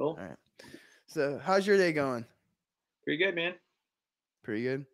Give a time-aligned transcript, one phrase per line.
[0.00, 0.16] Cool.
[0.18, 0.36] All right.
[1.06, 2.24] So how's your day going?
[3.04, 3.52] Pretty good, man.
[4.42, 4.86] Pretty good.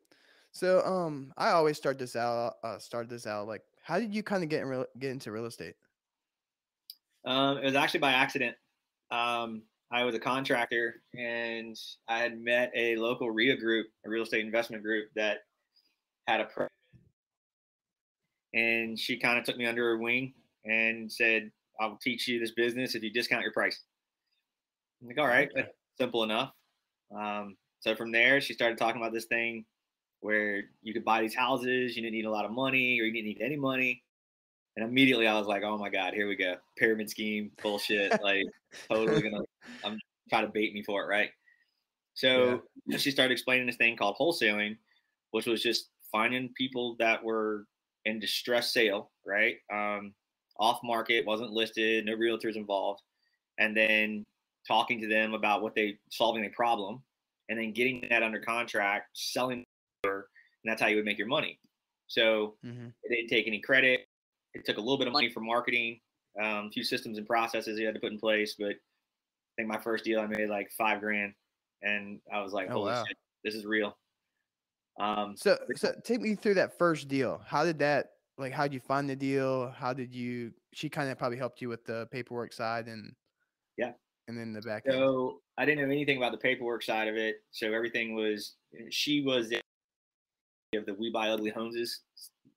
[0.50, 2.54] So um, I always start this out.
[2.64, 5.30] Uh, start this out like, how did you kind of get in real, get into
[5.30, 5.74] real estate?
[7.24, 8.56] Um, it was actually by accident.
[9.12, 9.62] Um,
[9.92, 11.76] I was a contractor, and
[12.08, 15.38] I had met a local RIA group, a real estate investment group that
[16.26, 16.66] had a pro.
[18.54, 20.34] And she kind of took me under her wing
[20.64, 23.80] and said, "I'll teach you this business if you discount your price."
[25.00, 25.68] I'm like, "All right, Okay.
[25.98, 26.52] simple enough."
[27.10, 29.64] Um, so from there, she started talking about this thing
[30.20, 33.12] where you could buy these houses, you didn't need a lot of money, or you
[33.12, 34.02] didn't need any money.
[34.76, 36.56] And immediately I was like, oh my God, here we go.
[36.76, 38.12] Pyramid scheme, bullshit.
[38.22, 38.44] like
[38.90, 39.42] totally gonna
[39.84, 41.30] I'm trying to bait me for it, right?
[42.14, 42.62] So
[42.96, 44.76] she started explaining this thing called wholesaling,
[45.32, 47.66] which was just finding people that were
[48.06, 49.56] in distress sale, right?
[49.72, 50.14] Um,
[50.58, 53.02] off market, wasn't listed, no realtors involved,
[53.58, 54.24] and then
[54.66, 57.02] talking to them about what they solving a problem,
[57.48, 59.64] and then getting that under contract, selling,
[60.04, 60.24] and
[60.64, 61.60] that's how you would make your money.
[62.08, 62.88] So Mm-hmm.
[63.04, 64.06] it didn't take any credit.
[64.54, 66.00] It took a little bit of money for marketing,
[66.40, 68.54] um, a few systems and processes you had to put in place.
[68.58, 71.34] But I think my first deal I made like five grand,
[71.82, 73.04] and I was like, Oh, "Holy wow.
[73.06, 73.96] shit, this is real."
[74.98, 77.38] Um, So so take me through that first deal.
[77.46, 78.06] How did that
[78.38, 78.52] like?
[78.52, 79.70] How did you find the deal?
[79.70, 80.52] How did you?
[80.72, 83.14] She kind of probably helped you with the paperwork side and
[83.76, 83.92] Yeah.
[84.28, 84.94] And then the back end.
[84.94, 87.36] so I didn't know anything about the paperwork side of it.
[87.52, 88.54] So everything was
[88.90, 89.52] she was
[90.74, 92.02] of the We Buy Ugly Homes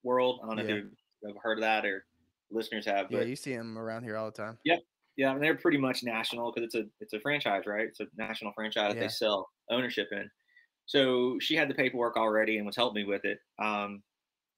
[0.02, 0.40] world.
[0.42, 0.68] I don't know Yeah.
[0.76, 2.06] if you've ever heard of that or
[2.50, 4.58] listeners have, Yeah, you see them around here all the time.
[4.64, 4.80] yep
[5.16, 7.86] Yeah, mean, they're pretty much national because it's a it's a franchise, right?
[7.86, 9.02] It's a national franchise that Yeah.
[9.02, 10.30] they sell ownership in.
[10.86, 13.38] So she had the paperwork already and was helping me with it.
[13.60, 14.02] Um,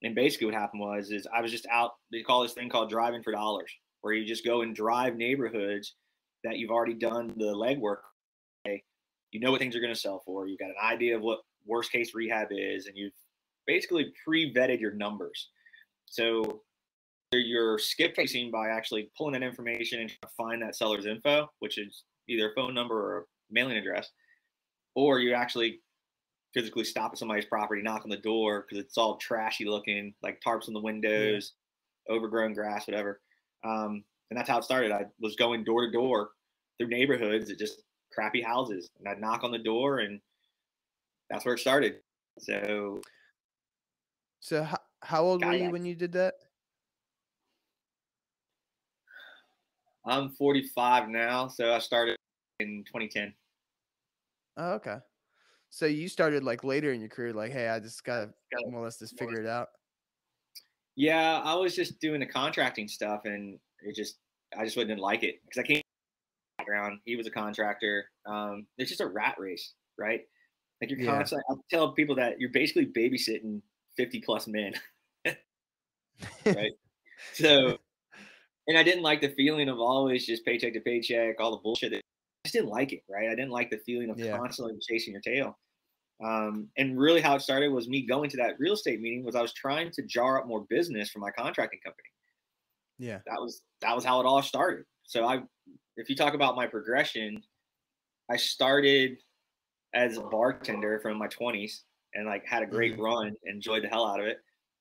[0.03, 1.93] and basically, what happened was is I was just out.
[2.11, 5.95] They call this thing called driving for dollars, where you just go and drive neighborhoods
[6.45, 7.99] that you've already done the legwork.
[8.67, 8.83] Okay,
[9.31, 10.47] you know what things are going to sell for.
[10.47, 13.13] You've got an idea of what worst case rehab is, and you've
[13.67, 15.51] basically pre vetted your numbers.
[16.07, 16.63] So
[17.33, 21.49] you're skip tracing by actually pulling that information and trying to find that seller's info,
[21.61, 24.11] which is either a phone number or a mailing address,
[24.95, 25.81] or you actually
[26.53, 30.41] physically stop at somebody's property, knock on the door because it's all trashy looking, like
[30.47, 31.55] tarps on the windows,
[32.11, 33.21] overgrown grass, whatever.
[33.65, 34.93] Um, and that's how it started.
[34.93, 36.31] I was going door to door
[36.83, 37.83] through neighborhoods at just
[38.13, 40.21] crappy houses, and I'd knock on the door, and
[41.31, 42.01] that's where it started.
[42.39, 43.01] So
[44.41, 46.35] So how, how old were you when you did that?
[50.05, 52.17] I'm 45 now, so I started
[52.59, 53.33] in 2010.
[54.57, 54.99] Oh, okay.
[55.71, 58.35] So you started like later in your career, like, hey, I just gotta
[58.67, 59.69] more or less just figure it out.
[60.97, 64.19] Yeah, I was just doing the contracting stuff, and it just
[64.59, 65.83] I just wouldn't like it because I from
[66.63, 67.01] background.
[67.05, 68.05] He was a contractor.
[68.27, 70.23] Um, it's just a rat race, right?
[70.81, 71.17] Like you're Yeah.
[71.17, 71.45] constantly.
[71.51, 73.63] I tell people that you're basically babysitting
[73.97, 74.75] 50 plus men,
[76.47, 76.73] right?
[77.35, 77.79] so,
[78.67, 81.91] and I didn't like the feeling of always just paycheck to paycheck, all the bullshit.
[81.93, 83.29] That, I just didn't like it, right?
[83.29, 84.37] I didn't like the feeling of Yeah.
[84.37, 85.59] constantly chasing your tail.
[86.23, 89.25] Um, and really, how it started was me going to that real estate meeting.
[89.25, 92.09] Was I was trying to jar up more business for my contracting company.
[92.99, 93.19] yeah.
[93.27, 94.85] That was that was how it all started.
[95.13, 95.43] So I,
[95.99, 97.43] if you talk about my progression,
[98.31, 99.19] I started
[99.93, 101.81] as a bartender from my 20s
[102.15, 104.39] and like had a great run, enjoyed the hell out of it.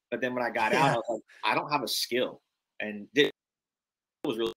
[0.09, 2.41] But then when I got out, I was like, I don't have a skill,
[2.79, 3.29] and this
[4.23, 4.53] was really,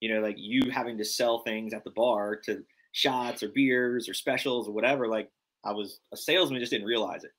[0.00, 4.08] you know, like you having to sell things at the bar to shots or beers
[4.08, 5.06] or specials or whatever.
[5.06, 5.30] Like
[5.64, 7.30] I was a salesman, just didn't realize it.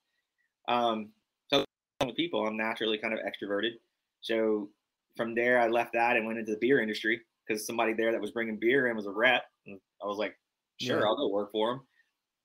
[0.68, 1.10] Um,
[1.52, 1.66] so
[2.06, 3.72] with people, I'm naturally kind of extroverted.
[4.22, 4.70] So
[5.16, 8.20] from there, I left that and went into the beer industry because somebody there that
[8.20, 9.44] was bringing beer in was a rep.
[9.66, 10.34] And I was like,
[10.80, 11.06] sure, Yeah.
[11.06, 11.80] I'll go work for him.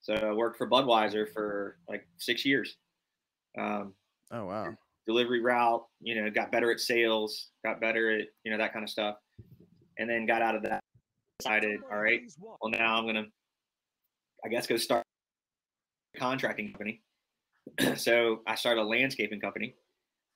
[0.01, 2.75] So I worked for Budweiser for like six years.
[3.57, 3.93] Um,
[4.31, 4.75] Oh wow.
[5.05, 8.83] delivery route, you know, got better at sales, got better at, you know, that kind
[8.83, 9.15] of stuff.
[9.97, 10.81] And then got out of that,
[11.39, 13.25] decided, all right, well, now I'm going to,
[14.45, 15.03] I guess, go start
[16.15, 17.01] a contracting company.
[17.95, 19.75] so I started a landscaping company.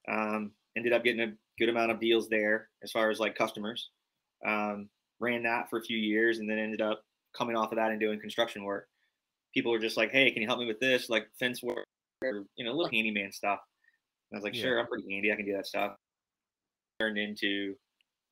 [0.10, 3.90] Um, ended up getting a good amount of deals there as far as like customers.
[4.46, 4.90] Um,
[5.20, 7.04] ran that for a few years and then ended up
[7.38, 8.88] coming off of that and doing construction work.
[9.54, 11.10] People were just like, hey, can you help me with this?
[11.10, 11.86] Like fence work
[12.24, 13.60] or, you know, little handyman stuff.
[14.32, 14.62] And I was like, Yeah.
[14.62, 15.32] sure, I'm pretty handy.
[15.32, 15.94] I can do that stuff.
[17.00, 17.76] Turned into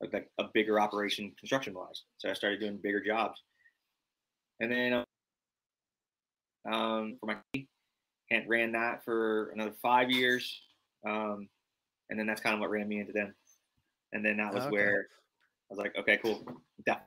[0.00, 2.02] like, a bigger operation construction wise.
[2.18, 3.42] So I started doing bigger jobs.
[4.60, 5.04] And then
[6.70, 7.36] um, for my
[8.46, 10.62] ran that for another five years.
[11.06, 11.48] Um,
[12.10, 13.34] and then that's kind of what ran me into them.
[14.12, 14.72] And then that was Okay.
[14.72, 15.06] where
[15.70, 16.44] I was like, okay, cool.
[16.84, 16.98] Def-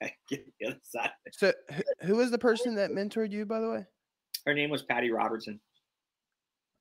[0.28, 1.10] get the other side.
[1.32, 1.52] So
[2.00, 3.86] who, was the person that mentored you, by the way?
[4.46, 5.60] Her name was Patty Robertson.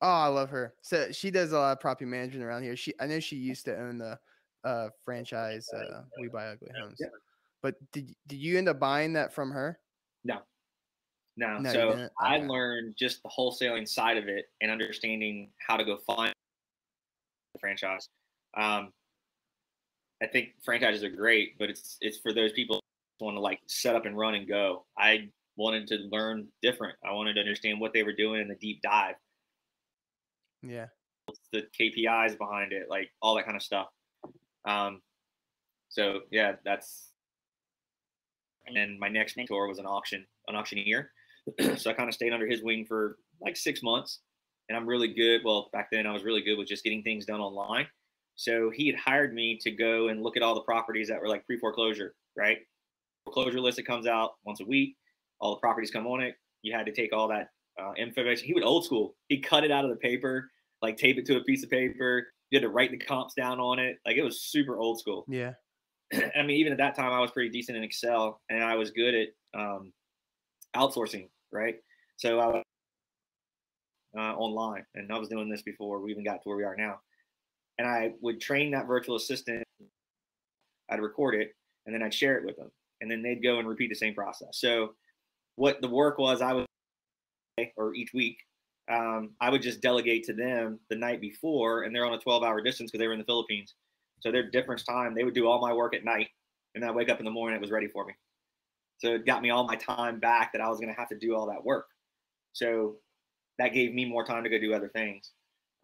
[0.02, 0.74] Oh, I love her.
[0.82, 2.76] So she does a lot of property management around here.
[2.76, 4.18] She I know she used to own the
[4.64, 6.98] uh franchise uh We Buy Ugly Homes.
[7.00, 7.08] Yeah.
[7.62, 9.78] But did did you end up buying that from her?
[10.24, 10.40] No.
[11.38, 11.60] No.
[11.60, 12.10] No, so?
[12.20, 16.34] I learned just the wholesaling side of it and understanding how to go find
[17.62, 18.10] franchise.
[18.58, 18.92] Um,
[20.22, 22.82] I think franchises are great, but it's it's for those people
[23.20, 24.86] who want to like set up and run and go.
[24.98, 26.96] I wanted to learn different.
[27.06, 29.16] I wanted to understand what they were doing in the deep dive,
[30.62, 30.88] Yeah.
[31.54, 33.88] the KPIs behind it, like all that kind of stuff.
[34.66, 35.02] Um,
[35.90, 37.08] so yeah, that's.
[38.68, 41.12] And then my next mentor was an auction, an auctioneer.
[41.78, 44.20] so I kind of stayed under his wing for like six months,
[44.72, 45.42] and I'm really good.
[45.44, 47.88] Well, back then I was really good with just getting things done online.
[48.36, 51.28] So he had hired me to go and look at all the properties that were
[51.28, 52.60] like pre foreclosure, right?
[53.26, 54.96] Foreclosure list that comes out once a week.
[55.42, 56.36] All the properties come on it.
[56.62, 58.48] You had to take all that uh, information.
[58.48, 59.18] He would old school.
[59.28, 60.50] He cut it out of the paper,
[60.82, 62.28] like tape it to a piece of paper.
[62.50, 63.98] You had to write the comps down on it.
[64.06, 65.26] Like it was super old school.
[65.28, 65.52] Yeah.
[66.14, 68.92] I mean, even at that time, I was pretty decent in Excel, and I was
[68.92, 69.92] good at um,
[70.78, 71.76] outsourcing, right?
[72.16, 72.64] So I was
[74.18, 76.76] uh, online, and I was doing this before we even got to where we are
[76.76, 77.00] now.
[77.78, 79.64] And I would train that virtual assistant.
[80.90, 81.56] I'd record it,
[81.86, 84.14] and then I'd share it with them, and then they'd go and repeat the same
[84.14, 84.60] process.
[84.60, 84.94] So
[85.56, 86.66] what the work was, I would
[87.78, 88.38] or each week,
[88.92, 92.62] um, I would just delegate to them the night before, and they're on a 12-hour
[92.62, 93.76] distance because they were in the Philippines.
[94.20, 96.28] So their difference time, they would do all my work at night,
[96.76, 98.14] and I wake up in the morning, it was ready for me.
[98.98, 101.18] So it got me all my time back that I was going to have to
[101.18, 101.88] do all that work.
[102.54, 102.98] So
[103.62, 105.32] that gave me more time to go do other things.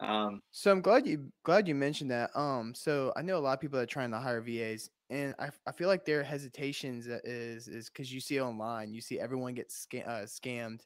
[0.00, 2.34] Um, So I'm glad you glad you mentioned that.
[2.36, 5.50] Um, so I know a lot of people are trying to hire VAs, and I,
[5.66, 9.70] I feel like their hesitations is is because you see online, you see everyone get
[9.70, 10.80] sca- uh, scammed,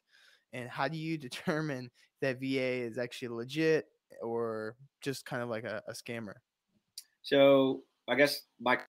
[0.53, 1.91] and how do you determine
[2.21, 3.87] that VA is actually legit
[4.21, 6.35] or just kind of like a, a scammer?
[7.21, 8.79] so I guess my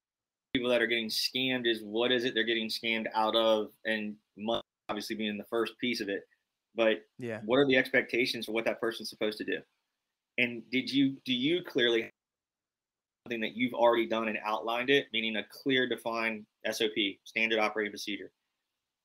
[0.55, 4.17] people that are getting scammed is what is it they're getting scammed out of, and
[4.37, 6.25] money obviously being the first piece of it.
[6.75, 9.61] But Yeah, what are the expectations for what that person's supposed to do?
[10.39, 12.13] And did you do you clearly have
[13.27, 16.91] something that you've already done and outlined it meaning a clear defined sop
[17.25, 18.33] standard operating procedure?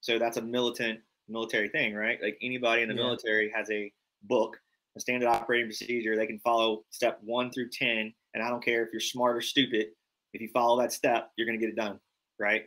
[0.01, 2.21] So that's a militant military thing right?
[2.21, 3.01] Like anybody in the Yeah.
[3.03, 3.93] military has a
[4.23, 4.59] book
[4.97, 6.15] a standard operating procedure.
[6.17, 9.41] They can follow step one through 10 and i don't care if you're smart or
[9.41, 9.87] stupid
[10.33, 11.99] if you follow that step you're going to get it done
[12.39, 12.65] right?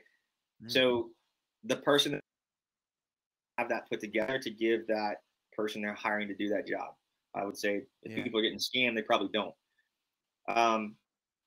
[0.61, 0.69] Mhm.
[0.71, 1.11] so
[1.65, 2.21] the person
[3.59, 5.23] have that put together to give that
[5.53, 6.95] person they're hiring to do that job.
[7.35, 8.23] I would say if Yeah.
[8.23, 9.55] people are getting scammed, they probably don't.
[10.49, 10.97] Um,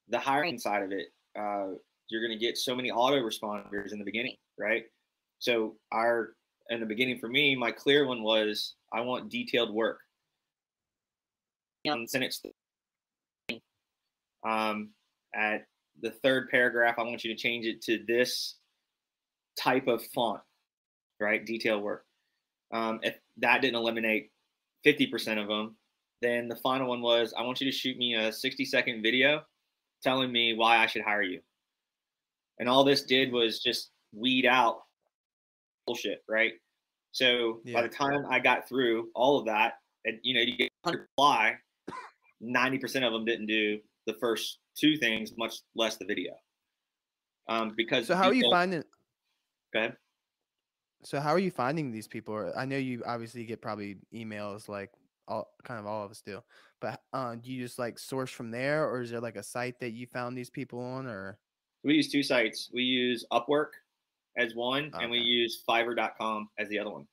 [0.08, 1.74] the hiring side of it, uh,
[2.08, 4.86] you're going to get so many autoresponders in the beginning, right?
[5.40, 6.36] So our
[6.70, 10.02] in the beginning for me, my clear one was I want detailed work.
[11.86, 12.42] And then it's
[14.44, 14.94] um,
[15.36, 15.68] at
[16.02, 18.58] the third paragraph, I want you to change it to this
[19.58, 20.42] type of font,
[21.20, 21.46] right?
[21.46, 22.06] Detail work.
[22.74, 24.32] Um, if that didn't eliminate
[24.86, 25.76] 50% of them,
[26.22, 29.42] then the final one was I want you to shoot me a 60 second video
[30.04, 31.42] telling me why I should hire you.
[32.60, 34.80] And all this did was just weed out
[35.86, 36.54] bullshit, right?
[37.12, 39.74] So by the time I got through all of that,
[40.06, 41.56] and you know, you get 100 reply,
[42.44, 46.34] 90% of them didn't do the first two things, much less the video.
[47.48, 48.84] Um, because So how are you finding?
[49.74, 49.98] Go ahead.
[51.04, 52.52] So how are you finding these people?
[52.56, 54.92] I know you obviously get probably emails like
[55.28, 56.42] all kind of all of us do,
[56.82, 59.80] but uh, do you just like source from there, or is there like a site
[59.80, 61.38] that you found these people on, or
[61.84, 62.70] We use two sites.
[62.74, 63.70] We use Upwork
[64.38, 67.08] as one, and we use Fiverr.com as the other one.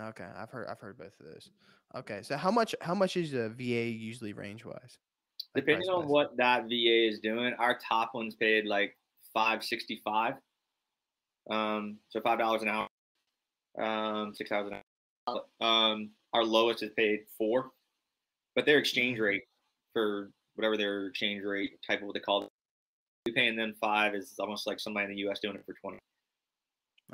[0.00, 1.50] okay, I've heard I've heard both of those.
[1.96, 4.98] Okay, so how much how much is a VA usually range wise?
[5.54, 8.96] Depending on what that VA is doing, our top one's paid like
[9.32, 10.34] five sixty five.
[11.50, 12.88] Um, so five dollars an hour,
[13.80, 14.78] um, six hours an
[15.28, 15.42] hour.
[15.60, 17.70] Um, our lowest is paid four,
[18.54, 19.44] but their exchange rate
[19.92, 22.48] for whatever their exchange rate type of what they call it,
[23.26, 25.40] we paying them five is almost like somebody in the U.S.
[25.40, 25.98] doing it for twenty.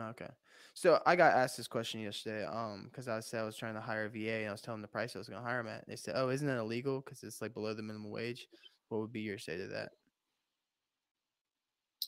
[0.00, 0.30] Okay.
[0.76, 3.80] So I got asked this question yesterday, um, because I said I was trying to
[3.80, 5.62] hire a VA and I was telling them the price I was going to hire
[5.62, 5.86] them at.
[5.86, 7.00] They said, "Oh, isn't that illegal?
[7.00, 8.48] Because it's like below the minimum wage."
[8.88, 9.90] What would be your say to that?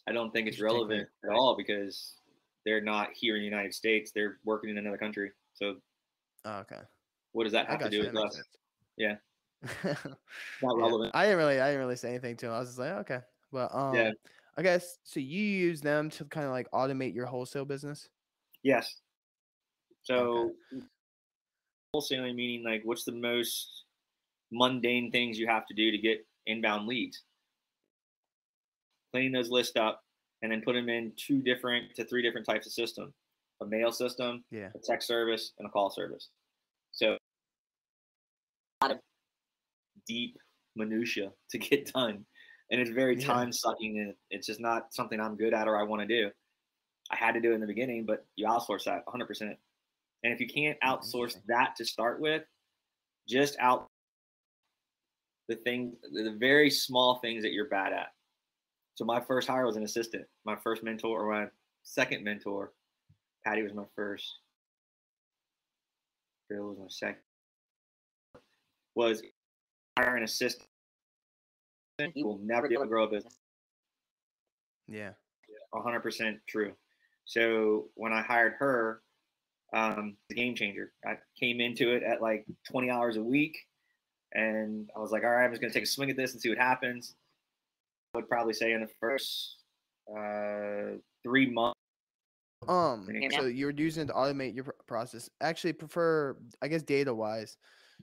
[0.08, 0.74] I don't think it's Just take it.
[0.74, 2.20] relevant at all because
[2.64, 4.12] they're not here in the United States.
[4.14, 5.30] They're working in another country.
[5.54, 5.76] So
[6.44, 6.80] Oh, okay,
[7.32, 8.34] what does that have to do with us?
[8.36, 8.46] sense.
[8.96, 9.16] Yeah.
[9.84, 9.94] Yeah.
[10.62, 11.10] Not relevant.
[11.14, 12.52] I didn't really, I didn't really say anything to him.
[12.52, 13.20] I was just like, okay,
[13.50, 14.10] but um, Yeah.
[14.58, 15.18] I guess so.
[15.20, 18.08] You use them to kind of like automate your wholesale business.
[18.62, 19.00] Yes.
[20.02, 20.86] So okay.
[21.94, 23.84] wholesaling meaning like what's the most
[24.52, 27.22] mundane things you have to do to get inbound leads.
[29.16, 30.02] Clean those lists up
[30.42, 33.14] and then put them in two different to three different types of system
[33.62, 34.68] a mail system, yeah.
[34.74, 36.28] a text service, and a call service.
[36.92, 37.16] So
[38.82, 38.98] a lot of
[40.06, 40.36] deep
[40.76, 42.26] minutia to get done.
[42.70, 43.26] And it's very yeah.
[43.26, 46.30] time sucking and it's just not something I'm good at or I want to do.
[47.10, 49.40] I had to do it in the beginning, but you outsource that 100%.
[49.40, 49.56] And
[50.24, 52.42] if you can't outsource that to start with,
[53.26, 53.86] just out
[55.48, 58.08] the thing, the very small things that you're bad at.
[58.96, 60.24] So my first hire was an assistant.
[60.46, 61.48] My first mentor or my
[61.82, 62.72] second mentor,
[63.44, 64.38] Patty was my first.
[66.48, 67.20] Bill was my second.
[68.94, 69.22] Was
[69.98, 70.66] hire an assistant.
[72.14, 73.38] You will never be able to grow a business.
[74.88, 75.10] Yeah.
[75.74, 76.72] 100% true.
[77.26, 79.02] So when I hired her,
[79.74, 80.92] um, the game changer.
[81.04, 83.58] I came into it at like 20 hours a week,
[84.32, 86.40] and I was like, all right, I'm just gonna take a swing at this and
[86.40, 87.14] see what happens.
[88.16, 89.56] Would probably say in the first
[90.10, 91.78] uh, three months.
[92.66, 95.28] Um, so you're using it to automate your process.
[95.42, 97.58] Actually, prefer I guess data wise.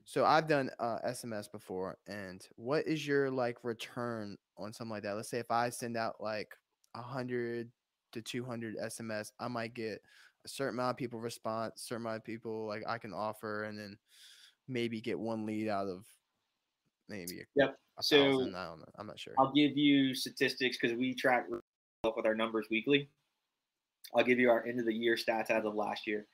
[0.06, 5.04] So I've done uh, SMS before, and what is your like return on something like
[5.04, 5.16] that?
[5.16, 6.54] Let's say if I send out like
[6.96, 7.72] a hundred
[8.12, 10.00] to 200 SMS, I might get
[10.46, 13.80] a certain amount of people respond, certain amount of people like I can offer, and
[13.80, 13.98] then
[14.68, 16.06] maybe get one lead out of
[17.10, 17.76] maybe yep.
[18.02, 18.56] So thousand.
[18.56, 18.86] I don't know.
[18.98, 19.34] I'm not sure.
[19.38, 21.48] I'll give you statistics because we track
[22.06, 23.10] up with our numbers weekly.
[24.16, 26.28] I'll give you our end of the year stats as of last year.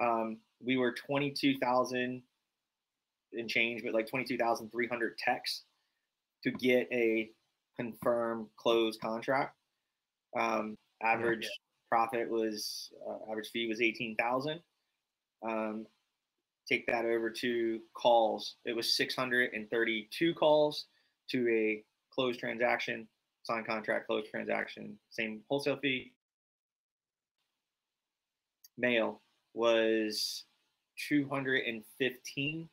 [0.00, 2.22] Um, we were 22,000
[3.32, 5.64] and change, but like 22,300 texts
[6.44, 7.30] to get a
[7.76, 9.54] confirmed closed contract.
[10.38, 11.48] Um, Average yeah.
[11.90, 14.60] profit was uh, average fee was eighteen thousand.
[15.46, 15.86] Um,
[16.66, 18.56] take that over to calls.
[18.64, 20.86] It was six hundred and thirty-two calls
[21.30, 23.06] to a closed transaction,
[23.42, 26.12] signed contract, closed transaction, same wholesale fee.
[28.78, 29.22] Mail
[29.54, 30.44] was
[31.08, 32.68] 215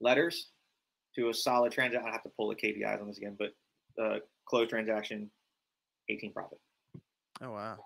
[0.00, 0.50] letters
[1.14, 2.08] to a solid transaction.
[2.08, 3.52] I have to pull the KPIs on this again, but
[4.02, 5.30] uh, closed transaction,
[6.08, 6.58] 18 profit.
[7.42, 7.76] Oh wow.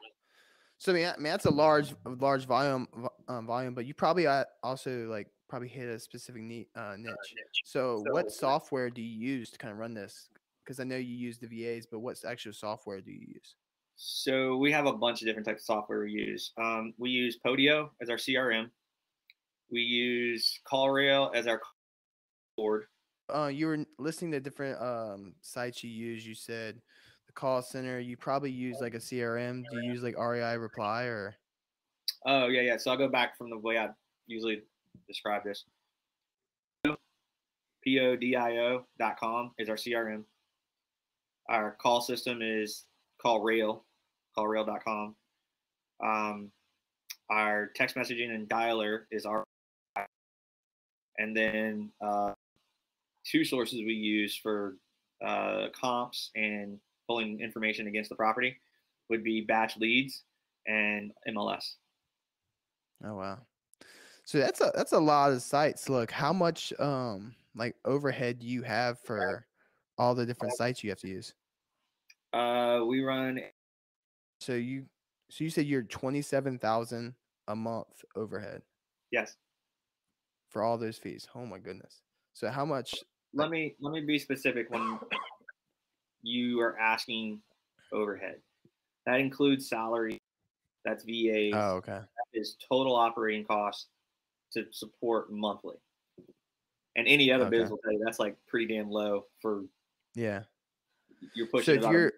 [0.79, 2.89] So I mean, I mean that's a large, large volume,
[3.29, 3.75] um, volume.
[3.75, 6.69] But you probably uh, also like probably hit a specific niche.
[6.77, 7.35] Uh, niche.
[7.65, 10.29] So, so, what software do you use to kind of run this?
[10.65, 13.57] Because I know you use the VAs, but what actual software do you use?
[13.97, 16.53] So we have a bunch of different types of software we use.
[16.57, 18.71] Um, we use Podio as our CRM.
[19.71, 21.61] We use CallRail as our
[22.57, 22.85] board.
[23.29, 26.27] Uh, you were listening to different um, sites you use.
[26.27, 26.81] You said
[27.27, 29.65] the call center, you probably use like a CRM.
[29.71, 31.37] Do you use like REI Reply or?
[32.27, 32.77] Oh yeah, yeah.
[32.79, 33.89] So I'll go back from the way I
[34.27, 34.63] usually
[35.07, 35.65] describe this.
[37.87, 40.25] Podio.com is our CRM.
[41.49, 42.85] Our call system is
[43.25, 43.81] CallRail,
[44.37, 45.15] callrail.com.
[46.03, 46.51] Um,
[47.31, 49.45] our text messaging and dialer is our,
[51.19, 52.33] and then uh,
[53.25, 54.77] two sources we use for
[55.25, 58.57] uh, comps and pulling information against the property
[59.09, 60.21] would be BatchLeads
[60.67, 61.75] and MLS.
[63.05, 63.39] Oh wow.
[64.31, 65.89] So that's a that's a lot of sites.
[65.89, 69.45] Look, how much um like overhead do you have for
[69.99, 71.35] all the different sites you have to use?
[72.33, 73.41] Uh we run
[74.41, 74.85] so you
[75.31, 77.15] so you said you're twenty seven thousand
[77.49, 78.63] a month overhead.
[79.11, 79.35] Yes.
[80.51, 81.27] For all those fees.
[81.35, 82.01] Oh my goodness.
[82.33, 82.95] So how much
[83.35, 85.01] let me let me be specific when
[86.23, 87.41] you are asking
[87.93, 88.37] overhead.
[89.07, 90.19] That includes salary.
[90.85, 91.51] That's VA.
[91.53, 91.99] Oh, okay.
[91.99, 93.89] That is total operating cost
[94.53, 95.77] to support monthly.
[96.97, 97.51] And any other okay.
[97.51, 99.63] business will tell you that's like pretty damn low for.
[100.15, 100.43] Yeah.
[101.35, 101.81] You're pushing.
[101.81, 102.13] So if you're.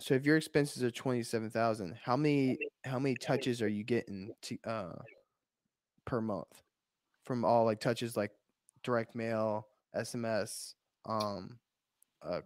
[0.00, 3.84] So if your expenses are twenty seven thousand, how many how many touches are you
[3.84, 4.94] getting to uh
[6.04, 6.62] per month
[7.24, 8.32] from all like touches like
[8.82, 10.74] direct mail, SMS,
[11.08, 11.58] um,
[12.22, 12.40] uh,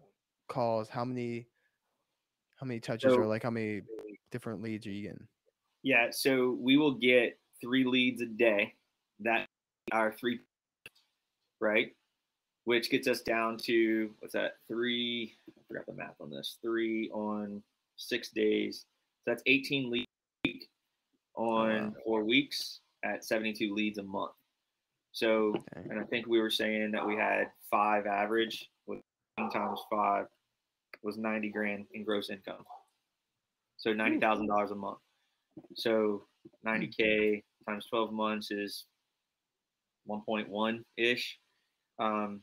[0.49, 1.47] calls, how many
[2.57, 3.83] how many touches so, or like how many
[4.31, 5.27] different leads are you getting?
[5.83, 8.75] Yeah, so we will get three leads a day.
[9.21, 9.47] That
[9.93, 10.41] are three,
[11.61, 11.93] right?
[12.65, 14.57] Which gets us down to what's that?
[14.69, 15.37] Three.
[15.49, 16.59] I forgot the math on this.
[16.63, 17.63] Three on
[17.97, 18.85] six days.
[19.25, 20.67] So that's 18 leads
[21.35, 24.33] on four weeks at 72 leads a month.
[25.13, 25.89] So, okay.
[25.89, 29.01] and I think we were saying that we had five average with
[29.53, 30.27] times five
[31.03, 32.65] was 90 grand in gross income.
[33.77, 34.73] So $90,000 hmm.
[34.73, 34.99] a month.
[35.75, 36.25] So
[36.67, 38.87] 90K times 12 months is
[40.09, 41.39] 1.1 ish.
[41.99, 42.43] Um,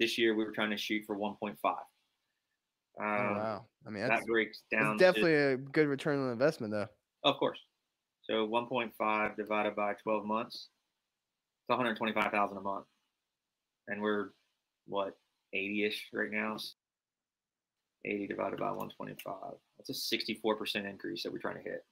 [0.00, 1.56] this year we were trying to shoot for 1.5.
[1.64, 1.76] Um,
[2.98, 3.66] Oh, wow.
[3.86, 4.96] I mean, that's, that breaks down.
[4.96, 6.86] that's to- definitely a good return on investment, though.
[7.24, 7.58] of course.
[8.22, 10.68] So 1.5 divided by 12 months,
[11.62, 12.86] it's 125,000 a month,
[13.88, 14.30] and we're
[14.86, 15.16] what
[15.54, 16.56] 80ish right now.
[18.04, 19.34] 80 divided by 125.
[19.78, 21.84] That's a 64% increase that we're trying to hit.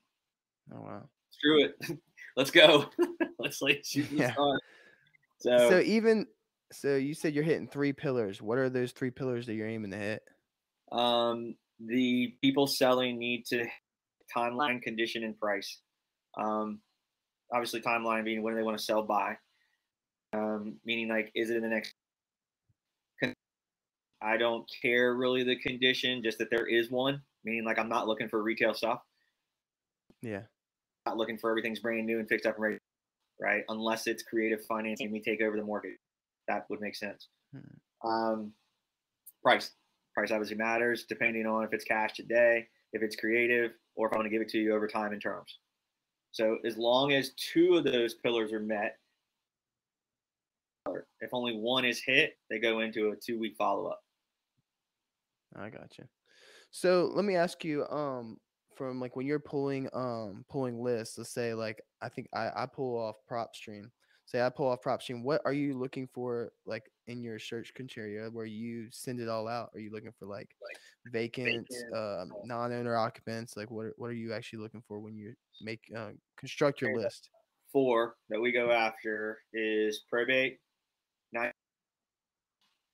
[0.75, 1.09] Oh, wow.
[1.31, 1.75] Screw it.
[2.37, 2.87] Let's go.
[3.39, 4.33] Let's like shoot Yeah.
[4.33, 4.61] stars.
[5.39, 6.27] So, So, even
[6.73, 8.41] so, you said you're hitting three pillars.
[8.41, 10.23] What are those three pillars that you're aiming to hit?
[10.93, 13.65] um, the people selling need to
[14.35, 15.81] timeline, condition, and price.
[16.37, 16.81] Um,
[17.53, 19.37] obviously, timeline being when they want to sell by.
[20.33, 21.95] Um, meaning like, is it in the next?
[24.23, 27.23] I don't care really the condition, just that there is one.
[27.43, 29.01] Meaning like, I'm not looking for retail stuff.
[30.21, 30.43] Yeah.
[31.11, 32.79] Not looking for everything's brand new and fixed up and ready,
[33.41, 33.65] right?
[33.69, 35.99] Unless it's creative financing, we take over the mortgage.
[36.47, 37.27] That would make sense.
[37.53, 38.09] Hmm.
[38.09, 38.53] Um,
[39.43, 39.73] price.
[40.15, 44.19] Price obviously matters depending on if it's cash today, if it's creative, or if I
[44.19, 45.59] want to give it to you over time in terms.
[46.31, 48.97] So as long as two of those pillars are met,
[51.21, 54.01] if only one is hit, they go into a two week follow up.
[55.57, 56.05] I got you.
[56.71, 58.37] So let me ask you, um,
[58.81, 61.19] from like when you're pulling, um, pulling lists.
[61.19, 63.91] Let's say like I think I I pull off PropStream.
[64.25, 65.23] Say I pull off PropStream.
[65.23, 69.47] What are you looking for, like in your search criteria where you send it all
[69.49, 69.69] out?
[69.75, 70.49] Are you looking for like
[71.13, 73.55] vacant, vacant, um, non-owner occupants?
[73.55, 76.97] Like what are- what are you actually looking for when you make uh, construct your
[76.97, 77.29] list?
[77.73, 80.59] Four that we go after is probate,
[81.33, 81.53] nine,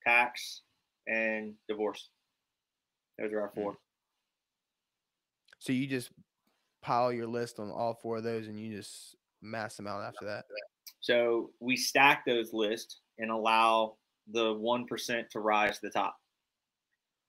[0.05, 0.63] tax,
[1.07, 2.09] and divorce.
[3.21, 3.77] Those are our four.
[5.67, 6.13] So you just
[6.81, 10.25] pile your list on all four of those, and you just mass them out after
[10.27, 10.45] that.
[11.01, 13.97] So we stack those lists and allow
[14.29, 16.17] the 1% to rise to the top.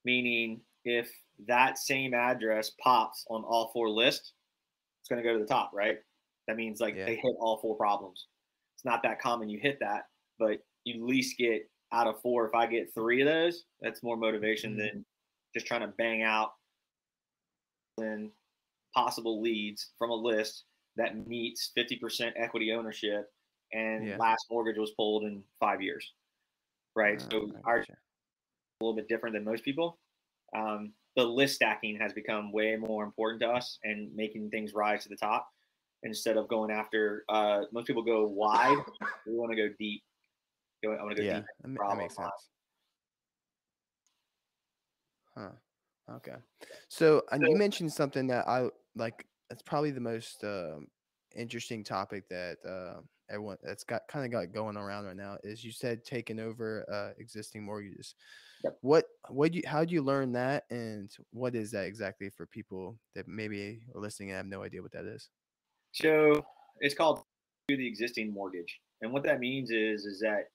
[0.06, 1.12] Meaning, if
[1.48, 4.34] that same address pops on all four lists,
[5.02, 5.98] it's going to go to the top, right?
[6.48, 7.06] That means like Yeah.
[7.06, 8.28] they hit all four problems.
[8.76, 12.48] It's not that common you hit that, but you at least get out of four.
[12.48, 14.78] If I get three of those, that's more motivation Mhm.
[14.78, 15.06] than
[15.56, 16.57] just trying to bang out
[17.98, 18.32] and
[18.94, 20.64] possible leads from a list
[20.96, 23.32] that meets 50% equity ownership
[23.74, 24.18] and Yeah.
[24.18, 26.14] last mortgage was pulled in five years.
[26.96, 27.22] Right.
[27.22, 27.94] Uh, so I our gotcha.
[27.94, 30.00] a little bit different than most people.
[30.56, 35.04] Um, the list stacking has become way more important to us and making things rise
[35.04, 35.52] to the top
[36.04, 37.26] instead of going after.
[37.28, 38.78] Uh, most people go wide.
[39.26, 40.04] we want to go deep.
[40.84, 41.46] I want to go yeah, deep.
[41.64, 42.50] that, that makes sense.
[45.36, 45.50] Huh.
[46.10, 46.36] Okay.
[46.88, 49.26] So, and you mentioned something that I like.
[49.50, 50.88] That's probably the most um,
[51.36, 55.38] interesting topic that uh, everyone that's got kind of got going around right now.
[55.44, 58.16] Is you said taking over uh, existing mortgages.
[58.64, 58.78] Yep.
[58.82, 62.98] What what you how do you learn that, and what is that exactly for people
[63.16, 65.30] that maybe are listening and have no idea what that is?
[65.92, 66.46] So
[66.80, 67.24] it's called
[67.68, 70.50] the existing mortgage, and what that means is is that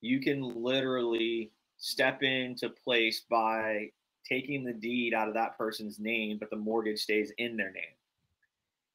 [0.00, 3.90] you can literally step into place by
[4.28, 7.84] taking the deed out of that person's name, but the mortgage stays in their name.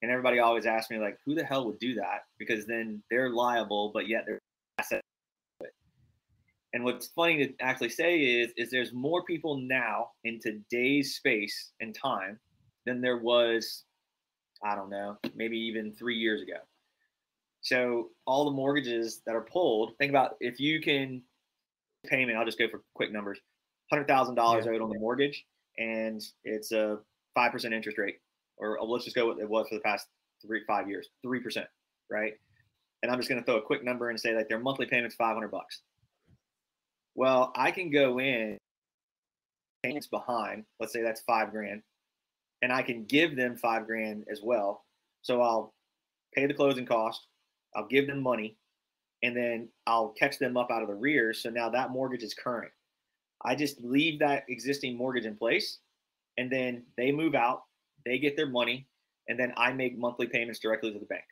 [0.01, 2.25] And everybody always asks me like, who the hell would do that?
[2.39, 4.39] Because then they're liable, but yet they're
[4.79, 5.01] asset.
[6.73, 11.73] And what's funny to actually say is, is there's more people now in today's space
[11.81, 12.39] and time
[12.85, 13.83] than there was
[14.63, 16.57] I don't know, maybe even three years ago.
[17.61, 21.21] So all the mortgages that are pulled, think about if you can
[22.07, 23.39] payment, I'll just go for quick numbers.
[23.91, 25.45] Hundred thousand dollars owed on the mortgage,
[25.77, 26.99] and it's a
[27.35, 28.19] five percent interest rate,
[28.57, 30.07] or uh, let's just go with it was for the past
[30.41, 31.67] three five years, three percent,
[32.09, 32.33] right?
[33.03, 35.15] And I'm just going to throw a quick number and say like their monthly payment's
[35.15, 35.81] five hundred bucks.
[37.15, 38.57] Well, I can go in
[39.83, 40.63] payments behind.
[40.79, 41.81] Let's say that's five grand
[42.61, 44.85] and I can give them five grand as well.
[45.21, 45.73] So I'll
[46.33, 47.27] pay the closing cost,
[47.75, 48.57] I'll give them money,
[49.23, 51.41] and then I'll catch them up out of the rears.
[51.41, 52.71] So now that mortgage is current.
[53.43, 55.79] I just leave that existing mortgage in place,
[56.37, 57.63] and then they move out,
[58.05, 58.87] they get their money,
[59.27, 61.23] and then I make monthly payments directly to the bank.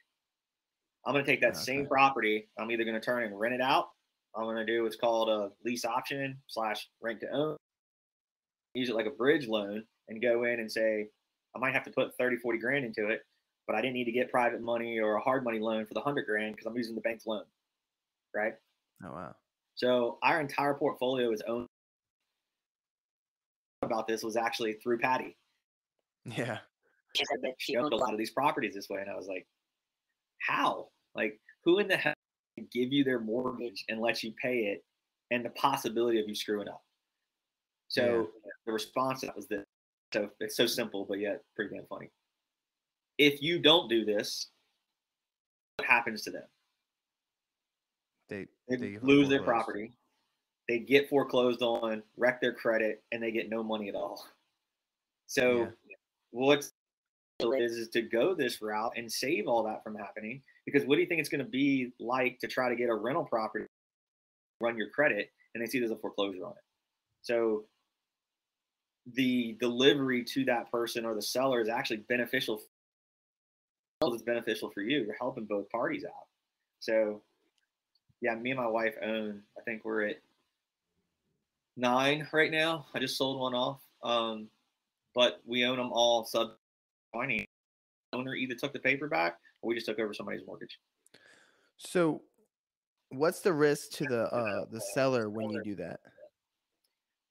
[1.06, 2.50] I'm going to take that same property.
[2.60, 3.90] I'm either going to turn and rent it out.
[4.36, 7.58] I'm going to do what's called a lease option slash rent to own.
[8.74, 11.08] Use it like a bridge loan and go in and say,
[11.56, 13.22] I might have to put 30, 40 grand into it,
[13.66, 16.02] but I didn't need to get private money or a hard money loan for the
[16.02, 17.44] 100 grand because I'm using the bank's loan.
[18.36, 18.54] Right.
[19.04, 19.36] Oh wow.
[19.76, 21.69] So our entire portfolio is owned.
[23.90, 25.36] About this was actually through Patty.
[26.26, 26.60] Yeah.
[27.58, 29.02] She owned a lot of these properties this way.
[29.02, 29.48] And I was like,
[30.42, 30.90] how?
[31.16, 32.14] Like, who in the hell
[32.72, 34.84] give you their mortgage and let you pay it
[35.32, 36.82] and the possibility of you screwing up?
[37.88, 38.52] So yeah.
[38.66, 39.64] the response that was this.
[40.14, 42.10] So it's so simple, but yet pretty damn funny.
[43.18, 44.50] If you don't do this,
[45.78, 46.44] what happens to them?
[48.30, 49.94] They, they, they lose their property.
[50.70, 54.24] They get foreclosed on, wreck their credit, and they get no money at all.
[55.26, 55.96] So yeah.
[56.30, 56.72] what's
[57.42, 60.44] is, is to go this route and save all that from happening.
[60.66, 62.94] Because what do you think it's going to be like to try to get a
[62.94, 63.66] rental property,
[64.62, 66.64] run your credit, and they see there's a foreclosure on it?
[67.24, 67.64] So
[69.14, 72.62] the delivery to that person or the seller is actually beneficial.
[74.04, 75.04] It's beneficial for you.
[75.04, 76.28] You're helping both parties out.
[76.80, 77.22] So,
[78.22, 79.42] yeah, me and my wife own.
[79.58, 80.18] I think we're at
[81.80, 82.86] nine right now.
[82.94, 84.48] I just sold one off, um,
[85.16, 86.50] but we own them all sub
[87.14, 87.48] finance
[88.14, 90.80] owner either took the paper back or we just took over somebody's mortgage.
[91.78, 92.22] So,
[93.10, 96.00] what's the risk to the uh, the seller when you do that?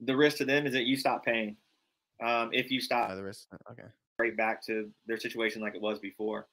[0.01, 1.57] The risk to them is that you stop paying.
[2.25, 5.83] Um, if you stop, oh, the risk, okay, right back to their situation like it
[5.83, 6.47] was before.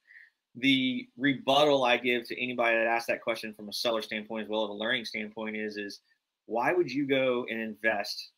[0.58, 4.48] The rebuttal I give to anybody that asks that question from a seller standpoint as
[4.48, 6.00] well as a learning standpoint is is
[6.46, 8.30] why would you go and invest,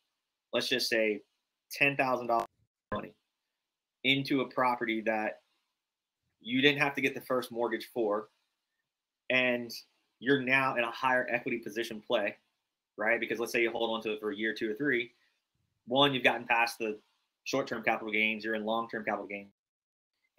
[0.53, 1.21] let's just say,
[1.71, 2.47] ten thousand dollars
[2.93, 3.13] money
[4.03, 5.41] into a property that
[6.41, 8.29] you didn't have to get the first mortgage for,
[9.29, 9.71] and
[10.19, 12.35] you're now in a higher equity position play,
[12.97, 13.19] right?
[13.19, 15.11] Because let's say you hold on to it for a year, two or three.
[15.85, 16.99] One, you've gotten past the
[17.45, 19.53] short-term capital gains, you're in long-term capital gains,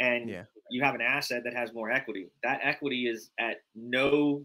[0.00, 0.42] and yeah.
[0.70, 2.28] you have an asset that has more equity.
[2.42, 4.44] That equity is at no.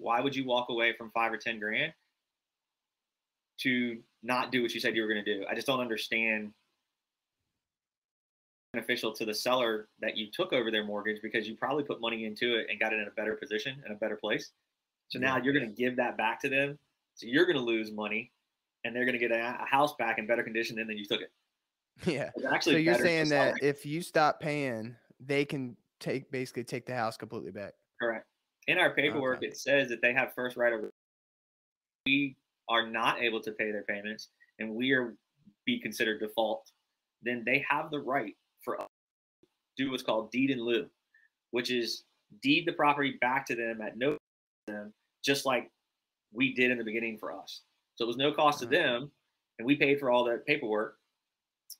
[0.00, 1.92] Why would you walk away from five or ten grand
[3.60, 5.44] to not do what you said you were going to do?
[5.48, 6.52] I just don't understand
[8.72, 12.24] beneficial to the seller that you took over their mortgage because you probably put money
[12.24, 14.50] into it and got it in a better position in a better place.
[15.08, 16.78] So now you're going to give that back to them.
[17.14, 18.30] So you're going to lose money
[18.84, 21.20] and they're going to get a, a, house back in better condition than you took
[21.20, 21.30] it.
[22.06, 22.30] Yeah.
[22.52, 26.94] actually so you're saying that if you stop paying, they can take basically take the
[26.94, 27.72] house completely back.
[28.00, 28.24] Correct.
[28.68, 29.48] In our paperwork, okay.
[29.48, 30.80] it says that they have first right of.
[32.06, 32.36] We
[32.68, 34.28] are not able to pay their payments,
[34.58, 35.14] and we are
[35.64, 36.70] be considered default.
[37.22, 38.88] Then they have the right for us
[39.76, 40.86] to do what's called deed in lieu,
[41.50, 42.04] which is
[42.42, 44.18] deed the property back to them at no
[44.66, 44.92] them,
[45.24, 45.70] just like
[46.32, 47.62] we did in the beginning for us.
[47.96, 48.74] So it was no cost to mm-hmm.
[48.74, 49.10] them,
[49.58, 50.96] and we paid for all the paperwork.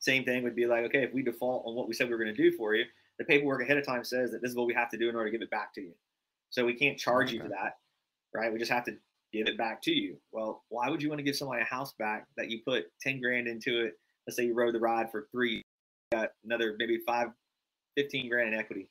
[0.01, 2.22] Same thing would be like, okay, if we default on what we said we were
[2.22, 2.85] going to do for you,
[3.18, 5.16] the paperwork ahead of time says that this is what we have to do in
[5.16, 5.92] order to give it back to you.
[6.50, 7.37] So we can't charge okay.
[7.37, 7.74] you for that,
[8.34, 8.52] right?
[8.52, 8.96] We just have to
[9.32, 10.16] give it back to you.
[10.32, 13.20] Well, why would you want to give somebody a house back that you put 10
[13.20, 13.94] grand into it?
[14.26, 15.62] Let's say you rode the ride for three
[16.12, 17.28] got another maybe five,
[17.96, 18.88] 15 grand in equity,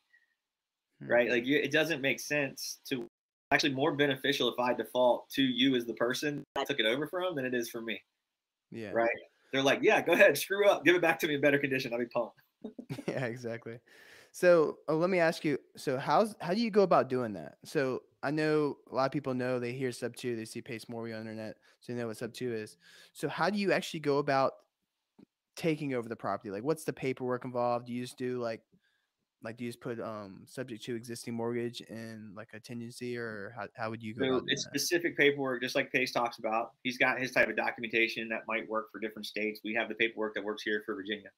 [1.02, 1.12] mm-hmm.
[1.12, 1.30] right?
[1.30, 3.08] Like you, it doesn't make sense to
[3.52, 7.08] actually more beneficial if I default to you as the person I took it over
[7.08, 8.02] from than it is for me.
[8.72, 8.91] Yeah.
[8.91, 9.10] Right.
[9.54, 11.93] They're like, yeah, go ahead, screw up, give it back to me in better condition.
[11.93, 12.36] I'll be pumped.
[13.08, 13.80] yeah, exactly.
[14.38, 15.58] So uh, let me ask you.
[15.78, 17.56] So how's how do you go about doing that?
[17.65, 20.86] So I know a lot of people know they hear sub two, they see Pace
[20.86, 22.78] Morby on the internet, so they know what sub two is.
[23.13, 24.52] So how do you actually go about
[25.56, 26.52] taking over the property?
[26.52, 27.88] Like, what's the paperwork involved?
[27.88, 28.62] Do you just do like,
[29.41, 33.56] like, do you just put um subject to existing mortgage and like a tenancy, or
[33.58, 34.38] how, how would you go?
[34.38, 36.73] So it's specific paperwork, just like Pace talks about.
[36.84, 39.62] He's got his type of documentation that might work for different states.
[39.63, 41.30] We have the paperwork that works here for Virginia.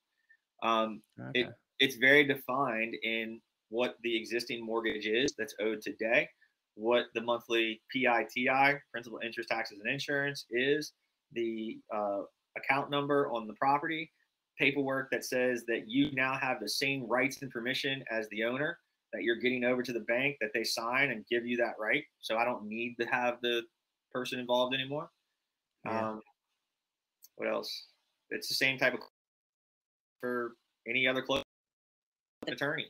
[0.62, 1.44] Um, okay.
[1.44, 3.40] it, it's very defined in
[3.70, 6.28] what the existing mortgage is that's owed today,
[6.76, 10.94] what the monthly PITI, principal, interest, taxes, and insurance is,
[11.34, 12.22] the uh,
[12.58, 14.12] account number on the property,
[14.58, 18.78] paperwork that says that you now have the same rights and permission as the owner,
[19.14, 22.04] that you're getting over to the bank, that they sign and give you that right.
[22.22, 23.62] So I don't need to have the
[24.12, 25.10] person involved anymore.
[25.86, 26.10] Yeah.
[26.10, 26.22] Um,
[27.36, 27.88] what else?
[28.32, 29.00] It's the same type of
[30.20, 30.54] for
[30.88, 31.44] any other close
[32.54, 32.88] attorney.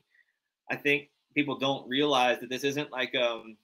[0.71, 3.57] I think people don't realize that this isn't like um,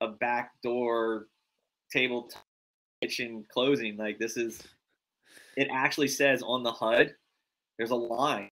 [0.00, 1.26] a backdoor
[1.92, 2.30] table
[3.02, 3.96] kitchen closing.
[3.96, 4.62] Like this is
[5.56, 7.14] it actually says on the HUD,
[7.78, 8.50] there's a line.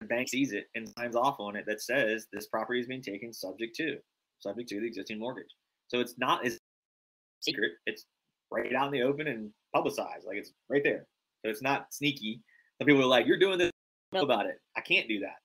[0.00, 3.02] The bank sees it and signs off on it that says this property is being
[3.02, 3.96] taken subject to,
[4.40, 5.50] subject to the existing mortgage.
[5.88, 6.58] So it's not as
[7.40, 7.72] secret.
[7.86, 8.04] It's
[8.50, 10.26] right out in the open and publicized.
[10.26, 11.06] Like it's right there.
[11.44, 12.40] So it's not sneaky.
[12.80, 13.72] Some people are like, you're doing this
[14.14, 14.60] about it.
[14.76, 15.36] I can't do that.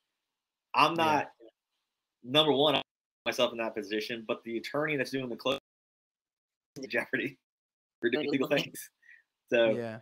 [0.76, 1.50] I'm not yeah.
[2.24, 2.82] number one
[3.26, 5.60] myself in that position, but the attorney that's doing the close
[6.90, 7.38] jeopardy
[8.02, 8.90] for doing legal things.
[9.50, 10.00] So yeah.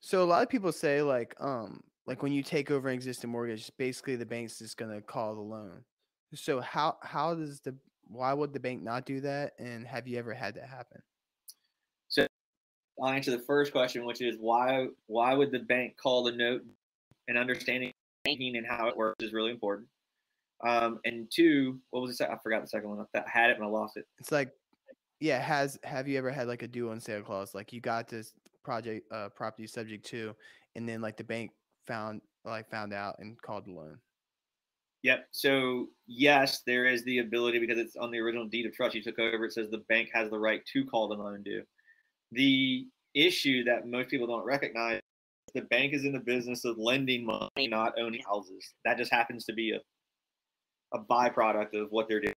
[0.00, 3.30] So a lot of people say like um like when you take over an existing
[3.30, 5.84] mortgage, basically the bank's just gonna call the loan.
[6.34, 7.74] So how how does the
[8.08, 9.52] why would the bank not do that?
[9.58, 11.00] And have you ever had that happen?
[12.08, 12.26] So
[13.00, 16.62] I'll answer the first question, which is why why would the bank call the note
[17.28, 17.92] and understanding
[18.24, 19.88] banking and how it works is really important.
[20.64, 22.28] Um, and two, what was it?
[22.30, 23.04] I forgot the second one.
[23.12, 24.06] That had it and I lost it.
[24.18, 24.50] It's like,
[25.20, 27.54] yeah, has have you ever had like a due on sale clause?
[27.54, 28.32] Like you got this
[28.64, 30.34] project uh property subject to,
[30.76, 31.50] and then like the bank
[31.86, 33.98] found like found out and called the loan.
[35.02, 35.26] Yep.
[35.32, 39.02] So yes, there is the ability because it's on the original deed of trust you
[39.02, 39.44] took over.
[39.46, 41.62] It says the bank has the right to call the loan due.
[42.30, 45.01] The issue that most people don't recognize
[45.54, 48.74] the bank is in the business of lending money, not owning houses.
[48.84, 49.80] That just happens to be a
[50.92, 52.34] a byproduct of what they're doing.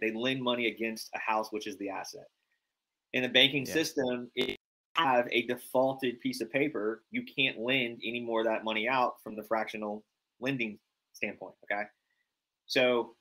[0.00, 2.26] They lend money against a house, which is the asset.
[3.12, 3.72] In the banking yeah.
[3.72, 4.56] system, if you
[4.94, 9.14] have a defaulted piece of paper, you can't lend any more of that money out
[9.22, 10.04] from the fractional
[10.40, 10.78] lending
[11.12, 11.54] standpoint.
[11.64, 11.82] Okay.
[12.66, 13.16] So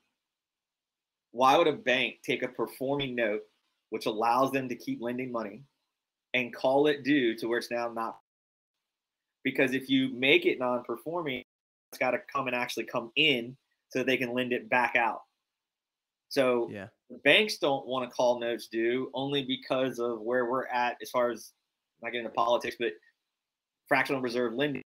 [1.32, 3.42] why would a bank take a performing note,
[3.90, 5.64] which allows them to keep lending money,
[6.34, 8.20] and call it due to where it's now not?
[9.50, 11.44] Because if you make it non-performing,
[11.92, 13.58] it's got to come and actually come in
[13.90, 15.22] so they can lend it back out.
[16.30, 16.88] So yeah.
[17.24, 21.32] banks don't want to call notes due only because of where we're at as far
[21.32, 21.54] as
[22.04, 22.92] not getting into politics, but
[23.88, 24.84] fractional reserve lending,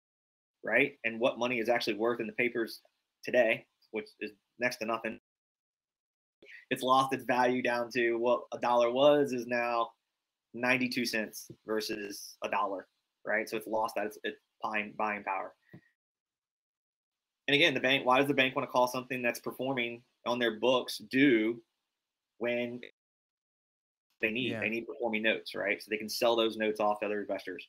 [0.64, 0.94] right?
[1.06, 2.82] And what money is actually worth in the papers
[3.24, 5.20] today, which is next to nothing.
[6.72, 9.90] It's lost its value down to what a dollar was is now
[10.56, 12.88] 92 cents versus a dollar,
[13.26, 13.48] right?
[13.48, 15.54] So it's lost that its, its buying, buying power.
[17.48, 20.40] And again, the bank, why does the bank want to call something that's performing on
[20.40, 21.62] their books due
[22.40, 22.82] when
[24.22, 24.60] they need yeah.
[24.60, 25.82] they need performing notes, right?
[25.82, 27.66] So they can sell those notes off to other investors.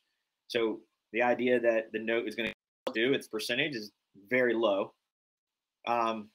[0.47, 0.79] So
[1.13, 3.91] the idea that the note is going to do its percentage is
[4.29, 4.93] very low.
[5.87, 6.29] Um,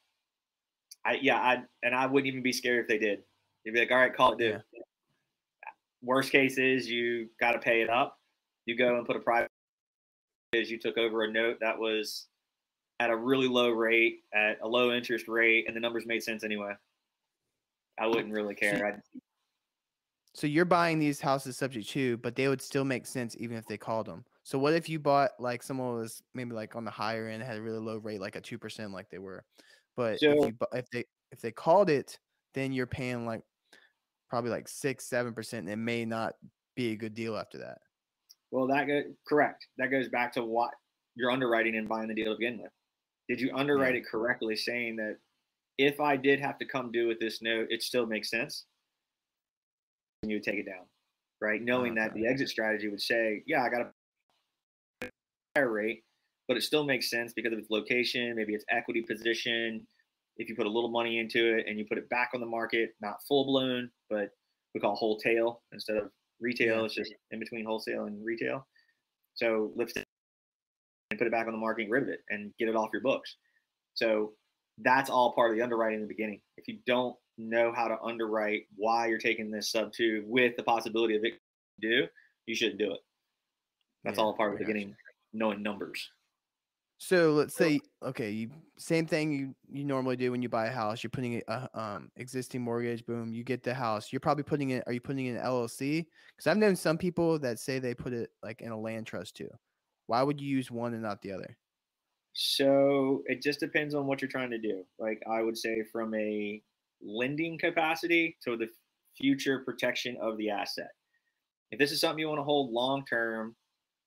[1.04, 3.20] I yeah, I and I wouldn't even be scared if they did.
[3.64, 4.50] You'd be like, all right, call it due.
[4.72, 4.80] Yeah.
[6.02, 8.18] Worst case is you got to pay it up.
[8.66, 9.50] You go and put a private
[10.54, 12.26] because you took over a note that was
[13.00, 16.44] at a really low rate, at a low interest rate, and the numbers made sense
[16.44, 16.72] anyway.
[17.98, 19.02] I wouldn't really care.
[19.12, 19.20] So,
[20.34, 23.66] so you're buying these houses subject to, but they would still make sense even if
[23.66, 24.24] they called them.
[24.42, 27.56] So what if you bought like someone was maybe like on the higher end, had
[27.56, 29.44] a really low rate, like a two percent, like they were,
[29.96, 32.18] but so, if, you, if they if they called it,
[32.52, 33.42] then you're paying like
[34.28, 35.60] probably like six seven percent.
[35.60, 36.34] And it may not
[36.76, 37.78] be a good deal after that.
[38.54, 39.66] Well, that go, correct.
[39.78, 40.70] That goes back to what
[41.16, 42.70] you're underwriting and buying the deal to begin with.
[43.28, 44.02] Did you underwrite yeah.
[44.02, 45.16] it correctly, saying that
[45.76, 48.66] if I did have to come do with this note, it still makes sense?
[50.22, 50.84] And you would take it down,
[51.40, 51.60] right?
[51.60, 53.90] Knowing that the exit strategy would say, yeah, I got
[55.02, 55.08] a
[55.56, 56.04] higher rate,
[56.46, 59.84] but it still makes sense because of its location, maybe its equity position.
[60.36, 62.46] If you put a little money into it and you put it back on the
[62.46, 64.28] market, not full blown, but
[64.74, 66.12] we call whole tail instead of
[66.44, 66.84] retail.
[66.84, 68.66] It's just in between wholesale and retail.
[69.34, 70.04] So lift it
[71.10, 72.76] and put it back on the market and get rid of it and get it
[72.76, 73.36] off your books.
[73.94, 74.32] So
[74.78, 76.40] that's all part of the underwriting in the beginning.
[76.56, 80.62] If you don't know how to underwrite why you're taking this sub two with the
[80.62, 81.34] possibility of it
[81.80, 82.06] do,
[82.46, 83.00] you shouldn't do it.
[84.04, 84.94] That's yeah, all part of the beginning,
[85.32, 86.10] knowing numbers.
[87.06, 90.72] So let's say okay, you same thing you you normally do when you buy a
[90.72, 91.02] house.
[91.02, 93.04] You're putting a um existing mortgage.
[93.04, 94.10] Boom, you get the house.
[94.10, 94.84] You're probably putting it.
[94.86, 96.06] Are you putting it in LLC?
[96.34, 99.36] Because I've known some people that say they put it like in a land trust
[99.36, 99.50] too.
[100.06, 101.58] Why would you use one and not the other?
[102.32, 104.82] So it just depends on what you're trying to do.
[104.98, 106.62] Like I would say, from a
[107.02, 108.68] lending capacity to the
[109.20, 110.92] future protection of the asset.
[111.70, 113.56] If this is something you want to hold long term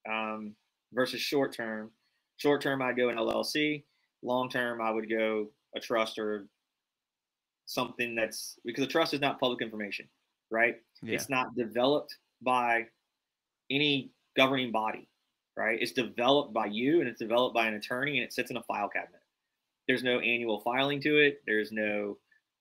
[0.10, 0.56] um,
[0.94, 1.92] versus short term,
[2.38, 3.84] short term I'd go an LLC.
[4.24, 6.48] Long term I would go a trust or
[7.66, 10.08] something that's because a trust is not public information,
[10.50, 10.78] right?
[11.02, 11.16] Yeah.
[11.16, 12.86] It's not developed by
[13.70, 15.10] any governing body
[15.58, 15.82] right?
[15.82, 18.64] It's developed by you and it's developed by an attorney and it sits in a
[18.64, 19.22] file cabinet.
[19.88, 21.42] There's no annual filing to it.
[21.48, 22.18] There's no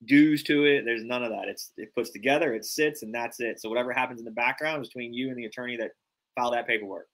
[0.06, 0.84] dues to it.
[0.84, 1.48] There's none of that.
[1.48, 3.60] It's it puts together, it sits, and that's it.
[3.60, 5.90] So whatever happens in the background is between you and the attorney that
[6.34, 7.06] filed that paperwork.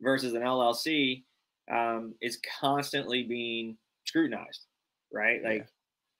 [0.00, 1.24] Versus an LLC
[1.70, 4.66] um, is constantly being scrutinized,
[5.12, 5.42] right?
[5.42, 5.66] Like yeah.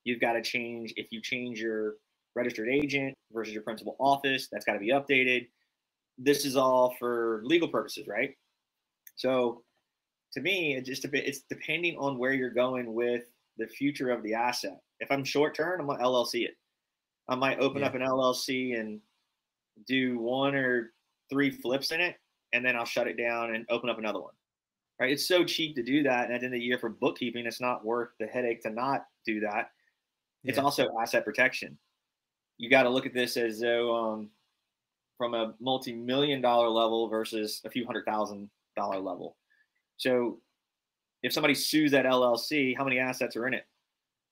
[0.04, 1.94] you've got to change if you change your
[2.34, 5.48] registered agent versus your principal office, that's got to be updated.
[6.18, 8.34] This is all for legal purposes, right?
[9.16, 9.62] So
[10.34, 13.24] to me, it just it's depending on where you're going with
[13.58, 14.80] the future of the asset.
[15.00, 16.56] If I'm short term, I'm gonna LLC it.
[17.28, 17.88] I might open yeah.
[17.88, 19.00] up an LLC and
[19.86, 20.92] do one or
[21.30, 22.16] three flips in it
[22.52, 24.34] and then I'll shut it down and open up another one.
[25.02, 25.10] Right?
[25.10, 27.44] It's so cheap to do that, and at the end of the year for bookkeeping,
[27.44, 29.72] it's not worth the headache to not do that.
[30.44, 30.62] It's Yeah.
[30.62, 31.76] also asset protection.
[32.56, 34.30] You got to look at this as though um,
[35.18, 39.36] from a multi-million dollar level versus a few hundred thousand dollar level.
[39.96, 40.40] So
[41.24, 43.66] if somebody sues that LLC, how many assets are in it,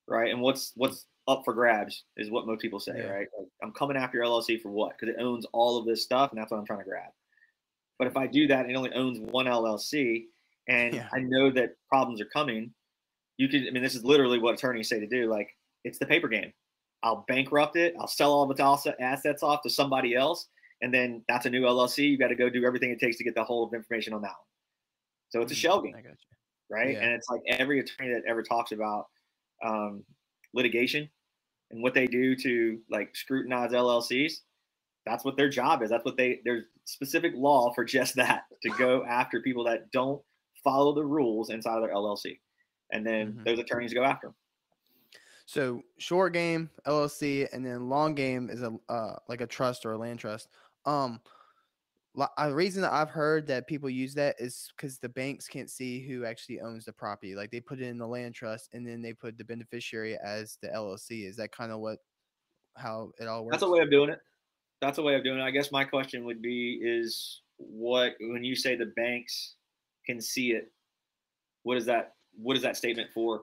[0.07, 0.31] right?
[0.31, 3.11] And what's what's up for grabs is what most people say, Yeah.
[3.11, 3.29] right?
[3.37, 4.97] Like, I'm coming after your LLC for what?
[4.97, 7.11] Because it owns all of this stuff, and that's what I'm trying to grab.
[7.99, 10.29] But if I do that, and it only owns one LLC,
[10.71, 11.09] and Yeah.
[11.13, 12.73] I know that problems are coming.
[13.37, 15.27] You could, I mean, this is literally what attorneys say to do.
[15.31, 15.49] Like,
[15.85, 16.53] it's the paper game.
[17.03, 17.95] I'll bankrupt it.
[17.99, 18.61] I'll sell all its
[19.01, 20.49] assets off to somebody else,
[20.83, 22.09] and then that's a new LLC.
[22.11, 24.21] You got to go do everything it takes to get the whole of information on
[24.23, 24.47] that one.
[25.31, 26.17] So it's a Mm, shell game I got you.
[26.69, 26.93] right?
[26.95, 27.01] Yeah.
[27.03, 29.07] And it's like every attorney that ever talks about
[29.65, 30.05] um,
[30.53, 31.09] litigation
[31.71, 34.41] and what they do to like scrutinize LLCs,
[35.07, 35.89] that's what their job is.
[35.89, 40.21] That's what they there's specific law for just that to go after people that don't
[40.65, 42.41] follow the rules inside of their LLC,
[42.93, 43.45] and then Mhm.
[43.45, 44.37] those attorneys go after them.
[45.47, 49.93] So short game LLC, and then long game is a uh, like a trust or
[49.93, 50.49] a land trust.
[50.85, 51.21] Um,
[52.39, 56.07] a reason that I've heard that people use that is because the banks can't see
[56.07, 57.35] who actually owns the property.
[57.35, 60.59] Like they put it in the land trust, and then they put the beneficiary as
[60.61, 61.25] the LLC.
[61.25, 61.99] Is that kind of what
[62.77, 63.61] how it all works?
[63.61, 64.21] That's a way of doing it.
[64.81, 65.43] That's a way of doing it.
[65.43, 69.57] I guess my question would be: Is what when you say the banks
[70.07, 70.73] can see it?
[71.63, 72.15] What is that?
[72.37, 73.43] What is that statement for?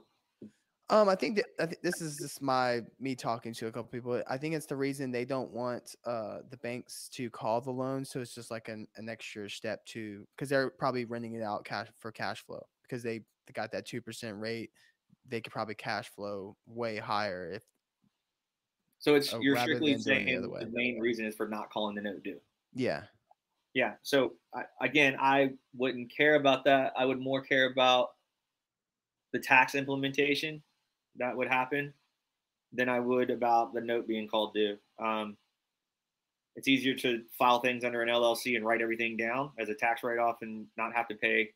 [0.90, 3.90] Um, I think that I think this is just my me talking to a couple
[3.92, 4.24] people.
[4.28, 8.06] I think it's the reason they don't want uh the banks to call the loan,
[8.06, 11.66] so it's just like an, an extra step to because they're probably renting it out
[11.66, 14.72] cash for cash flow because they, they got that two percent rate.
[15.28, 17.64] They could probably cash flow way higher if
[19.00, 21.96] So it's uh, you're strictly it the saying the main reason is for not calling
[21.96, 22.40] the note due.
[22.74, 23.04] yeah
[23.74, 23.94] Yeah.
[24.02, 26.94] So I, again, I wouldn't care about that.
[26.98, 28.10] I would more care about
[29.34, 30.64] the tax implementation
[31.18, 31.94] that would happen
[32.74, 34.78] than I would about the note being called due.
[35.00, 35.38] Um,
[36.56, 40.02] it's easier to file things under an LLC and write everything down as a tax
[40.04, 41.50] write-off and not have to pay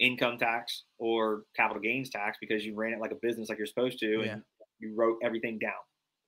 [0.00, 3.66] income tax or capital gains tax because you ran it like a business like you're
[3.66, 4.32] supposed to Yeah.
[4.32, 4.42] and
[4.78, 5.72] you wrote everything down,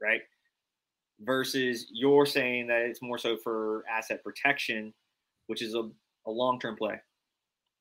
[0.02, 0.20] right?
[1.20, 4.94] Versus you're saying that it's more so for asset protection,
[5.48, 5.90] which is a,
[6.26, 7.00] a long-term play,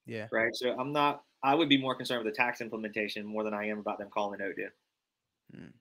[0.08, 0.56] yeah right?
[0.56, 1.24] So I'm not.
[1.44, 4.10] I would be more concerned with the tax implementation more than I am about them
[4.12, 4.70] calling the note due.
[5.56, 5.74] Mm.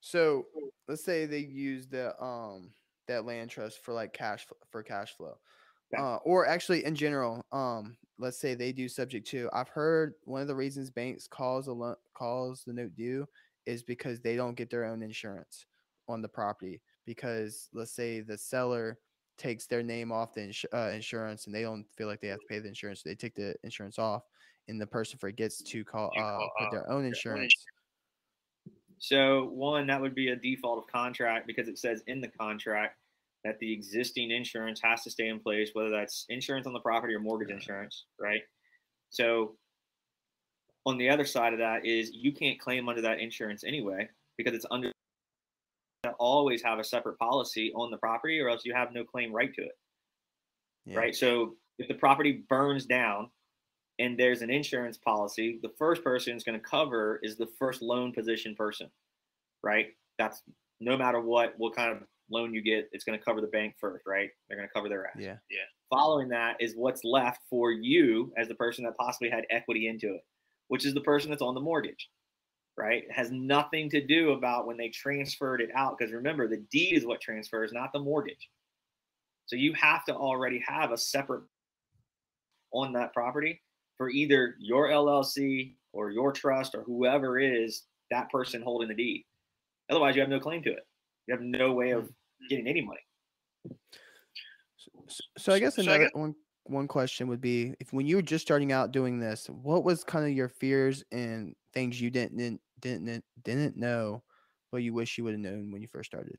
[0.00, 0.46] So
[0.86, 2.70] let's say they use the um
[3.08, 5.36] that land trust for like cash for cash flow,
[5.92, 6.04] Yeah.
[6.04, 9.48] uh, or actually in general, um, let's say they do subject to.
[9.52, 13.26] I've heard one of the reasons banks calls a lo- calls the note due
[13.66, 15.66] is because they don't get their own insurance
[16.08, 18.98] on the property because let's say the seller
[19.36, 22.40] takes their name off the ins- uh, insurance and they don't feel like they have
[22.40, 24.24] to pay the insurance, they take the insurance off,
[24.66, 27.54] and the person forgets to call uh, put their own insurance.
[28.98, 32.98] So one, that would be a default of contract because it says in the contract
[33.44, 37.14] that the existing insurance has to stay in place, whether that's insurance on the property
[37.14, 38.42] or mortgage insurance, right?
[39.10, 39.54] So
[40.84, 44.54] on the other side of that is you can't claim under that insurance anyway because
[44.54, 44.90] it's under
[46.18, 49.52] always have a separate policy on the property or else you have no claim right
[49.54, 49.78] to it.
[50.86, 50.98] Yeah.
[50.98, 51.14] right?
[51.14, 53.30] So if the property burns down
[53.98, 57.82] and there's an insurance policy, the first person it's going to cover is the first
[57.82, 58.88] loan position person,
[59.62, 59.88] right?
[60.18, 60.42] That's
[60.80, 63.74] no matter what what kind of loan you get, it's going to cover the bank
[63.80, 64.30] first, right?
[64.48, 65.16] They're going to cover their ass.
[65.18, 65.36] Yeah.
[65.50, 65.66] Yeah.
[65.90, 70.14] Following that is what's left for you as the person that possibly had equity into
[70.14, 70.20] it,
[70.68, 72.10] which is the person that's on the mortgage,
[72.78, 73.04] right?
[73.04, 76.94] It has nothing to do about when they transferred it out because remember the deed
[76.94, 78.48] is what transfers, not the mortgage.
[79.46, 81.42] So you have to already have a separate
[82.72, 83.60] on that property
[83.96, 89.24] for either your LLC or your trust or whoever is that person holding the deed.
[89.90, 90.86] Otherwise, you have no claim to it.
[91.26, 92.46] You have no way of hmm.
[92.48, 93.00] getting any money.
[94.76, 98.16] So, so I guess So I another one one question would be if when you
[98.16, 102.10] were just starting out doing this, what was kind of your fears and things you
[102.10, 104.22] didn't didn't didn't, know,
[104.70, 106.38] but you wish you would have known when you first started?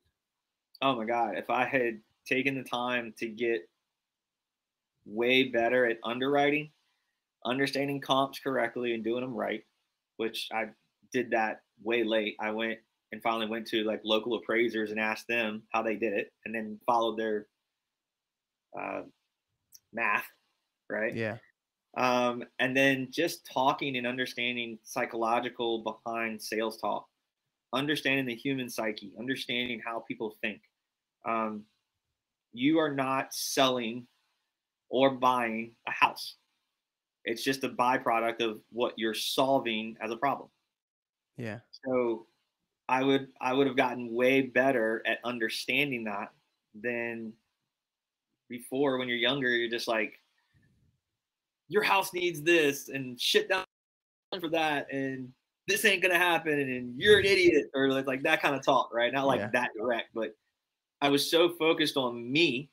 [0.82, 1.38] Oh my God.
[1.38, 3.68] If I had taken the time to get
[5.06, 6.72] way better at underwriting,
[7.46, 9.64] understanding comps correctly and doing them right,
[10.18, 10.68] which I
[11.12, 12.36] did that way late.
[12.40, 12.80] I went
[13.12, 16.54] and finally went to like local appraisers and asked them how they did it and
[16.54, 17.48] then followed their
[18.80, 19.02] uh,
[19.92, 20.28] math,
[20.90, 21.16] right?
[21.16, 21.38] Yeah.
[21.98, 27.08] Um, and then just talking and understanding psychological behind sales talk
[27.74, 30.62] understanding the human psyche understanding how people think
[31.26, 31.64] um,
[32.54, 34.08] you are not selling
[34.90, 36.36] or buying a house.
[37.26, 40.50] It's just a byproduct of what you're solving as a problem.
[41.38, 41.60] Yeah.
[41.86, 42.28] So
[42.88, 46.30] I would I would have gotten way better at understanding that
[46.74, 47.34] than
[48.50, 50.19] before when you're younger, you're just like
[51.70, 53.64] your house needs this and shit down
[54.40, 55.30] for that and
[55.68, 58.90] this ain't gonna happen and you're an idiot or like, like that kind of talk,
[58.92, 59.14] right?
[59.14, 59.50] Not like yeah.
[59.54, 60.36] that direct, but
[61.02, 62.70] I was so focused on me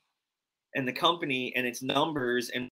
[0.74, 2.68] and the company and its numbers and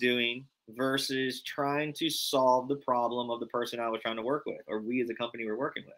[0.00, 4.44] doing versus trying to solve the problem of the person I was trying to work
[4.46, 5.94] with or we as a company were working with.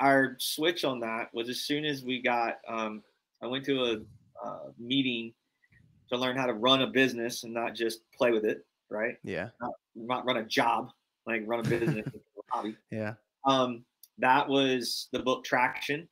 [0.00, 3.02] Our switch on that was as soon as we got, um,
[3.42, 5.32] I went to a uh, meeting
[6.12, 9.16] to learn how to run a business and not just play with it, right?
[9.24, 9.48] Yeah.
[9.60, 10.90] Not, not run a job,
[11.26, 12.06] like run a business
[12.50, 12.76] hobby.
[12.90, 13.14] Yeah.
[13.46, 13.84] Um,
[14.18, 16.06] that was the book Traction.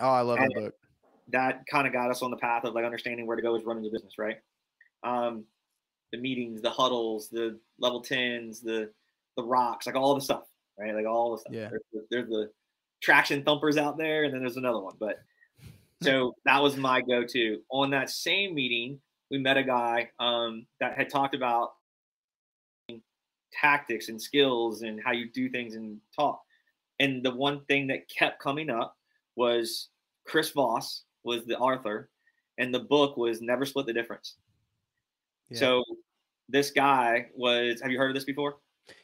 [0.00, 0.74] Oh, I love and that book.
[1.28, 3.64] That kind of got us on the path of like understanding where to go is
[3.64, 4.36] running the business, right?
[5.04, 5.44] Um,
[6.12, 8.90] the meetings, the huddles, the level tens, the
[9.36, 10.42] the rocks, like all the stuff,
[10.78, 10.94] right?
[10.94, 11.52] Like all the stuff.
[11.54, 11.68] Yeah.
[11.70, 12.50] There's the, there's the
[13.02, 14.94] traction thumpers out there, and then there's another one.
[14.98, 15.18] But
[16.02, 17.60] so that was my go-to.
[17.70, 19.00] On that same meeting,
[19.34, 21.72] we met a guy um, that had talked about
[23.52, 26.40] tactics and skills and how you do things and talk.
[27.00, 28.96] And the one thing that kept coming up
[29.34, 29.88] was
[30.24, 32.10] Chris Voss was the author,
[32.58, 34.36] and the book was Never Split the Difference.
[35.48, 35.58] Yeah.
[35.58, 35.84] So
[36.48, 37.80] this guy was.
[37.80, 38.58] Have you heard of this before?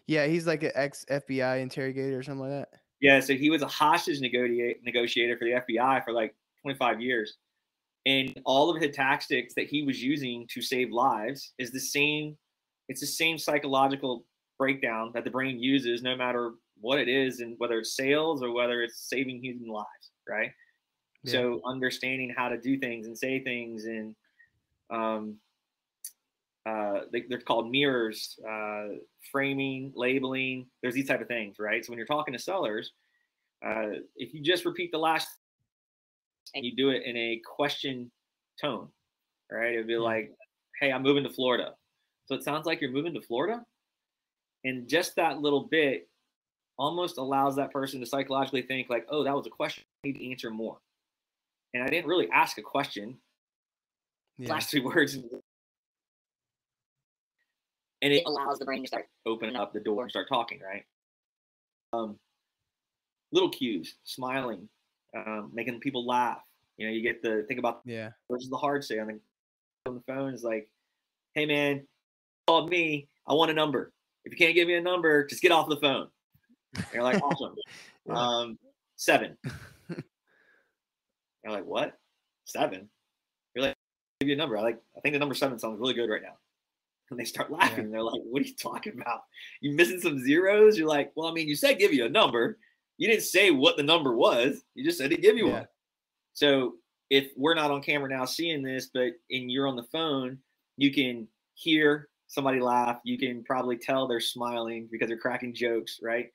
[0.07, 2.69] Yeah, he's like an ex FBI interrogator or something like that.
[3.01, 7.37] Yeah, so he was a hostage negotiator for the FBI for like 25 years.
[8.07, 12.37] And all of the tactics that he was using to save lives is the same.
[12.89, 14.25] It's the same psychological
[14.59, 18.53] breakdown that the brain uses, no matter what it is, and whether it's sales or
[18.53, 20.51] whether it's saving human lives, right?
[21.25, 21.33] Yeah.
[21.33, 24.15] So understanding how to do things and say things and
[24.91, 25.37] um,
[26.67, 28.89] uh, they, are called mirrors, uh,
[29.33, 30.67] framing, labeling.
[30.83, 31.85] There's these type of things, right?
[31.85, 32.93] So when you're talking to sellers,
[33.65, 35.29] uh, if you just repeat the last
[36.55, 38.11] and you do it in a question
[38.61, 38.89] tone,
[39.51, 39.75] right?
[39.75, 40.33] It'd be like,
[40.81, 41.75] "Hey, I'm moving to Florida."
[42.27, 43.65] So it sounds like you're moving to Florida,
[44.65, 46.09] and just that little bit
[46.79, 49.85] almost allows that person to psychologically think like, "Oh, that was a question.
[50.05, 50.79] I need to answer more."
[51.75, 53.21] And I didn't really ask a question.
[54.39, 54.53] Yeah.
[54.53, 55.19] Last two words
[58.03, 60.85] and it allows the brain to start opening up the door and start talking, right?
[61.93, 62.17] Um,
[63.33, 64.69] little cues, smiling,
[65.17, 66.41] um, making people laugh.
[66.77, 69.21] You know, you get the think about yeah versus the hard say on the
[69.87, 70.69] on the phone is like,
[71.35, 71.87] hey man,
[72.47, 73.09] called me.
[73.27, 73.93] I want a number.
[74.25, 76.09] If you can't give me a number, just get off the phone.
[76.75, 77.55] And you're like, awesome.
[78.07, 78.15] yeah.
[78.15, 78.59] Um,
[78.97, 79.37] seven.
[79.89, 81.99] you're like, what?
[82.45, 82.89] Seven?
[83.55, 83.77] You're like,
[84.21, 84.57] give you a number.
[84.57, 84.79] I like.
[84.97, 86.37] I think the number seven sounds really good right now
[87.11, 87.87] and they start laughing.
[87.87, 87.91] Yeah.
[87.93, 89.25] They're like, "What are you talking about?
[89.61, 92.59] You missing some zeros?" You're like, "Well, I mean, you said give you a number.
[93.01, 94.63] You didn't say what the number was.
[94.75, 95.53] You just said to give you yeah.
[95.53, 95.69] one."
[96.35, 96.75] So
[97.09, 100.39] if we're not on camera now seeing this, but and you're on the phone,
[100.77, 103.01] you can hear somebody laugh.
[103.03, 106.29] You can probably tell they're smiling because they're cracking jokes, right?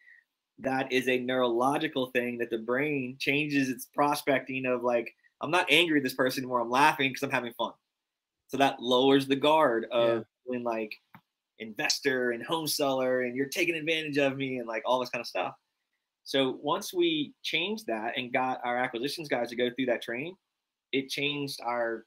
[0.60, 5.68] That is a neurological thing that the brain changes its prospecting of like, I'm not
[5.70, 6.62] angry at this person anymore.
[6.62, 7.74] I'm laughing because I'm having fun.
[8.48, 10.96] So that lowers the guard of feeling like
[11.60, 15.22] investor and home seller and you're taking advantage of me and like all this kind
[15.22, 15.54] of stuff.
[16.26, 20.36] So once we changed that and got our acquisitions guys to go through that training,
[20.92, 22.06] it changed our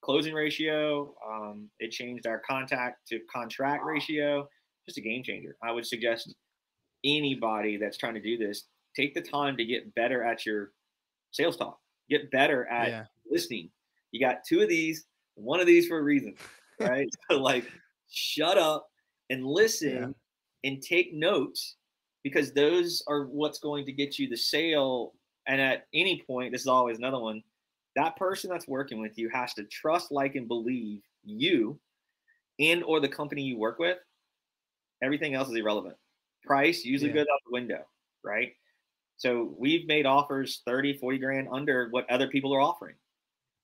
[0.00, 1.12] closing ratio.
[1.28, 4.48] Um, it changed our contact to contract ratio.
[4.86, 5.56] Just a game changer.
[5.62, 6.34] I would suggest
[7.04, 8.64] anybody that's trying to do this
[8.96, 10.72] take the time to get better at your
[11.30, 11.78] sales talk.
[12.08, 13.04] Get better at yeah.
[13.30, 13.70] listening.
[14.12, 15.04] You got two of these,
[15.34, 16.34] one of these for a reason
[16.80, 17.08] right?
[17.30, 17.70] so like
[18.10, 18.88] shut up
[19.30, 20.14] and listen
[20.64, 20.70] yeah.
[20.70, 21.76] and take notes
[22.24, 25.14] because those are what's going to get you the sale.
[25.46, 27.42] And at any point, this is always another one.
[27.96, 31.78] That person that's working with you has to trust, like, and believe you
[32.60, 33.98] and or the company you work with.
[35.02, 35.96] Everything else is irrelevant.
[36.44, 37.16] Price usually yeah.
[37.16, 37.84] goes out the window,
[38.24, 38.52] right?
[39.16, 42.94] So we've made offers 30, 40 grand under what other people are offering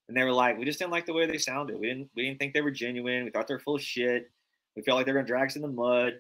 [0.09, 1.79] and they were like, we just didn't like the way they sounded.
[1.79, 3.25] We didn't we didn't think they were genuine.
[3.25, 4.31] We thought they're full of shit.
[4.77, 6.15] We felt like they're gonna drag us in the mud.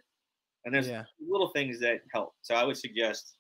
[0.64, 1.04] And there's yeah.
[1.20, 2.34] little things that help.
[2.42, 3.36] So I would suggest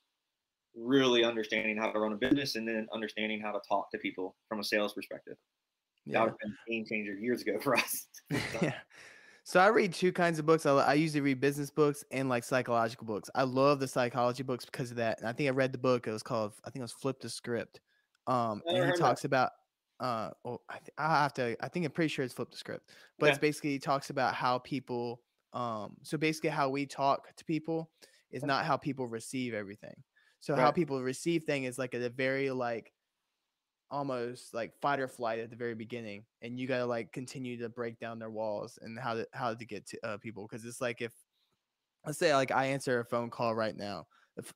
[0.76, 4.36] really understanding how to run a business and then understanding how to talk to people
[4.48, 5.36] from a sales perspective.
[6.04, 6.18] Yeah.
[6.18, 8.06] That would have been a game changer years ago for us.
[8.30, 8.74] yeah.
[9.44, 10.64] So I read two kinds of books.
[10.64, 13.28] I, I, usually read business books and like psychological books.
[13.34, 15.18] I love the psychology books because of that.
[15.20, 16.06] And I think I read the book.
[16.06, 17.80] It was called I think it was Flip the Script.
[18.26, 19.28] Um, and he talks that.
[19.28, 19.50] about
[20.00, 22.56] uh well, I, th- I have to i think i'm pretty sure it's flip the
[22.56, 25.20] script but it's basically he talks about how people
[25.54, 27.90] um so basically how we talk to people
[28.30, 29.94] is not how people receive everything
[30.40, 30.60] so right.
[30.60, 32.92] how people receive thing is like a, a very like
[33.90, 37.56] almost like fight or flight at the very beginning and you got to like continue
[37.56, 40.64] to break down their walls and how to how to get to uh, people because
[40.64, 41.12] it's like if
[42.04, 44.06] let's say like i answer a phone call right now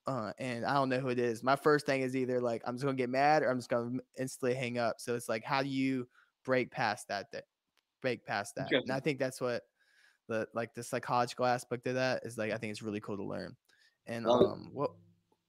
[0.07, 1.43] uh, and I don't know who it is.
[1.43, 3.99] My first thing is either like I'm just gonna get mad or I'm just gonna
[4.19, 4.97] instantly hang up.
[4.99, 6.09] So it's like, how do you
[6.45, 7.31] break past that?
[7.33, 7.45] That
[8.03, 9.63] break past that, and I think that's what
[10.29, 12.53] the like the psychological aspect of that is like.
[12.53, 13.57] I think it's really cool to learn.
[14.07, 14.91] And um, what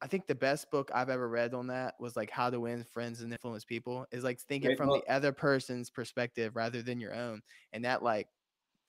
[0.02, 2.84] I think the best book I've ever read on that was like How to Win
[2.84, 4.06] Friends and Influence People.
[4.12, 5.04] Is like thinking Great from book.
[5.06, 7.42] the other person's perspective rather than your own,
[7.74, 8.28] and that like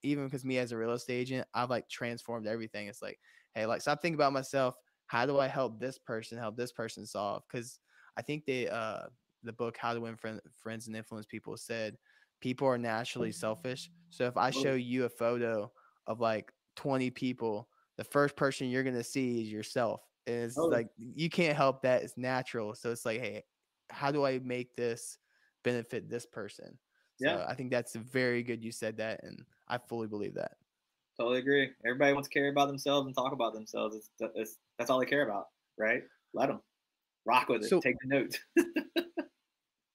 [0.03, 2.89] even because me as a real estate agent, I've like transformed everything.
[2.89, 3.19] It's like,
[3.55, 4.75] hey, like stop thinking about myself
[5.11, 7.43] how do I help this person help this person solve?
[7.51, 7.81] Because
[8.17, 9.07] I think they uh
[9.43, 11.97] the book How to Win Friend, Friends and Influence People said
[12.41, 13.91] people are naturally selfish.
[14.11, 15.73] So if I show you a photo
[16.07, 20.03] of like 20 people, the first person you're gonna see is yourself.
[20.27, 20.67] And it's oh.
[20.67, 22.03] like you can't help that.
[22.03, 22.75] It's natural.
[22.75, 23.43] So it's like, hey,
[23.91, 25.19] how do I make this
[25.65, 26.79] benefit this person?
[27.21, 27.45] So yeah.
[27.47, 30.53] I think that's very good you said that and I fully believe that.
[31.19, 31.71] Totally agree.
[31.85, 33.95] Everybody wants to care about themselves and talk about themselves.
[33.95, 35.49] It's, it's that's all they care about,
[35.79, 36.03] right?
[36.33, 36.61] Let them
[37.27, 37.69] rock with it.
[37.69, 38.39] So, Take the notes.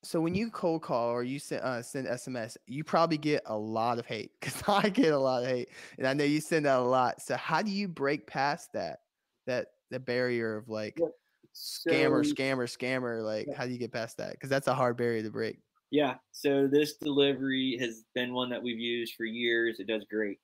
[0.06, 3.58] so when you cold call or you send uh, send SMS, you probably get a
[3.58, 6.68] lot of hate because I get a lot of hate, and I know you send
[6.68, 7.22] out a lot.
[7.22, 9.00] So how do you break past that
[9.48, 11.08] that the barrier of like yeah.
[11.54, 13.24] so, scammer, scammer, scammer?
[13.24, 13.58] Like yeah.
[13.58, 14.34] how do you get past that?
[14.34, 15.58] Because that's a hard barrier to break.
[15.92, 16.16] Yeah.
[16.32, 19.80] So this delivery has been one that we've used for years.
[19.80, 20.38] It does great.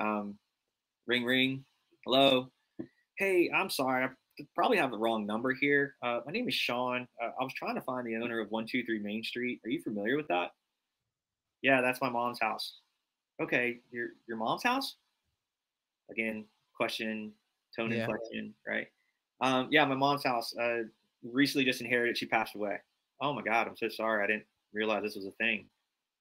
[0.00, 0.36] Um,
[1.06, 1.64] ring, ring.
[2.04, 2.48] Hello.
[3.18, 4.08] Hey, I'm sorry.
[4.54, 5.94] Probably have the wrong number here.
[6.02, 7.06] Uh, my name is Sean.
[7.22, 9.60] Uh, I was trying to find the owner of 123 Main Street.
[9.64, 10.50] Are you familiar with that?
[11.62, 12.78] Yeah, that's my mom's house.
[13.40, 14.96] Okay, your your mom's house?
[16.10, 17.32] Again, question,
[17.76, 18.00] tone yeah.
[18.00, 18.86] inflection, right?
[19.40, 20.54] Um, yeah, my mom's house.
[20.56, 20.82] Uh,
[21.22, 22.18] recently just inherited.
[22.18, 22.76] She passed away.
[23.20, 24.24] Oh my God, I'm so sorry.
[24.24, 25.66] I didn't realize this was a thing.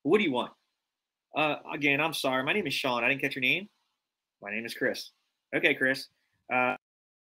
[0.03, 0.51] What do you want?
[1.35, 2.43] Uh, again, I'm sorry.
[2.43, 3.03] My name is Sean.
[3.03, 3.69] I didn't catch your name.
[4.41, 5.11] My name is Chris.
[5.55, 6.07] Okay, Chris.
[6.53, 6.75] Uh,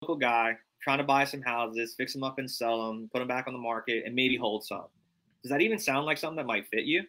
[0.01, 3.27] local guy trying to buy some houses, fix them up and sell them, put them
[3.27, 4.85] back on the market, and maybe hold some.
[5.43, 7.03] Does that even sound like something that might fit you?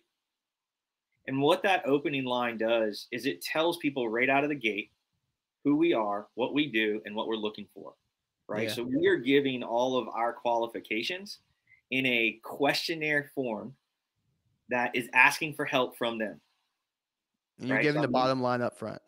[1.26, 4.90] And what that opening line does is it tells people right out of the gate
[5.64, 7.94] who we are, what we do, and what we're looking for.
[8.48, 8.68] Right.
[8.68, 8.74] Yeah.
[8.74, 11.38] So we are giving all of our qualifications
[11.90, 13.74] in a questionnaire form
[14.68, 16.40] that is asking for help from them.
[17.58, 17.82] And you're right?
[17.82, 19.00] giving so the bottom line up front,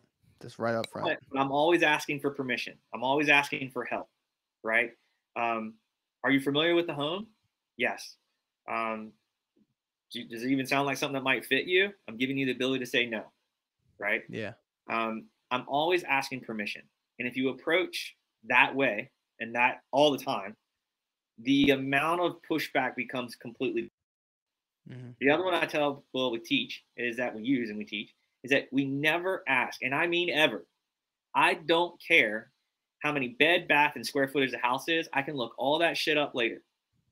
[0.45, 1.19] just right up front.
[1.31, 2.75] But I'm always asking for permission.
[2.95, 4.09] I'm always asking for help,
[4.63, 4.93] right?
[5.37, 5.75] Um,
[6.23, 7.27] are you familiar with the home?
[7.77, 8.17] Yes.
[8.71, 9.13] Um,
[10.13, 11.91] does it even sound like something that might fit you?
[12.09, 13.25] I'm giving you the ability to say no,
[13.99, 14.23] right?
[14.29, 14.53] Yeah.
[14.89, 16.83] Um, I'm always asking permission.
[17.19, 18.15] And if you approach
[18.49, 20.55] that way and that all the time,
[21.39, 23.91] the amount of pushback becomes completely.
[24.89, 25.11] Mm-hmm.
[25.21, 28.11] The other one I tell people we teach is that we use and we teach
[28.45, 30.67] is that we never ask, and I mean ever.
[31.35, 32.51] I don't care
[33.03, 35.09] how many bed, bath, and square footage the house is.
[35.13, 36.63] I can look all that shit up later.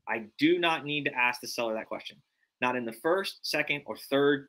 [0.09, 2.19] I do not need to ask the seller that question.
[2.61, 4.47] Not in the first, second, or third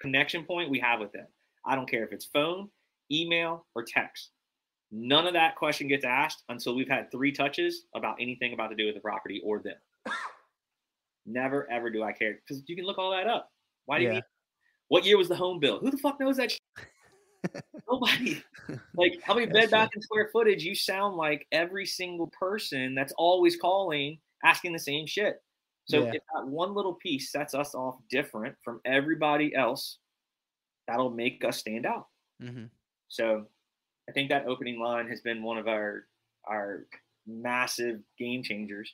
[0.00, 1.26] connection point we have with them.
[1.66, 2.68] I don't care if it's phone,
[3.10, 4.30] email, or text.
[4.92, 8.76] None of that question gets asked until we've had three touches about anything about to
[8.76, 9.76] do with the property or them.
[11.26, 13.50] Never ever do I care because you can look all that up.
[13.86, 14.08] Why do yeah.
[14.08, 14.24] you need
[14.90, 15.82] what year was the home built?
[15.82, 16.52] Who the fuck knows that?
[17.88, 18.42] Nobody.
[18.94, 20.64] Like how many bed, bath, and square footage?
[20.64, 25.40] You sound like every single person that's always calling, asking the same shit.
[25.84, 26.14] So yeah.
[26.14, 29.98] if that one little piece sets us off different from everybody else,
[30.88, 32.08] that'll make us stand out.
[32.42, 32.64] Mm-hmm.
[33.06, 33.46] So
[34.08, 36.06] I think that opening line has been one of our
[36.48, 36.86] our
[37.28, 38.90] massive game changers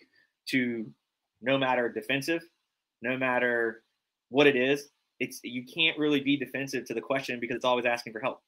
[0.50, 0.86] to
[1.40, 2.42] no matter defensive,
[3.00, 3.82] no matter
[4.28, 4.90] what it is,
[5.20, 8.42] it's you can't really be defensive to the question because it's always asking for help.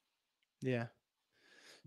[0.61, 0.87] Yeah.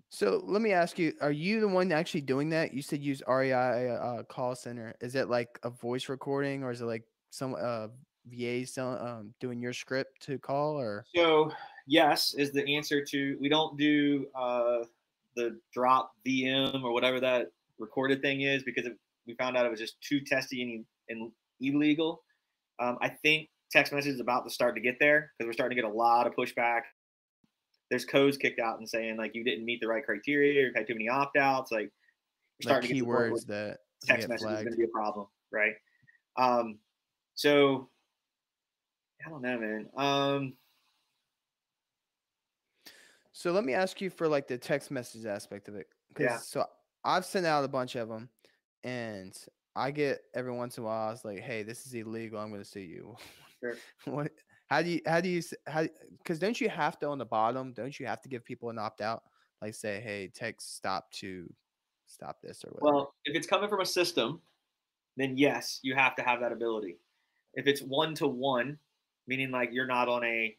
[0.08, 2.74] So let me ask you: Are you the one actually doing that?
[2.74, 4.94] You said use REI uh, call center.
[5.00, 7.88] Is it like a voice recording, or is it like some uh,
[8.26, 10.78] VA um, doing your script to call?
[10.78, 11.50] Or so
[11.86, 13.36] yes is the answer to.
[13.40, 14.84] We don't do uh,
[15.36, 19.70] the drop VM or whatever that recorded thing is because it, we found out it
[19.70, 22.22] was just too testy and, and illegal.
[22.80, 25.76] Um, I think text message is about to start to get there because we're starting
[25.76, 26.82] to get a lot of pushback.
[27.90, 30.86] There's codes kicked out and saying like you didn't meet the right criteria, you had
[30.86, 31.72] too many opt outs.
[31.72, 31.90] Like
[32.60, 34.58] we're starting like to get keywords that text message flagged.
[34.60, 35.74] is going to be a problem, right?
[36.36, 36.78] Um,
[37.34, 37.88] so
[39.26, 39.88] I don't know, man.
[39.96, 40.54] Um,
[43.32, 45.88] So let me ask you for like the text message aspect of it.
[46.16, 46.36] Yeah.
[46.36, 46.64] so
[47.04, 48.28] I've sent out a bunch of them
[48.84, 49.36] and
[49.74, 52.38] I get every once in a while, it's like, hey, this is illegal.
[52.38, 53.16] I'm going to sue you.
[53.62, 53.76] Sure.
[54.14, 54.32] what,
[54.68, 55.86] how do you, how do you, how,
[56.24, 58.78] cause don't you have to on the bottom, don't you have to give people an
[58.78, 59.22] opt out?
[59.60, 61.52] Like say, hey, text stop to
[62.06, 62.96] stop this or whatever.
[62.96, 64.40] well, if it's coming from a system,
[65.16, 66.98] then yes, you have to have that ability.
[67.54, 68.78] If it's one to one,
[69.26, 70.56] meaning like you're not on a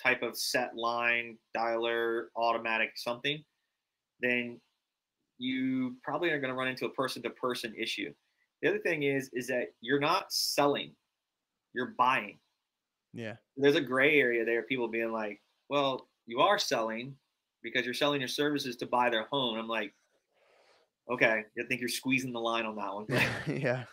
[0.00, 3.42] type of set line, dialer, automatic something,
[4.20, 4.60] then
[5.38, 8.12] you probably are going to run into a person to person issue.
[8.62, 10.92] The other thing is, is that you're not selling,
[11.78, 12.38] you're buying.
[13.14, 13.36] yeah.
[13.56, 14.62] there's a gray area there.
[14.64, 17.14] People being like, "Well, you are selling
[17.62, 19.94] because you're selling your services to buy their home." I'm like,
[21.10, 23.06] "Okay, I think you're squeezing the line on that one."
[23.62, 23.84] yeah.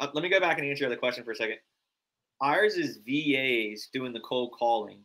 [0.00, 1.56] Uh, let me go back and answer the question for a second.
[2.42, 5.00] Ours is VAs doing the cold calling.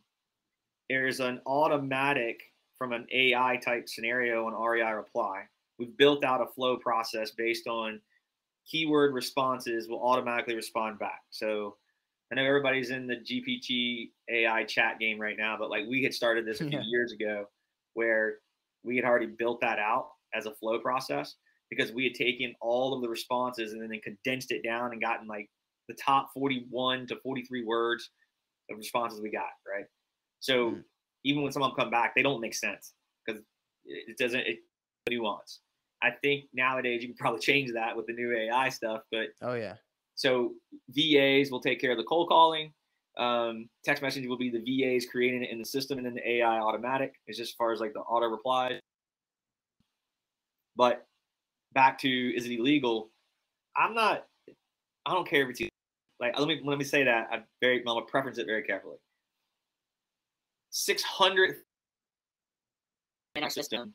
[0.90, 2.40] There's an automatic
[2.76, 5.44] from an AI type scenario on REI reply.
[5.78, 8.00] We've built out a flow process based on
[8.70, 11.22] keyword responses will automatically respond back.
[11.30, 11.76] So
[12.30, 16.14] I know everybody's in the GPT AI chat game right now, but like we had
[16.14, 16.84] started this a few Yeah.
[16.84, 17.46] years ago
[17.94, 18.38] where
[18.84, 21.36] we had already built that out as a flow process
[21.70, 25.26] because we had taken all of the responses and then condensed it down and gotten
[25.26, 25.50] like
[25.88, 28.10] the top 41 to 43 words
[28.70, 29.86] of responses we got, right?
[30.40, 30.84] So Mm.
[31.24, 32.94] even when someone come back, they don't make sense
[33.26, 33.42] because
[33.84, 34.60] it it doesn't it
[35.10, 35.60] nuance.
[36.02, 39.54] I think nowadays you can probably change that with the new AI stuff, but Oh
[39.54, 39.74] yeah.
[40.14, 40.54] so
[40.90, 42.72] VAs will take care of the cold calling.
[43.18, 46.28] Um, text messaging will be the VAs creating it in the system, and then the
[46.28, 48.80] AI automatic is just as far as like the auto replies.
[50.76, 51.06] But
[51.74, 53.10] back to is it illegal?
[53.76, 54.26] I'm not.
[55.04, 55.70] I don't care if it's
[56.18, 56.38] like.
[56.38, 58.96] Let me let me say that I very I'm gonna preference it very carefully.
[60.70, 61.56] Six hundred
[63.34, 63.94] in our system,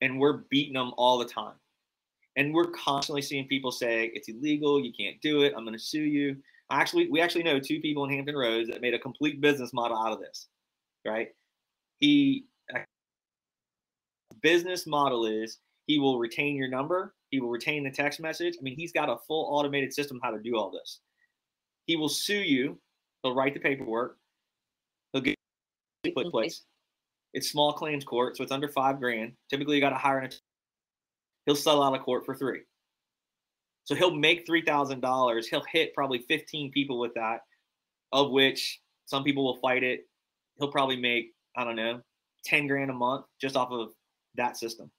[0.00, 1.54] and we're beating them all the time.
[2.36, 5.84] And we're constantly seeing people say it's illegal, you can't do it, I'm going to
[5.84, 6.36] sue you.
[6.70, 9.98] Actually, we actually know two people in Hampton Roads that made a complete business model
[9.98, 10.46] out of this,
[11.04, 11.28] right?
[11.98, 12.46] He
[14.42, 18.56] business model is he will retain your number, he will retain the text message.
[18.58, 21.00] I mean, he's got a full automated system how to do all this.
[21.86, 22.78] He will sue you.
[23.22, 24.16] He'll write the paperwork.
[25.12, 25.36] He'll get
[26.14, 26.62] put place.
[27.32, 29.32] It's small claims court, so it's under five grand.
[29.48, 30.40] Typically, you got to hire an attorney.
[31.46, 32.60] He'll settle out of court for three.
[33.84, 35.48] So he'll make three thousand dollars.
[35.48, 37.40] He'll hit probably fifteen people with that,
[38.12, 40.00] of which some people will fight it.
[40.58, 42.00] He'll probably make I don't know
[42.44, 43.90] ten grand a month just off of
[44.36, 44.90] that system.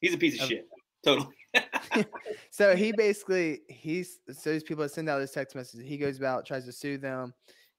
[0.00, 0.68] He's a piece of Um, shit.
[1.04, 1.34] Totally.
[2.50, 5.86] So he basically he's so these people that send out his text messages.
[5.86, 7.34] He goes about tries to sue them,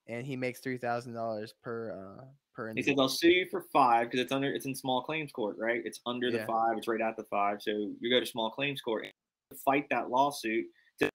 [0.07, 2.23] and he makes three thousand dollars per uh
[2.55, 2.73] per.
[2.73, 3.01] He says individual.
[3.03, 5.81] I'll sue you for five because it's under it's in small claims court, right?
[5.83, 6.45] It's under the Yeah.
[6.45, 6.77] five.
[6.77, 7.61] It's right at the five.
[7.61, 9.05] So you go to small claims court
[9.51, 10.65] to fight that lawsuit.
[10.99, 11.09] To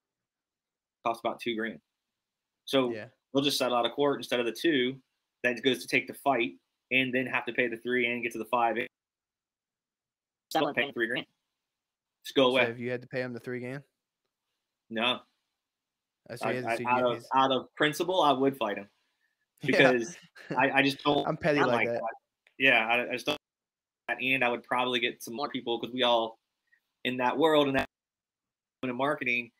[1.06, 1.80] cost about two grand.
[2.64, 3.08] So Yeah.
[3.32, 5.00] they'll just settle out of court instead of the two.
[5.42, 6.52] That goes to take the fight
[6.92, 8.76] and then have to pay the three and get to the five.
[10.52, 11.26] Don't pay three grand.
[12.24, 12.70] Just go So away.
[12.70, 13.82] if you had to pay him the three grand,
[14.90, 15.20] no,
[16.28, 18.88] that's I, I, out of out of principle, I would fight him
[19.62, 19.92] Yeah.
[19.92, 20.16] because
[20.56, 21.26] I, I just don't.
[21.26, 22.00] I'm petty I'm like that.
[22.58, 23.38] Yeah, I, I just don't.
[24.20, 26.38] And I would probably get some more people because we all
[27.04, 27.86] in that world and that
[28.82, 29.50] in marketing,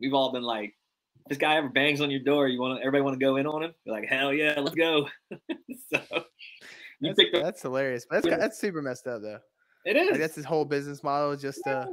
[0.00, 0.74] we've all been like,
[1.28, 3.62] this guy ever bangs on your door, you want everybody want to go in on
[3.62, 3.72] him?
[3.84, 5.08] You're like, hell yeah, let's go.
[5.30, 6.00] so
[7.00, 8.06] you That's, the, that's hilarious.
[8.08, 8.36] But that's Yeah.
[8.36, 9.38] that's super messed up though.
[9.86, 10.10] it is.
[10.10, 11.30] Like that's his whole business model.
[11.32, 11.86] is Just uh,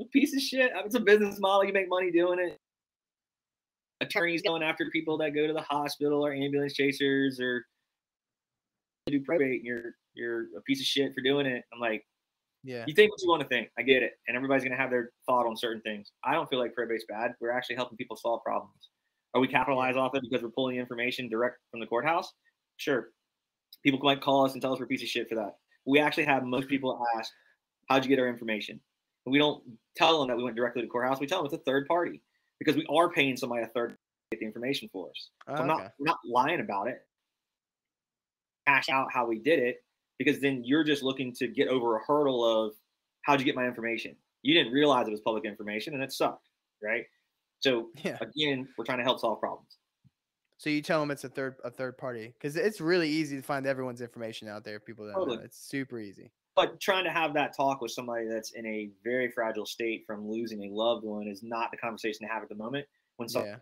[0.00, 0.70] a piece of shit.
[0.84, 1.64] It's a business model.
[1.64, 2.58] You make money doing it.
[4.02, 7.64] Attorneys going after people that go to the hospital or ambulance chasers or
[9.06, 9.60] do probate.
[9.60, 11.64] And you're you're a piece of shit for doing it.
[11.72, 12.04] I'm like,
[12.64, 13.68] yeah, you think what you want to think.
[13.78, 16.10] I get it, and everybody's gonna have their thought on certain things.
[16.24, 17.32] I don't feel like probate's bad.
[17.40, 18.90] We're actually helping people solve problems.
[19.34, 22.32] Are we capitalize off it because we're pulling information direct from the courthouse?
[22.76, 23.08] Sure.
[23.82, 25.54] People might call us and tell us we're a piece of shit for that.
[25.86, 26.70] We actually have most mm-hmm.
[26.70, 27.32] people ask,
[27.88, 28.80] "How'd you get our information?"
[29.24, 29.62] And we don't
[29.96, 31.20] tell them that we went directly to the courthouse.
[31.20, 32.20] We tell them it's a third party
[32.64, 33.96] because we are paying somebody a third to
[34.30, 35.30] get the information for us.
[35.46, 36.98] So Oh, I'm not we're not lying about it.
[38.66, 39.78] Hash out how we did it
[40.18, 42.74] because then you're just looking to get over a hurdle of
[43.22, 44.14] how'd you get my information?
[44.42, 46.48] You didn't realize it was public information and it sucked,
[46.82, 47.04] right?
[47.60, 48.18] So yeah.
[48.20, 49.78] again, we're trying to help solve problems.
[50.58, 53.42] So you tell them it's a third a third party because it's really easy to
[53.42, 54.78] find everyone's information out there.
[54.78, 55.38] People that Totally.
[55.38, 56.30] it's super easy.
[56.54, 60.28] But trying to have that talk with somebody that's in a very fragile state from
[60.28, 62.86] losing a loved one is not the conversation to have at the moment.
[63.16, 63.56] When someone Yeah,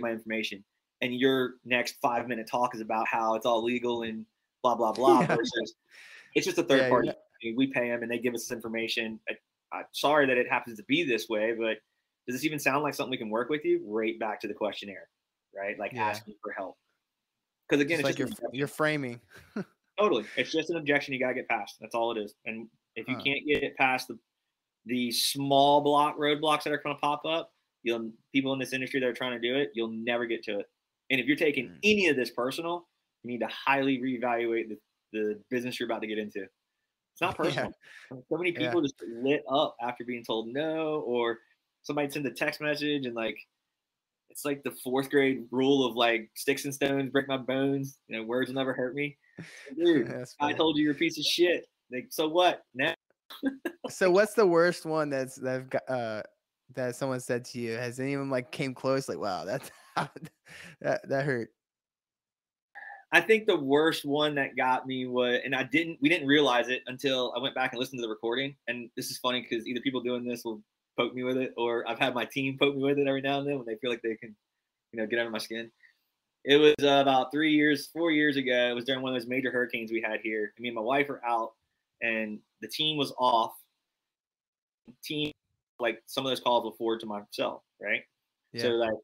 [0.00, 0.64] my information,
[1.02, 4.24] and your next five minute talk is about how it's all legal and
[4.62, 5.20] blah blah blah.
[5.20, 5.26] Yeah.
[5.36, 5.74] Versus,
[6.34, 7.08] it's just a third Yeah, party.
[7.42, 7.52] yeah.
[7.56, 9.18] We pay them and they give us this information.
[9.28, 9.34] I,
[9.76, 11.78] I'm sorry that it happens to be this way, but
[12.26, 13.82] does this even sound like something we can work with you?
[13.86, 15.08] Right back to the questionnaire,
[15.56, 15.78] right?
[15.78, 16.76] Like asking for help.
[17.68, 19.20] Because again, It's it's, like just you're you're framing.
[19.98, 20.24] Totally.
[20.36, 21.76] It's just an objection you gotta get past.
[21.80, 22.34] That's all it is.
[22.46, 23.22] And if you Huh.
[23.24, 24.18] can't get it past the
[24.86, 29.06] the small block roadblocks that are gonna pop up, you'll people in this industry that
[29.06, 30.70] are trying to do it, you'll never get to it.
[31.10, 31.78] And if you're taking Mm.
[31.84, 32.88] any of this personal,
[33.22, 34.78] you need to highly reevaluate the,
[35.12, 36.42] the business you're about to get into.
[36.44, 37.68] It's not Yeah.
[37.68, 37.72] personal.
[38.10, 38.58] So many Yeah.
[38.60, 41.40] people just lit up after being told no, or
[41.82, 43.38] somebody sends a text message and like
[44.30, 48.00] it's like the fourth grade rule of like sticks and stones break my bones.
[48.08, 49.18] You know, words will never hurt me.
[49.76, 50.54] Dude, That's I funny.
[50.54, 51.66] told you you're a piece of shit.
[51.92, 52.62] Like, so what?
[52.74, 52.94] Now,
[53.88, 56.22] So what's the worst one that's that got uh
[56.74, 57.72] that someone said to you?
[57.72, 59.08] Has anyone like came close?
[59.08, 59.70] Like, wow, that's
[60.80, 61.50] that that hurt.
[63.12, 66.68] I think the worst one that got me was, and I didn't, we didn't realize
[66.68, 68.54] it until I went back and listened to the recording.
[68.68, 70.62] And this is funny because either people doing this will
[70.96, 73.40] poke me with it, or I've had my team poke me with it every now
[73.40, 74.36] and then when they feel like they can,
[74.92, 75.72] you know, get under my skin.
[76.44, 78.68] It was uh, about three years, four years ago.
[78.70, 80.52] It was during one of those major hurricanes we had here.
[80.58, 81.52] Me and my wife were out,
[82.00, 83.52] and the team was off.
[85.04, 85.32] Team,
[85.78, 88.02] like some of those calls will forward to myself, right?
[88.52, 88.62] Yeah.
[88.62, 88.94] So like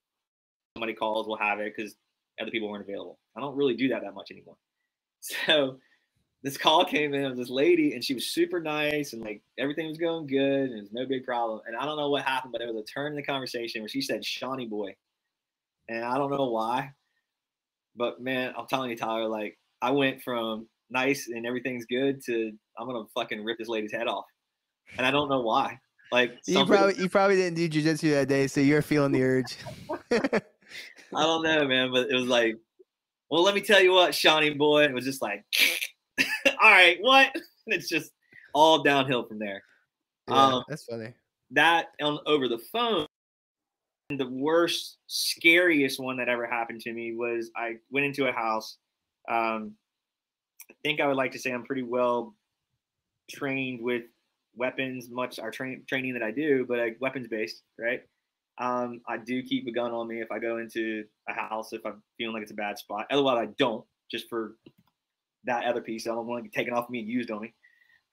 [0.76, 1.95] somebody calls, we'll have it because
[2.41, 3.18] other people weren't available.
[3.37, 4.57] I don't really do that that much anymore.
[5.47, 5.78] So
[6.45, 9.89] this call came in of this lady, and she was super nice, and like everything
[9.89, 11.61] was going good, and it was no big problem.
[11.66, 13.89] And I don't know what happened, but there was a turn in the conversation where
[13.89, 14.95] she said "Shawnee boy,"
[15.89, 16.93] and I don't know why,
[17.97, 22.53] but man, I'm telling you, Tyler, like I went from nice and everything's good to
[22.78, 24.24] I'm gonna fucking rip this lady's head off,
[24.97, 25.78] and I don't know why.
[26.12, 29.22] Like you people- probably you probably didn't do jujitsu that day, so you're feeling the
[29.22, 29.57] urge.
[30.12, 32.57] I don't know, man, but it was like,
[33.30, 34.84] well, let me tell you what, Shawnee boy.
[34.84, 35.44] It was just like,
[36.20, 37.30] all right, what?
[37.34, 38.12] And it's just
[38.55, 39.62] all downhill from there.
[40.28, 41.14] Yeah, Um, that's funny.
[41.53, 43.05] That on over the phone.
[44.11, 48.76] The worst, scariest one that ever happened to me was I went into a house.
[49.28, 49.72] Um,
[50.70, 52.34] I think I would like to say I'm pretty well
[53.30, 54.04] trained with
[54.54, 58.02] weapons, much our train training that I do, but like weapons based, right?
[58.59, 61.84] Um, I do keep a gun on me if I go into a house if
[61.84, 63.07] I'm feeling like it's a bad spot.
[63.11, 64.57] Otherwise, I don't, just for
[65.44, 66.07] that other piece.
[66.07, 67.54] I don't want to get taken off me and used on me.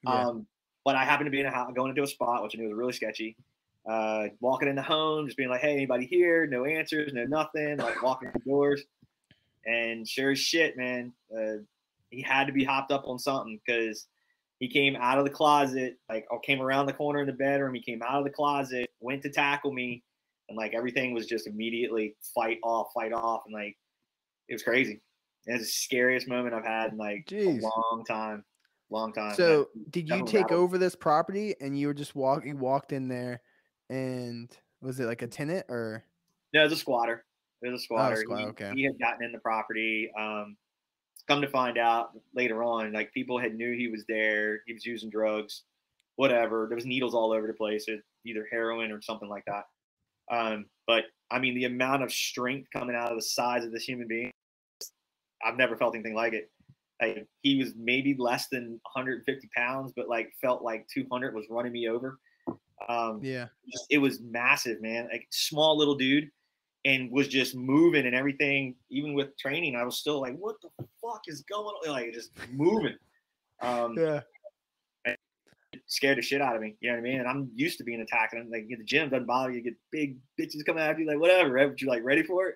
[0.03, 0.27] Yeah.
[0.27, 0.47] Um,
[0.83, 2.67] but I happened to be in a house, going into a spot, which I knew
[2.67, 3.37] was really sketchy.
[3.87, 7.77] Uh, walking in the home, just being like, "Hey, anybody here?" No answers, no nothing.
[7.77, 8.83] Like walking through doors,
[9.65, 11.57] and sure as shit, man, uh,
[12.09, 14.07] he had to be hopped up on something because
[14.59, 17.73] he came out of the closet, like, or came around the corner in the bedroom.
[17.73, 20.03] He came out of the closet, went to tackle me,
[20.47, 23.77] and like everything was just immediately fight off, fight off, and like
[24.47, 25.01] it was crazy.
[25.45, 27.59] It was the scariest moment I've had in like Jeez.
[27.59, 28.45] a long time,
[28.89, 29.35] long time.
[29.35, 30.59] So did you definitely take rattled.
[30.61, 33.41] over this property and you were just walking walked in there
[33.93, 34.49] and
[34.81, 36.03] was it like a tenant or
[36.53, 37.25] No, it was a squatter.
[37.61, 38.15] It was a squatter.
[38.17, 38.71] squatter, he, okay.
[38.75, 40.11] he had gotten in the property.
[40.19, 40.57] Um,
[41.27, 44.61] come to find out later on, like people had knew he was there.
[44.65, 45.63] He was using drugs,
[46.15, 46.65] whatever.
[46.67, 49.65] There was needles all over the place, it- either heroin or something like that.
[50.31, 53.83] Um, but I mean, the amount of strength coming out of the size of this
[53.83, 54.31] human being,
[55.45, 56.49] I've never felt anything like it.
[57.01, 61.73] Like he was maybe less than 150 pounds, but like felt like 200 was running
[61.73, 62.17] me over.
[62.89, 65.07] Um, yeah just it was massive, man.
[65.11, 66.29] Like small little dude,
[66.85, 68.75] and was just moving and everything.
[68.89, 70.69] Even with training, I was still like, "What the
[71.01, 72.97] fuck is going on?" Like just moving.
[73.61, 74.21] Um, yeah
[75.87, 76.75] scared the shit out of me.
[76.79, 77.19] You know what I mean?
[77.19, 78.33] And I'm used to being attacked.
[78.33, 79.57] And like at the gym doesn't bother you.
[79.57, 81.51] You get big bitches coming after you, like whatever.
[81.51, 81.69] Right?
[81.69, 82.55] But you're like ready for it.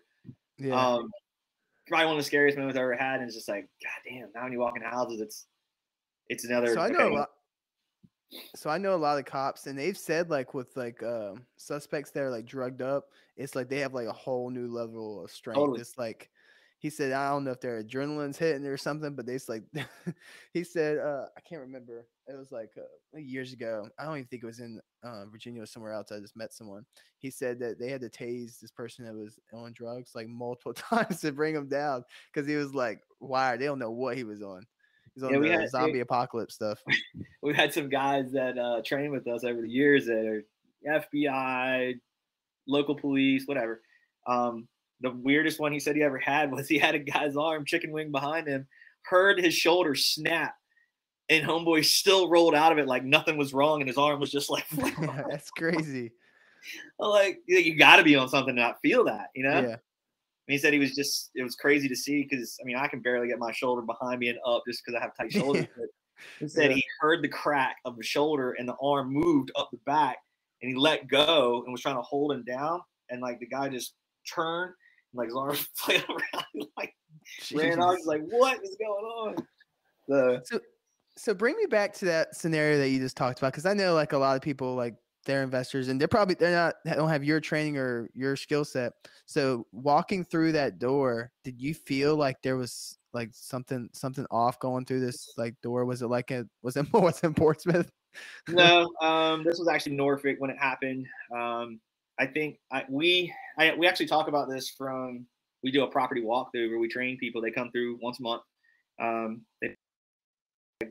[0.57, 1.09] yeah Um,
[1.87, 3.19] probably one of the scariest moments I ever had.
[3.19, 4.29] And it's just like, God damn.
[4.35, 5.45] Now when you walk in houses, it's
[6.29, 6.73] it's another.
[6.73, 7.25] so I know okay,
[8.55, 12.11] so I know a lot of cops and they've said like with like um suspects
[12.11, 13.05] that are like drugged up,
[13.35, 15.57] it's like they have like a whole new level of strength.
[15.57, 15.81] Totally.
[15.81, 16.29] It's like
[16.79, 19.63] he said, I don't know if their adrenaline's hitting or something, but they just like
[20.53, 22.05] he said, uh, I can't remember.
[22.27, 23.87] It was like uh, years ago.
[23.97, 26.11] I don't even think it was in uh, Virginia or somewhere else.
[26.11, 26.85] I just met someone.
[27.17, 30.73] He said that they had to tase this person that was on drugs like multiple
[30.73, 33.59] times to bring him down because he was like wired.
[33.59, 34.67] They don't know what he was on.
[35.17, 36.77] He's on Yeah, we the had- we- zombie apocalypse stuff.
[37.41, 40.43] we've had some guys that uh, train with us over the years that are
[40.87, 41.95] FBI,
[42.67, 43.81] local police, whatever.
[44.27, 44.67] Um,
[45.01, 47.91] the weirdest one he said he ever had was he had a guy's arm chicken
[47.91, 48.67] wing behind him,
[49.05, 50.53] heard his shoulder snap,
[51.29, 54.29] and homeboy still rolled out of it like nothing was wrong, and his arm was
[54.31, 54.65] just like,
[55.29, 56.11] that's crazy.
[56.99, 59.61] Like you got to be on something to not feel that, you know?
[59.61, 59.75] Yeah.
[60.47, 63.01] He said he was just it was crazy to see because I mean I can
[63.01, 65.67] barely get my shoulder behind me and up just because I have tight shoulders.
[66.39, 66.75] he said yeah.
[66.75, 70.17] he heard the crack of the shoulder and the arm moved up the back
[70.61, 73.69] and he let go and was trying to hold him down and like the guy
[73.69, 73.93] just
[74.33, 74.73] turned
[75.13, 76.93] and like his arm flailed around like
[77.41, 77.57] Jeez.
[77.57, 77.97] ran off.
[77.97, 79.35] He's like, what is going on?
[80.07, 80.59] The, so
[81.17, 83.93] so bring me back to that scenario that you just talked about because I know
[83.93, 84.95] like a lot of people like
[85.27, 88.65] they're investors and they're probably they're not they don't have your training or your skill
[88.65, 88.93] set.
[89.27, 94.59] So walking through that door, did you feel like there was like something something off
[94.59, 95.85] going through this like door?
[95.85, 97.91] Was it like a was it was in Portsmouth?
[98.49, 101.05] no, um, this was actually Norfolk when it happened.
[101.35, 101.79] Um,
[102.19, 105.27] I think I, we I, we actually talk about this from
[105.63, 107.41] we do a property walkthrough where we train people.
[107.41, 108.41] They come through once a month.
[108.99, 109.75] Um, they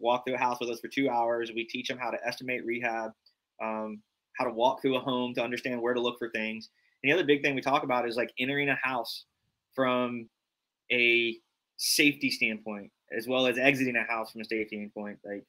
[0.01, 1.51] walk through a house with us for two hours.
[1.55, 3.12] We teach them how to estimate rehab,
[3.62, 4.03] um,
[4.39, 6.70] how to walk through a home to understand where to look for things.
[7.03, 9.24] And the other big thing we talk about is like entering a house
[9.74, 10.28] from
[10.91, 11.37] a
[11.76, 15.18] safety standpoint, as well as exiting a house from a safety standpoint.
[15.24, 15.45] Like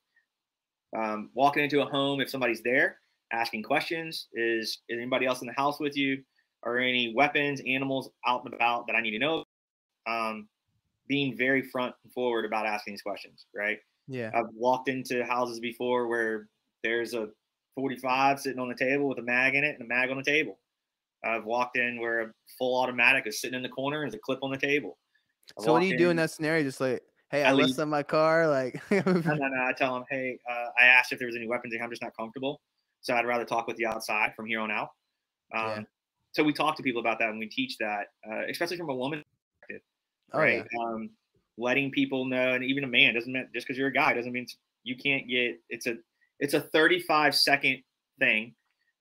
[0.96, 2.98] um, walking into a home, if somebody's there,
[3.32, 6.24] asking questions, is, is anybody else in the house with you?
[6.64, 9.44] Are any weapons, animals out and about that I need to know?
[10.08, 10.48] Um,
[11.08, 13.78] being very front and forward about asking these questions, right?
[14.08, 14.32] Yeah.
[14.34, 16.48] I've walked into houses before where
[16.84, 17.30] there's a
[17.78, 20.24] 45 sitting on the table with a mag in it and a mag on the
[20.24, 20.58] table.
[21.24, 24.22] I've walked in where a full automatic is sitting in the corner and there's a
[24.22, 24.98] clip on the table.
[25.58, 26.64] I've so what do you in, do in that scenario?
[26.64, 28.48] Just like, hey, I, I left in my car.
[28.48, 29.64] Like, no, no, no.
[29.64, 31.74] I tell them, hey, uh, I asked if there was any weapons.
[31.74, 32.62] Here, I'm just not comfortable,
[33.02, 34.90] so I'd rather talk with you outside from here on out.
[35.56, 35.82] Um, yeah.
[36.32, 38.96] So we talk to people about that and we teach that, uh, especially from a
[38.96, 39.24] woman
[39.62, 39.86] perspective,
[40.34, 40.66] oh, right?
[40.72, 40.84] Yeah.
[40.84, 41.10] Um,
[41.58, 44.32] letting people know, and even a man doesn't mean just because you're a guy doesn't
[44.32, 44.48] mean
[44.84, 45.60] you can't get.
[45.70, 45.96] It's a
[46.40, 47.84] it's a 35 second
[48.20, 48.54] thing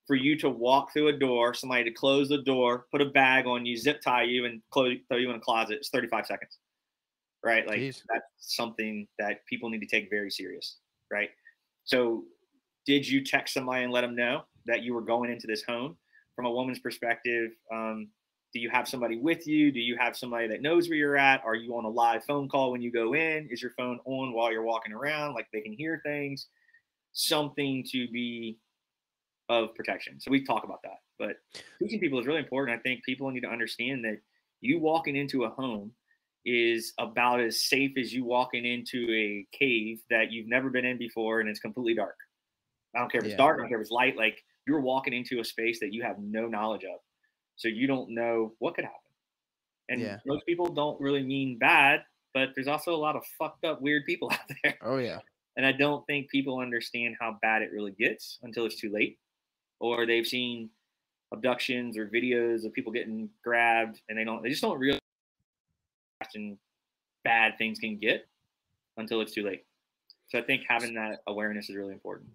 [0.07, 3.47] for you to walk through a door, somebody to close the door, put a bag
[3.47, 5.78] on you, zip tie you, and close throw you in a closet.
[5.78, 6.59] It's 35 seconds,
[7.45, 7.66] right?
[7.66, 8.03] Like Jeez.
[8.09, 10.76] that's something that people need to take very serious,
[11.11, 11.30] right?
[11.84, 12.24] So,
[12.87, 15.97] did you text somebody and let them know that you were going into this home?
[16.37, 18.09] From a woman's perspective, um,
[18.53, 19.72] do you have somebody with you?
[19.72, 21.43] Do you have somebody that knows where you're at?
[21.45, 23.49] Are you on a live phone call when you go in?
[23.51, 25.34] Is your phone on while you're walking around?
[25.34, 26.47] Like they can hear things,
[27.16, 28.58] something to be
[29.48, 30.20] of protection.
[30.20, 30.98] So we talk about that.
[31.18, 31.36] But
[31.78, 32.78] teaching people is really important.
[32.78, 34.18] I think people need to understand that
[34.60, 35.92] you walking into a home
[36.44, 40.98] is about as safe as you walking into a cave that you've never been in
[40.98, 42.16] before and it's completely dark.
[42.94, 43.38] I don't care if it's yeah.
[43.38, 44.16] dark, I don't care if it's light.
[44.16, 47.00] Like you're walking into a space that you have no knowledge of.
[47.56, 49.00] So you don't know what could happen.
[49.88, 50.18] And yeah.
[50.26, 52.02] most people don't really mean bad,
[52.34, 54.76] but there's also a lot of fucked up weird people out there.
[54.82, 55.20] Oh yeah.
[55.57, 59.18] And I don't think people understand how bad it really gets until it's too late.
[59.80, 60.70] Or they've seen
[61.32, 65.00] abductions or videos of people getting grabbed and they don't they just don't realize
[66.22, 66.57] how
[67.24, 68.28] bad things can get
[68.96, 69.64] until it's too late.
[70.28, 72.30] So I think having that awareness is really important.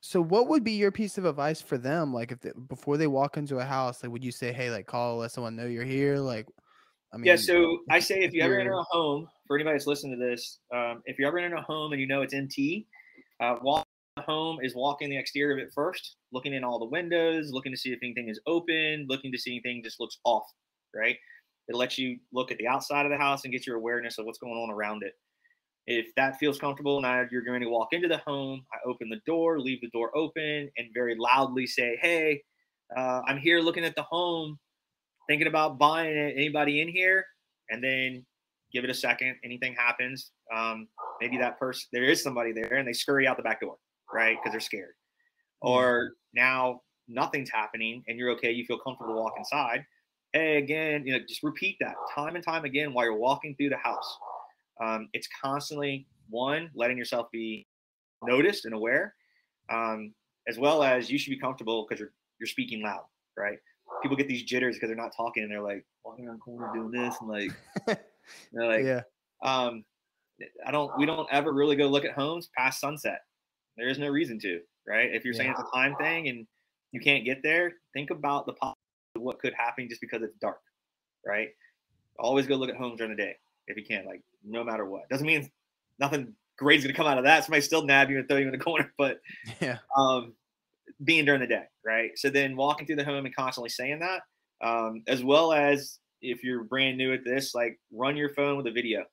[0.00, 2.14] So, what would be your piece of advice for them?
[2.14, 4.86] Like, if they, before they walk into a house, like, would you say, "Hey, like,
[4.86, 6.18] call, let someone know you're here"?
[6.18, 6.46] Like,
[7.12, 7.36] I mean, yeah.
[7.36, 10.58] So I say, if you ever enter a home, for anybody that's listening to this,
[10.74, 12.86] um, if you ever enter a home and you know it's empty,
[13.40, 13.86] uh, walk
[14.18, 17.78] home is walking the exterior of it first, looking in all the windows, looking to
[17.78, 20.44] see if anything is open, looking to see anything just looks off.
[20.94, 21.16] Right.
[21.68, 24.24] It lets you look at the outside of the house and get your awareness of
[24.24, 25.12] what's going on around it.
[25.86, 28.64] If that feels comfortable, now you're going to walk into the home.
[28.72, 32.42] I open the door, leave the door open, and very loudly say, "Hey,
[32.94, 34.58] uh, I'm here looking at the home,
[35.28, 36.34] thinking about buying it.
[36.36, 37.24] Anybody in here?"
[37.70, 38.24] And then
[38.72, 39.36] give it a second.
[39.44, 40.88] Anything happens, um,
[41.20, 43.76] maybe that person there is somebody there, and they scurry out the back door,
[44.12, 44.36] right?
[44.36, 44.94] Because they're scared.
[45.60, 48.50] Or now nothing's happening, and you're okay.
[48.52, 49.84] You feel comfortable to walk inside.
[50.32, 53.70] Hey, again, you know, just repeat that time and time again while you're walking through
[53.70, 54.18] the house
[54.80, 57.66] um, it's constantly one letting yourself be
[58.22, 59.14] noticed and aware,
[59.70, 60.14] um,
[60.46, 63.04] as well as you should be comfortable because you're you're speaking loud,
[63.36, 63.58] right?
[64.02, 66.70] People get these jitters because they're not talking and they're like walking around the corner
[66.72, 67.50] doing this and like,
[68.52, 69.02] they're like, yeah.
[69.42, 69.84] Um,
[70.66, 70.96] I don't.
[70.98, 73.20] We don't ever really go look at homes past sunset.
[73.76, 75.10] There is no reason to, right?
[75.12, 75.38] If you're yeah.
[75.38, 76.46] saying it's a time thing and
[76.92, 78.54] you can't get there, think about the
[79.14, 80.60] what could happen just because it's dark,
[81.26, 81.48] right?
[82.18, 83.36] Always go look at homes during the day
[83.66, 85.08] if you can, like no matter what.
[85.08, 85.50] Doesn't mean
[85.98, 87.44] nothing great's gonna come out of that.
[87.44, 89.20] Somebody still nab you and throw you in the corner, but
[89.60, 90.34] yeah, um,
[91.04, 92.10] being during the day, right?
[92.16, 94.22] So then walking through the home and constantly saying that,
[94.60, 98.66] um, as well as if you're brand new at this, like run your phone with
[98.66, 99.04] a video,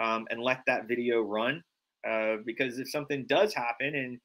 [0.00, 1.62] um, and let that video run,
[2.08, 4.18] uh, because if something does happen and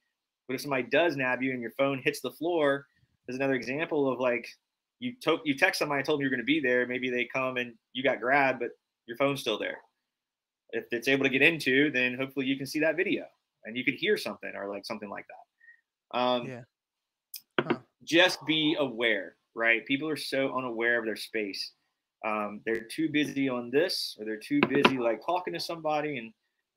[0.48, 2.86] but if somebody does nab you and your phone hits the floor?
[3.26, 4.48] There's another example of like
[5.00, 6.86] you told you text somebody, and told them you're going to be there.
[6.86, 8.70] Maybe they come and you got grabbed, but
[9.08, 9.80] your phone's still there.
[10.72, 13.26] If it's able to get into, then hopefully you can see that video
[13.66, 16.18] and you could hear something or like something like that.
[16.18, 16.62] Um, Yeah.
[18.03, 19.86] Just be aware, right?
[19.86, 21.72] People are so unaware of their space.
[22.26, 26.18] Um, they're too busy on this, or they're too busy like talking to somebody.
[26.18, 26.32] And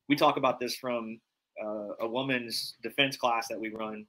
[0.07, 1.19] we talk about this from
[1.63, 4.05] uh, a woman's defense class that we run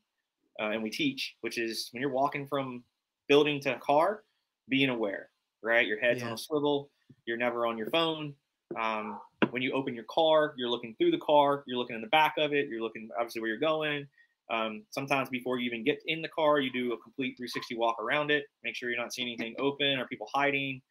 [0.61, 2.85] uh, and we teach, which is when you're walking from
[3.29, 4.23] building to car,
[4.69, 5.31] being aware,
[5.63, 5.87] right?
[5.87, 6.91] Your head's on a swivel.
[7.27, 8.35] You're never on your phone.
[8.79, 9.19] Um,
[9.51, 11.65] when you open your car, you're looking through the car.
[11.67, 12.69] You're looking in the back of it.
[12.69, 14.07] You're looking obviously where you're going.
[14.51, 17.97] Um, sometimes before you even get in the car, you do a complete 360 walk
[18.01, 18.45] around it.
[18.65, 20.83] Make sure you're not seeing anything open or people hiding,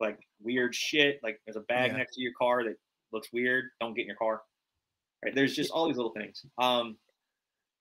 [0.00, 1.18] like weird shit.
[1.22, 1.98] Like there's a bag Yeah.
[1.98, 2.76] next to your car that
[3.12, 3.64] looks weird.
[3.80, 4.42] Don't get in your car.
[5.24, 5.34] Right?
[5.34, 6.44] There's just all these little things.
[6.58, 6.96] Um,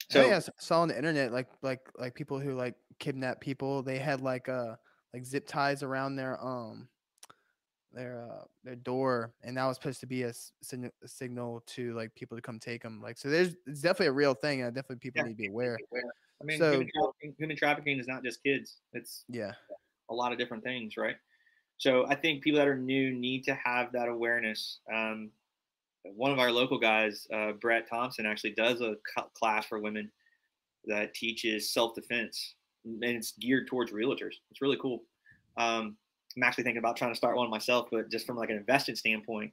[0.10, 3.40] So so I s- saw on the internet like like like people who like kidnap
[3.42, 3.84] people.
[3.84, 4.76] They had like uh
[5.14, 6.88] like zip ties around their um
[7.94, 12.14] their uh their door, and that was supposed to be a, a signal to like
[12.16, 13.02] people to come take them.
[13.02, 15.28] Like so, there's it's definitely a real thing, and definitely people Yeah.
[15.28, 15.78] need to be aware.
[16.42, 18.78] I mean, So- human, trafficking, human trafficking is not just kids.
[18.94, 19.54] It's Yeah,
[20.10, 21.16] a lot of different things, right?
[21.78, 24.80] So I think people that are new need to have that awareness.
[24.92, 25.32] Um,
[26.04, 28.96] one of our local guys, uh, Brett Thompson, actually does a
[29.34, 30.12] class for women
[30.86, 34.36] that teaches self defense, and it's geared towards realtors.
[34.52, 35.04] It's really cool.
[35.58, 35.98] Um,
[36.38, 38.98] I'm actually thinking about trying to start one myself, but just from like an invested
[38.98, 39.52] standpoint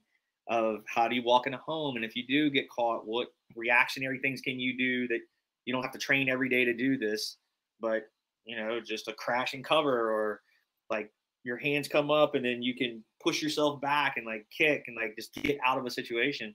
[0.49, 3.29] of how do you walk in a home, and if you do get caught, what
[3.57, 5.21] reactionary things can you do that
[5.65, 7.39] you don't have to train every day to do this,
[7.81, 8.03] but
[8.45, 10.43] you know, just a crash and cover or
[10.91, 11.11] like
[11.45, 14.97] your hands come up and then you can push yourself back and like kick and
[14.97, 16.55] like just get out of a situation.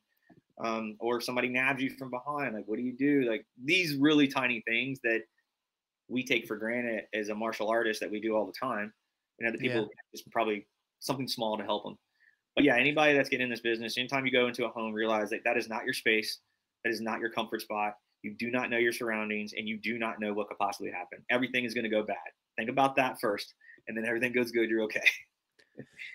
[0.63, 3.27] Um, or if somebody nabs you from behind, like what do you do?
[3.29, 5.21] Like these really tiny things that
[6.09, 8.93] we take for granted as a martial artist that we do all the time.
[9.39, 9.73] And other Yeah.
[9.73, 10.67] people just probably
[10.99, 11.97] something small to help them.
[12.55, 15.29] But yeah, anybody that's getting in this business, anytime you go into a home, realize
[15.29, 16.39] that that is not your space.
[16.83, 17.93] That is not your comfort spot.
[18.21, 21.23] You do not know your surroundings and you do not know what could possibly happen.
[21.29, 22.17] Everything is going to go bad.
[22.57, 23.53] Think about that first,
[23.87, 24.69] and then everything goes good.
[24.69, 25.01] You're okay.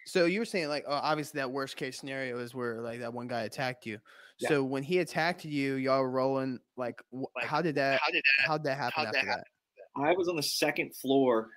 [0.04, 3.14] So you were saying like, oh, obviously that worst case scenario is where like that
[3.14, 3.98] one guy attacked you.
[4.38, 4.50] Yeah.
[4.50, 6.58] So when he attacked you, y'all were rolling.
[6.76, 7.98] Like, Like, how did that?
[8.02, 8.46] How did that?
[8.46, 9.44] How did that happen how'd that after that?
[9.96, 11.48] I was on the second floor.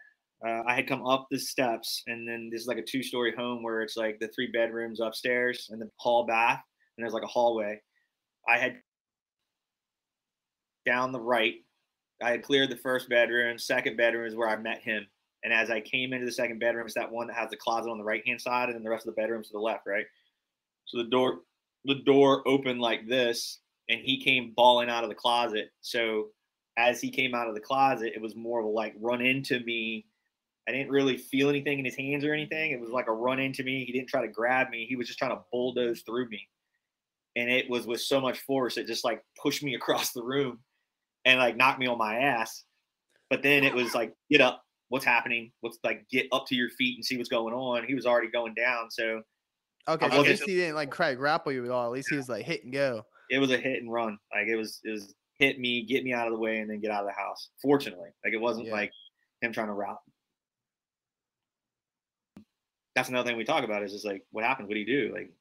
[0.45, 3.63] Uh, I had come up the steps, and then this is like a two-story home
[3.63, 6.61] where it's like the three bedrooms upstairs and the hall bath,
[6.97, 7.81] and there's like a hallway.
[8.47, 8.77] I had
[10.85, 11.55] down the right.
[12.21, 13.59] I had cleared the first bedroom.
[13.59, 15.05] Second bedroom is where I met him.
[15.43, 17.89] And as I came into the second bedroom, it's that one that has the closet
[17.89, 19.85] on the right hand side, and then the rest of the bedrooms to the left,
[19.85, 20.05] right?
[20.85, 21.41] So the door,
[21.85, 23.59] the door opened like this,
[23.89, 25.69] and he came bawling out of the closet.
[25.81, 26.29] So
[26.77, 29.59] as he came out of the closet, it was more of a like run into
[29.61, 30.05] me.
[30.67, 32.71] I didn't really feel anything in his hands or anything.
[32.71, 33.85] It was like a run into me.
[33.85, 34.85] He didn't try to grab me.
[34.87, 36.47] He was just trying to bulldoze through me.
[37.35, 40.59] And it was with so much force, it just like pushed me across the room
[41.25, 42.63] and like knocked me on my ass.
[43.29, 44.63] But then it was like, get up.
[44.89, 45.51] What's happening?
[45.59, 47.85] What's like, get up to your feet and see what's going on.
[47.85, 48.89] He was already going down.
[48.89, 49.21] So
[49.89, 51.85] Okay, so at least he didn't like try to grapple you at all.
[51.85, 53.03] At least he was like hit and go.
[53.29, 54.17] it was a hit and run.
[54.33, 56.79] Like it was, it was hit me, get me out of the way, and then
[56.81, 57.49] get out of the house.
[57.61, 58.73] Fortunately, like it wasn't Yeah.
[58.73, 58.91] like
[59.41, 59.99] him trying to route.
[62.97, 64.67] That's another thing we talk about is just like what happens.
[64.67, 65.13] What do you do?
[65.13, 65.31] Like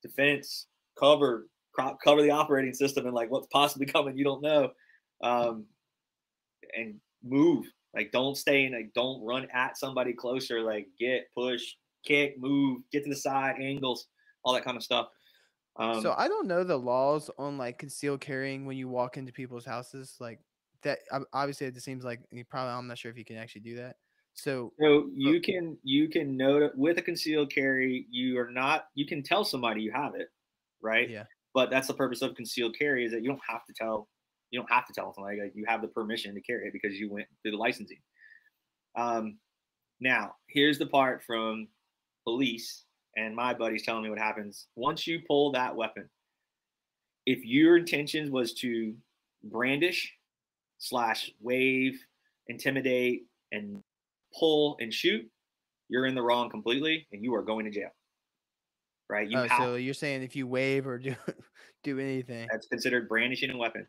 [0.00, 4.70] defense, cover, cro- cover the operating system, and like what's possibly coming, you don't know.
[5.20, 5.64] Um,
[6.76, 7.66] and move.
[7.96, 8.74] Like don't stay in.
[8.74, 10.60] Like don't run at somebody closer.
[10.60, 11.64] Like get, push,
[12.06, 14.06] kick, move, get to the side, angles,
[14.44, 15.08] all that kind of stuff.
[15.80, 19.32] Um, so I don't know the laws on like concealed carrying when you walk into
[19.32, 20.14] people's houses.
[20.20, 20.38] Like
[20.84, 21.00] that,
[21.32, 22.74] obviously, it just seems like you probably.
[22.74, 23.96] I'm not sure if you can actually do that.
[24.38, 29.06] So So you can you can note with a concealed carry, you are not you
[29.06, 30.28] can tell somebody you have it,
[30.80, 31.10] right?
[31.10, 31.24] yeah,
[31.54, 34.08] But that's the purpose of concealed carry is that you don't have to tell
[34.50, 36.98] you don't have to tell somebody like you have the permission to carry it because
[36.98, 37.98] you went through the licensing.
[38.96, 39.38] Um,
[40.00, 41.68] now here's the part from
[42.24, 42.84] police
[43.16, 46.08] and my buddies telling me what happens once you pull that weapon.
[47.26, 48.96] If your intention was to
[49.42, 50.14] brandish,
[50.78, 52.00] slash wave,
[52.46, 53.82] intimidate, and
[54.38, 55.28] pull and shoot,
[55.88, 57.90] you're in the wrong completely, and you are going to jail.
[59.08, 59.28] Right?
[59.28, 61.14] You oh, have so you're saying if you wave or do
[61.82, 63.86] do anything, that's considered brandishing a weapon.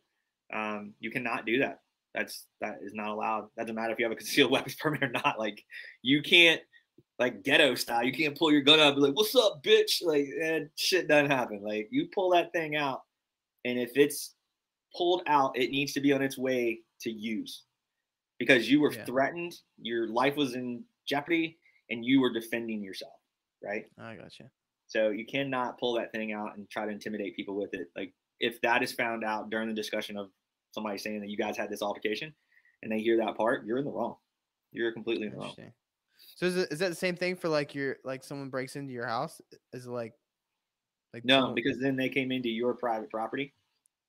[0.53, 1.81] Um, you cannot do that.
[2.15, 3.49] That's that is not allowed.
[3.57, 5.37] Doesn't matter if you have a concealed weapons permit or not.
[5.37, 5.61] Like
[6.01, 6.61] you can't
[7.17, 8.03] like ghetto style.
[8.03, 11.09] You can't pull your gun out and be like, "What's up, bitch?" Like that shit
[11.09, 11.61] doesn't happen.
[11.61, 13.01] Like you pull that thing out,
[13.65, 14.35] and if it's
[14.95, 17.63] pulled out, it needs to be on its way to use
[18.39, 19.05] because you were Yeah.
[19.05, 19.61] threatened.
[19.77, 21.59] Your life was in jeopardy
[21.89, 23.13] and you were defending yourself,
[23.61, 23.85] right?
[23.97, 24.49] I gotcha.
[24.87, 27.91] So you cannot pull that thing out and try to intimidate people with it.
[27.95, 30.31] Like if that is found out during the discussion of
[30.71, 32.33] somebody saying that you guys had this altercation
[32.81, 34.15] and they hear that part, you're in the wrong.
[34.71, 35.55] You're completely in the wrong.
[36.35, 38.93] So is, it, is that the same thing for like your like someone breaks into
[38.93, 39.41] your house?
[39.73, 40.13] Is it like
[41.13, 43.53] like no, because then they came into your private property.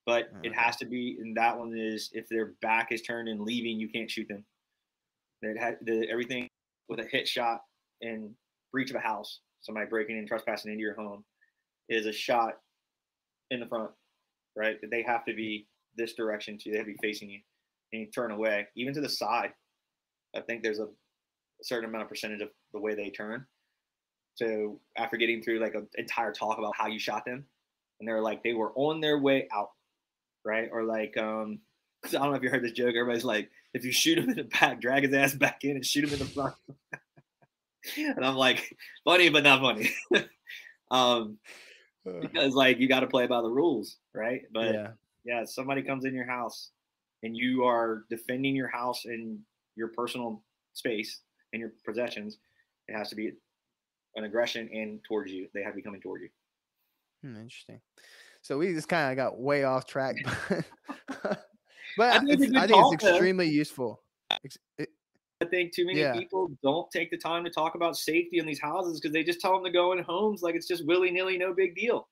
[0.07, 3.29] But oh, it has to be, and that one is if their back is turned
[3.29, 4.45] and leaving, you can't shoot them.
[5.43, 6.49] It had the, everything
[6.89, 7.63] with a hit shot
[8.03, 8.31] and
[8.73, 11.25] breach of a house, somebody breaking in, trespassing into your home,
[11.89, 12.55] is a shot
[13.51, 13.91] in the front,
[14.57, 14.81] right?
[14.81, 16.71] That They have to be this direction too.
[16.71, 17.41] They have to be facing you,
[17.93, 19.53] and you turn away, even to the side.
[20.35, 23.45] I think there's a, a certain amount of percentage of the way they turn.
[24.35, 27.45] So after getting through like an entire talk about how you shot them,
[27.99, 29.71] and they're like they were on their way out,
[30.45, 30.69] right?
[30.73, 31.61] Or like um,
[32.07, 32.95] I don't know if you heard this joke.
[32.95, 35.87] Everybody's like, if you shoot him in the back, drag his ass back in and
[35.87, 36.55] shoot him in the front.
[37.97, 39.91] and I'm like, funny but not funny.
[40.91, 41.39] um,
[42.05, 44.43] because like you got to play by the rules, right?
[44.53, 44.89] But yeah.
[45.25, 46.71] yeah, somebody comes in your house
[47.23, 49.39] and you are defending your house and
[49.77, 51.21] your personal space
[51.53, 52.39] and your possessions.
[52.89, 53.33] It has to be
[54.17, 55.49] an aggression and towards you.
[55.55, 56.29] They have to be coming toward you.
[57.23, 57.81] Hmm, interesting.
[58.43, 60.17] So we just kind of got way off track,
[60.49, 61.45] but,
[61.97, 64.03] but I think, I think it's extremely useful.
[64.79, 64.89] It,
[65.43, 66.13] I think too many yeah.
[66.13, 69.41] people don't take the time to talk about safety in these houses because they just
[69.41, 72.09] tell them to go in homes like it's just willy nilly, no big deal.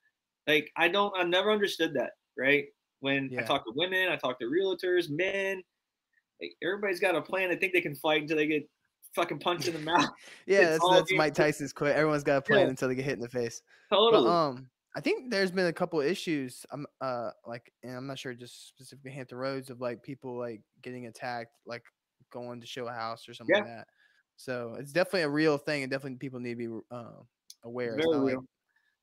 [0.46, 2.10] Like I don't, I never understood that.
[2.38, 2.66] Right?
[3.00, 3.40] When yeah.
[3.40, 5.62] I talk to women, I talk to realtors, men.
[6.40, 7.50] Like, everybody's got a plan.
[7.50, 8.68] They think they can fight until they get
[9.14, 10.08] fucking punched in the mouth.
[10.46, 11.94] yeah, that's, that's Mike Tyson's quote.
[11.94, 12.68] Everyone's got a plan yeah.
[12.68, 13.62] until they get hit in the face.
[13.92, 14.24] Totally.
[14.24, 16.66] But, um, I think there's been a couple issues.
[16.72, 20.60] I'm uh like, and I'm not sure just specifically Hampton Roads of like people like
[20.82, 21.84] getting attacked, like
[22.32, 23.62] going to show a house or something yeah.
[23.62, 23.86] like that.
[24.34, 27.22] So it's definitely a real thing, and definitely people need to be uh,
[27.62, 27.94] aware.
[27.94, 28.38] It's, it's like,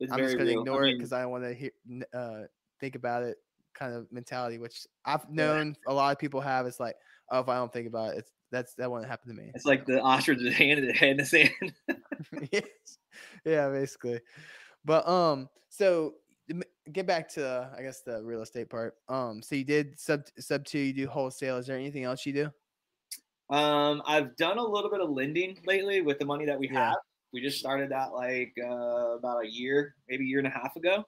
[0.01, 0.59] it's I'm just gonna real.
[0.59, 1.71] ignore I mean, it because I don't want to hear
[2.13, 2.41] uh,
[2.81, 3.37] think about it
[3.73, 5.93] kind of mentality, which I've known yeah.
[5.93, 6.65] a lot of people have.
[6.65, 6.95] It's like,
[7.31, 9.49] oh, if I don't think about it, it's that's that won't happen to me.
[9.55, 11.73] It's like the ostrich with hand in the head in the sand.
[12.51, 12.97] yes.
[13.45, 14.19] Yeah, basically.
[14.85, 16.13] But um, so
[16.91, 18.95] get back to I guess the real estate part.
[19.09, 21.57] Um, so you did sub sub two, you do wholesale.
[21.57, 22.51] Is there anything else you do?
[23.55, 26.89] Um, I've done a little bit of lending lately with the money that we yeah.
[26.89, 26.97] have.
[27.33, 30.75] We just started that like uh, about a year, maybe a year and a half
[30.75, 31.03] ago.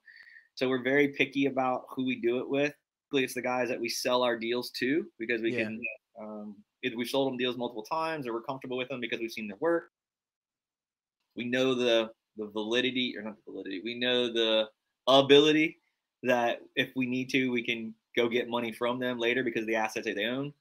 [0.56, 2.74] So we're very picky about who we do it with.
[3.14, 5.64] It's the guys that we sell our deals to because we yeah.
[5.64, 5.82] can.
[6.20, 9.32] Um, either we've sold them deals multiple times or we're comfortable with them because we've
[9.32, 9.90] seen their work.
[11.36, 13.82] We know the the validity or not the validity.
[13.84, 14.70] We know the
[15.08, 15.78] ability
[16.24, 19.68] that if we need to, we can go get money from them later because of
[19.68, 20.54] the assets that they own.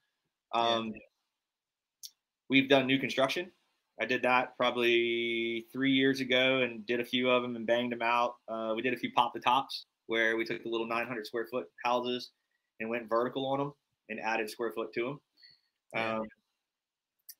[0.53, 1.01] Um, yeah.
[2.49, 3.51] We've done new construction.
[3.99, 7.91] I did that probably three years ago and did a few of them and banged
[7.91, 8.35] them out.
[8.47, 11.47] Uh, we did a few pop the tops where we took the little 900 square
[11.51, 12.31] foot houses
[12.79, 13.73] and went vertical on them
[14.09, 15.17] and added square foot to
[15.93, 16.01] them.
[16.01, 16.27] Um,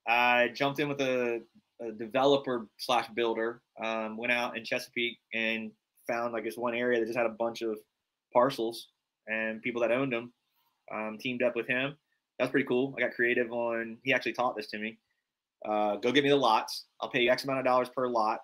[0.07, 1.41] I jumped in with a,
[1.81, 3.61] a developer slash builder.
[3.83, 5.71] Um, went out in Chesapeake and
[6.07, 7.77] found like this one area that just had a bunch of
[8.33, 8.87] parcels
[9.27, 10.33] and people that owned them.
[10.93, 11.97] Um, teamed up with him.
[12.39, 12.95] That was pretty cool.
[12.97, 13.97] I got creative on.
[14.03, 14.97] He actually taught this to me.
[15.67, 16.85] Uh, go get me the lots.
[17.01, 18.39] I'll pay you X amount of dollars per lot.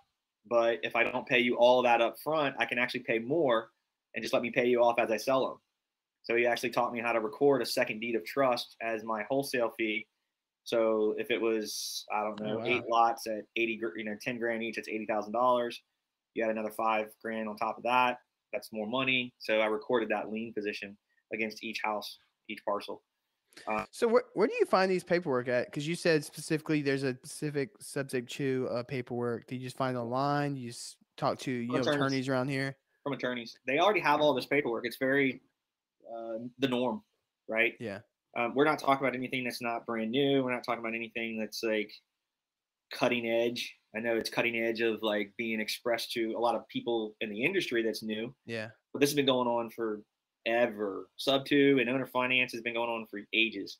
[0.45, 3.19] But if I don't pay you all of that up front, I can actually pay
[3.19, 3.69] more
[4.13, 5.57] and just let me pay you off as I sell them.
[6.23, 9.23] So he actually taught me how to record a second deed of trust as my
[9.29, 10.05] wholesale fee.
[10.63, 12.65] So if it was, I don't know, oh, wow.
[12.65, 15.73] eight lots at 80, you know, 10 grand each, it's $80,000.
[16.33, 18.19] You add another five grand on top of that.
[18.53, 19.33] That's more money.
[19.39, 20.97] So I recorded that lien position
[21.33, 22.17] against each house,
[22.49, 23.01] each parcel.
[23.67, 25.65] Uh, so where, where do you find these paperwork at?
[25.65, 29.47] Because you said specifically there's a specific subject to uh, paperwork.
[29.47, 30.55] Do you just find online?
[30.55, 31.95] You just talk to you know attorneys.
[31.95, 32.75] attorneys around here?
[33.03, 34.85] From attorneys, they already have all this paperwork.
[34.85, 35.41] It's very
[36.09, 37.03] uh, the norm,
[37.47, 37.73] right?
[37.79, 37.99] Yeah.
[38.37, 40.43] Um, we're not talking about anything that's not brand new.
[40.43, 41.91] We're not talking about anything that's like
[42.91, 43.75] cutting edge.
[43.95, 47.29] I know it's cutting edge of like being expressed to a lot of people in
[47.29, 48.33] the industry that's new.
[48.45, 48.69] Yeah.
[48.91, 50.01] But this has been going on for
[50.45, 51.07] ever.
[51.17, 53.77] Sub two and owner finance has been going on for ages.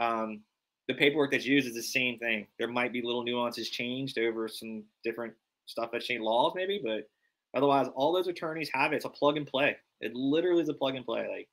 [0.00, 0.40] Um,
[0.88, 2.46] the paperwork that's used is the same thing.
[2.58, 5.34] There might be little nuances changed over some different
[5.66, 7.08] stuff that's changed laws, maybe, but
[7.54, 8.96] otherwise, all those attorneys have it.
[8.96, 9.76] It's a plug and play.
[10.00, 11.28] It literally is a plug and play.
[11.28, 11.48] Like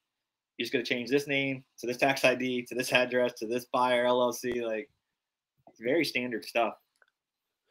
[0.59, 3.47] you're just going to change this name to this tax ID to this address to
[3.47, 4.61] this buyer LLC.
[4.61, 4.89] Like
[5.69, 6.73] it's very standard stuff.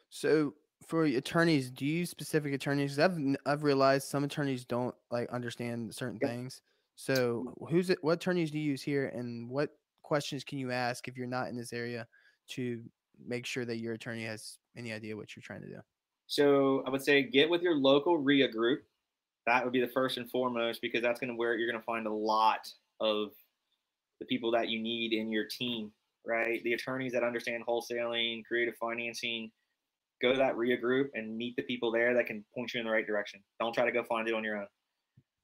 [0.09, 0.55] So
[0.87, 2.97] for attorneys, do you use specific attorneys?
[2.97, 6.29] I've I've realized some attorneys don't like understand certain yeah.
[6.29, 6.61] things.
[6.95, 7.99] So who's it?
[8.01, 9.69] What attorneys do you use here, and what
[10.01, 12.07] questions can you ask if you're not in this area
[12.49, 12.81] to
[13.23, 15.79] make sure that your attorney has any idea what you're trying to do?
[16.25, 18.81] So I would say get with your local REIA group.
[19.45, 21.85] That would be the first and foremost because that's going to where you're going to
[21.85, 22.67] find a lot
[22.99, 23.29] of
[24.19, 25.91] the people that you need in your team,
[26.25, 26.61] right?
[26.63, 29.51] The attorneys that understand wholesaling, creative financing.
[30.21, 32.85] Go to that REIA group and meet the people there that can point you in
[32.85, 33.39] the right direction.
[33.59, 34.67] Don't try to go find it on your own.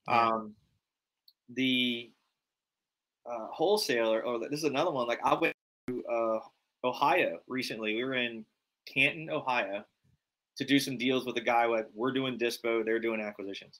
[0.10, 0.28] Yeah.
[0.28, 0.56] Um,
[1.54, 2.12] the
[3.26, 5.08] uh, wholesaler, or this is another one.
[5.08, 5.56] Like I went
[5.88, 6.40] to uh,
[6.84, 7.96] Ohio recently.
[7.96, 8.46] We were in
[8.94, 9.86] Canton, Ohio,
[10.57, 11.65] to do some deals with a guy.
[11.65, 13.80] Like we're doing dispo, they're doing acquisitions.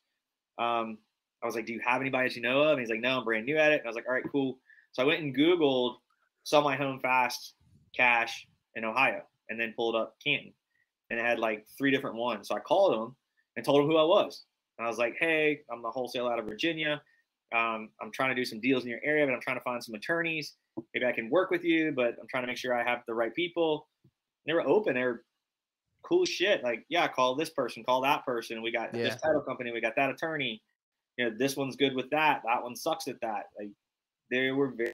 [0.57, 0.97] Um,
[1.43, 3.19] I was like, "Do you have anybody that you know of?" And he's like, "No,
[3.19, 4.60] I'm brand new at it." And I was like, "All right, cool."
[4.93, 5.95] So I went and Googled
[6.43, 7.56] sell my home fast
[7.95, 10.53] cash in Ohio, and then pulled up Canton,
[11.10, 12.47] and it had like three different ones.
[12.47, 13.15] So I called him
[13.56, 14.45] and told him who I was.
[14.77, 17.02] And I was like, "Hey, I'm the wholesale out of Virginia.
[17.53, 19.84] Um, I'm trying to do some deals in your area, but I'm trying to find
[19.84, 20.56] some attorneys.
[20.93, 23.14] Maybe I can work with you, but I'm trying to make sure I have the
[23.14, 23.88] right people.
[24.03, 24.11] And
[24.47, 24.95] they were open.
[24.95, 25.23] They were
[26.07, 26.64] cool shit.
[26.64, 28.61] Like, yeah, call this person, call that person.
[28.61, 29.03] We got yeah.
[29.03, 30.61] this title company, we got that attorney.
[31.18, 32.41] You know, this one's good with that.
[32.45, 33.45] That one sucks at that.
[33.57, 33.69] Like,
[34.30, 34.94] they were very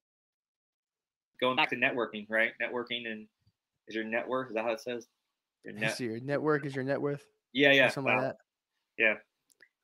[1.39, 2.51] going back to networking, right?
[2.61, 3.27] Networking and
[3.87, 4.49] is your network?
[4.49, 5.07] Is that how it says?
[5.65, 7.23] Your, net- your network is your net worth.
[7.53, 8.21] Yeah, yeah, something wow.
[8.21, 8.37] like that.
[8.97, 9.13] Yeah.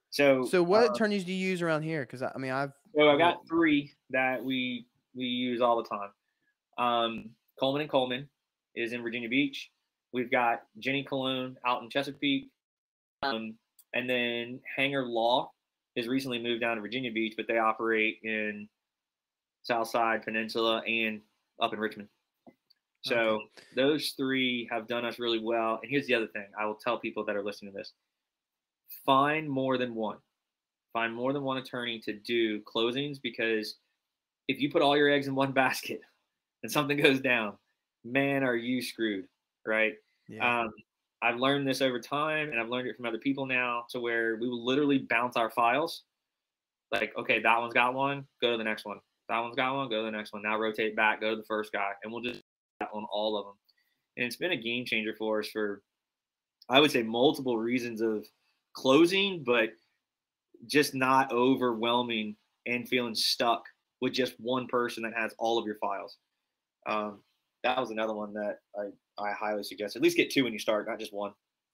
[0.09, 2.01] So, so what uh, attorneys do you use around here?
[2.01, 4.85] Because I mean, I've so I got three that we
[5.15, 6.09] we use all the time.
[6.77, 7.29] Um,
[7.59, 8.29] Coleman and Coleman
[8.75, 9.69] is in Virginia Beach.
[10.13, 12.49] We've got Jenny Cologne out in Chesapeake,
[13.23, 13.55] um,
[13.93, 15.51] and then Hanger Law
[15.95, 18.69] has recently moved down to Virginia Beach, but they operate in
[19.63, 21.21] Southside Peninsula and
[21.61, 22.09] up in Richmond.
[23.03, 23.45] So okay.
[23.75, 25.79] those three have done us really well.
[25.81, 27.93] And here's the other thing: I will tell people that are listening to this
[29.05, 30.17] find more than one.
[30.93, 33.75] Find more than one attorney to do closings because
[34.47, 36.01] if you put all your eggs in one basket
[36.63, 37.53] and something goes down,
[38.03, 39.27] man, are you screwed,
[39.67, 39.93] right?
[40.27, 40.61] Yeah.
[40.61, 40.73] Um,
[41.21, 44.35] I've learned this over time and I've learned it from other people now to where
[44.35, 46.03] we will literally bounce our files.
[46.91, 48.99] Like, okay, that one's got one, go to the next one.
[49.29, 50.41] That one's got one, go to the next one.
[50.41, 52.41] Now rotate back, go to the first guy, and we'll just
[52.93, 53.55] on all of them.
[54.15, 55.81] And it's been a game changer for us for,
[56.69, 58.25] I would say, multiple reasons of
[58.73, 59.69] closing, but
[60.65, 62.35] just not overwhelming
[62.65, 63.63] and feeling stuck
[64.01, 66.17] with just one person that has all of your files.
[66.87, 67.19] Um,
[67.63, 68.89] that was another one that I,
[69.19, 69.95] I highly suggest.
[69.95, 71.33] At least get two when you start, not just one.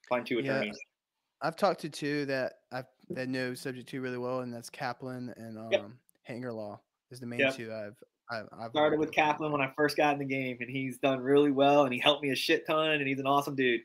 [0.09, 0.75] Find two attorneys.
[0.75, 4.69] Yeah, I've talked to two that I that know subject two really well, and that's
[4.69, 5.85] Kaplan and um, yep.
[6.23, 6.79] Hanger Law
[7.11, 7.55] is the main yep.
[7.55, 7.95] two I've
[8.31, 11.19] I've, I've started with Kaplan when I first got in the game, and he's done
[11.19, 13.81] really well, and he helped me a shit ton, and he's an awesome dude.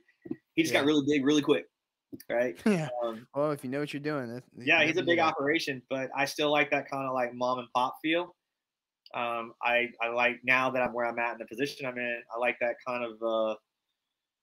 [0.55, 0.81] He just yeah.
[0.81, 1.67] got really big really quick
[2.29, 2.57] right?
[2.67, 2.89] Yeah.
[3.03, 6.25] Um, well, if you know what you're doing, yeah, he's a big operation, but I
[6.25, 8.35] still like that kind of like mom and pop feel.
[9.15, 12.23] Um, I I like now that I'm where I'm at in the position I'm in.
[12.35, 13.57] I like that kind of uh,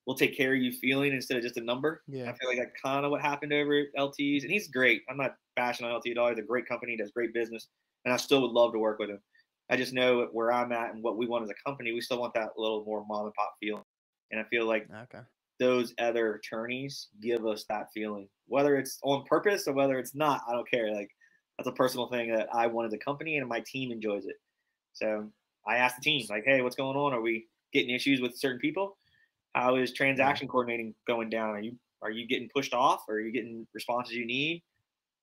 [0.05, 2.03] we'll take care of you feeling instead of just a number.
[2.07, 2.29] Yeah.
[2.29, 5.01] I feel like that's kind of what happened over at LTs, and he's great.
[5.09, 6.29] I'm not bashing on LT at all.
[6.29, 7.67] He's a great company, does great business,
[8.05, 9.21] and I still would love to work with him.
[9.69, 11.91] I just know where I'm at and what we want as a company.
[11.91, 13.85] We still want that little more mom and pop feel,
[14.31, 15.25] and I feel like okay
[15.59, 20.41] those other attorneys give us that feeling, whether it's on purpose or whether it's not.
[20.47, 20.93] I don't care.
[20.93, 21.09] Like
[21.57, 24.35] that's a personal thing that I want as a company, and my team enjoys it.
[24.95, 25.29] So
[25.67, 27.13] I asked the team, like, "Hey, what's going on?
[27.13, 28.97] Are we getting issues with certain people?
[29.53, 31.49] How is transaction coordinating going down?
[31.51, 33.03] Are you are you getting pushed off?
[33.07, 34.63] Or are you getting responses you need?"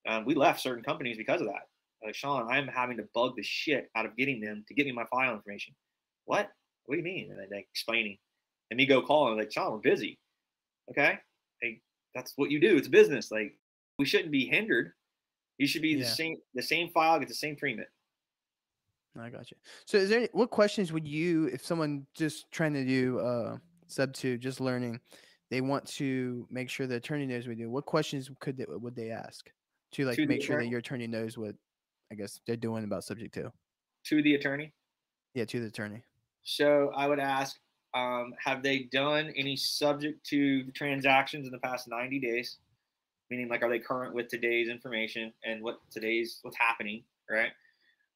[0.07, 1.62] Um, we left certain companies because of that.
[2.05, 4.93] Like Sean, I'm having to bug the shit out of getting them to get me
[4.93, 5.74] my file information.
[6.24, 6.51] What?
[6.86, 7.31] What do you mean?
[7.31, 8.19] And they like explaining,
[8.70, 10.19] and me go call and like, Sean, we're busy.
[10.90, 11.19] Okay,
[11.61, 11.81] hey,
[12.15, 12.77] that's what you do.
[12.77, 13.31] It's business.
[13.31, 13.57] Like
[13.99, 14.93] we shouldn't be hindered.
[15.59, 16.01] You should be yeah.
[16.01, 16.36] the same.
[16.55, 17.89] The same file get the same treatment.
[19.19, 19.57] I got you.
[19.85, 23.57] So, is there any, what questions would you, if someone just trying to do uh,
[23.87, 25.01] sub two, just learning,
[25.51, 27.71] they want to make sure the attorney knows what we do.
[27.71, 29.51] What questions could they, would they ask
[29.93, 30.67] to like to make sure attorney?
[30.67, 31.55] that your attorney knows what
[32.11, 33.53] I guess they're doing about subject two?
[34.07, 34.73] To the attorney.
[35.35, 36.03] Yeah, to the attorney.
[36.43, 37.57] So I would ask,
[37.95, 42.57] um, have they done any subject to transactions in the past 90 days?
[43.31, 47.51] Meaning, like, are they current with today's information and what today's what's happening, right?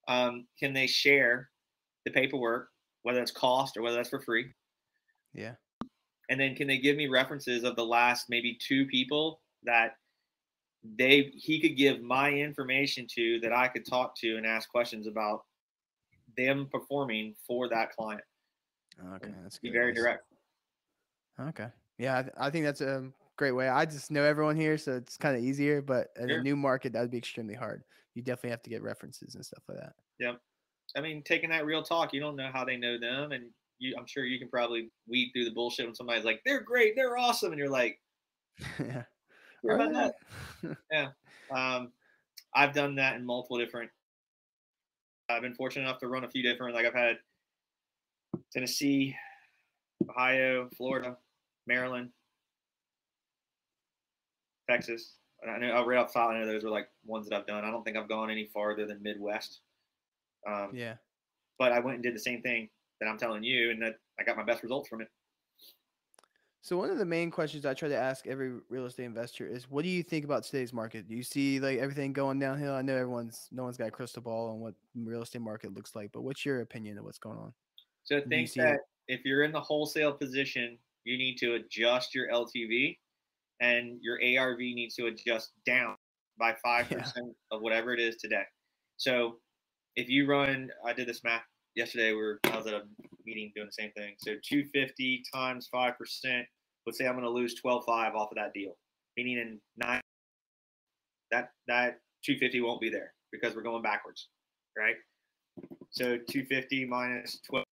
[0.09, 1.51] Um, can they share
[2.05, 2.69] the paperwork,
[3.03, 4.47] whether that's cost or whether that's for free?
[5.35, 5.53] Yeah.
[6.29, 9.97] And then can they give me references of the last maybe two people that
[10.97, 15.07] they he could give my information to that I could talk to and ask questions
[15.07, 15.45] about
[16.37, 18.23] them performing for that client?
[19.15, 19.69] Okay, that's good.
[19.69, 20.25] Be very direct.
[21.39, 21.69] Okay.
[21.99, 23.05] Yeah, I, I, think that's a
[23.37, 23.69] great way.
[23.69, 25.83] I just know everyone here, so it's kind of easier.
[25.83, 26.39] But in sure.
[26.39, 27.83] a new market, that would be extremely hard.
[28.17, 29.93] You definitely have to get references and stuff like that.
[30.19, 30.41] Yep.
[30.97, 33.95] I mean, taking that real talk, you don't know how they know them, and you,
[33.99, 37.19] I'm sure you can probably weed through the bullshit when somebody's like, "They're great, they're
[37.19, 38.01] awesome," and you're like,
[38.81, 39.03] yeah.
[39.65, 40.15] Sorry about
[40.63, 40.77] that.
[40.91, 41.09] yeah.
[41.51, 41.93] Um,
[42.55, 43.91] I've done that in multiple different.
[45.29, 46.75] I've been fortunate enough to run a few different.
[46.75, 47.17] Like I've had
[48.53, 49.15] Tennessee,
[50.09, 51.19] Ohio, Florida,
[51.67, 52.11] Maryland,
[54.71, 55.17] Texas.
[55.51, 57.65] I know right off the top, I know those were like ones that I've done.
[57.65, 59.61] I don't think I've gone any farther than Midwest.
[60.47, 60.95] Um, yeah.
[61.59, 62.69] But I went and did the same thing
[63.01, 65.09] that I'm telling you, and that I got my best results from it.
[66.67, 69.71] So one of the main questions I try to ask every real estate investor is,
[69.71, 71.09] what do you think about today's market?
[71.09, 72.75] Do you see like everything going downhill?
[72.75, 75.95] I know everyone's no one's got a crystal ball on what real estate market looks
[75.95, 77.53] like, but what's your opinion of what's going on?
[78.03, 78.81] So I think that it?
[79.07, 82.99] if you're in the wholesale position, you need to adjust your LTV,
[83.61, 85.97] and your ARV needs to adjust down
[86.39, 86.99] by five yeah.
[86.99, 88.45] percent of whatever it is today.
[88.97, 89.39] So
[89.97, 91.43] if you run, I did this math
[91.75, 92.13] yesterday.
[92.13, 92.83] We were I was at a
[93.25, 94.15] meeting doing the same thing.
[94.19, 96.47] So 250 times five percent.
[96.87, 98.77] Let's say I'm going to lose 12.5 off of that deal,
[99.17, 100.01] meaning in nine
[101.31, 104.29] that that 250 won't be there because we're going backwards,
[104.79, 104.95] right?
[105.91, 107.65] So 250 minus 12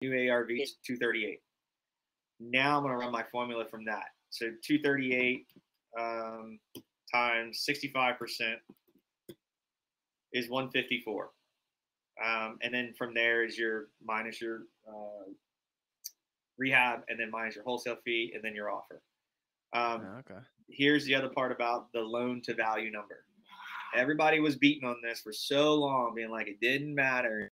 [0.00, 1.38] new ARV is 238.
[2.40, 4.06] Now I'm going to run my formula from that.
[4.30, 5.46] So 238
[5.98, 6.58] um,
[7.12, 8.56] times 65%
[10.32, 11.30] is 154.
[12.24, 15.30] Um, and then from there is your minus your uh,
[16.58, 19.00] rehab, and then minus your wholesale fee, and then your offer.
[19.72, 20.40] Um, oh, okay.
[20.68, 23.24] Here's the other part about the loan to value number.
[23.94, 27.50] Everybody was beating on this for so long, being like it didn't matter.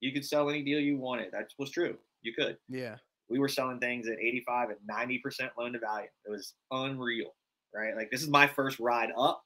[0.00, 1.32] You could sell any deal you wanted.
[1.32, 1.96] That was true.
[2.22, 2.56] You could.
[2.68, 2.96] Yeah.
[3.28, 6.08] We were selling things at 85 and 90% loan to value.
[6.26, 7.34] It was unreal,
[7.74, 7.96] right?
[7.96, 9.42] Like this is my first ride up.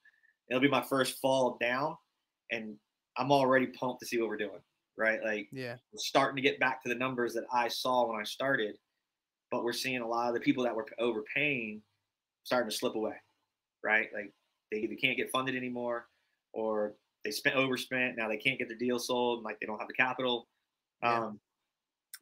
[0.50, 1.96] It'll be my first fall down,
[2.50, 2.76] and
[3.16, 4.60] I'm already pumped to see what we're doing,
[4.96, 5.20] right?
[5.22, 8.24] Like, yeah, we're starting to get back to the numbers that I saw when I
[8.24, 8.76] started,
[9.50, 11.82] but we're seeing a lot of the people that were overpaying
[12.44, 13.14] starting to slip away,
[13.84, 14.08] right?
[14.14, 14.32] Like
[14.72, 16.06] they either can't get funded anymore,
[16.52, 16.94] or
[17.24, 18.16] they spent overspent.
[18.16, 20.48] Now they can't get the deal sold, like they don't have the capital.
[21.02, 21.26] Yeah.
[21.26, 21.40] Um,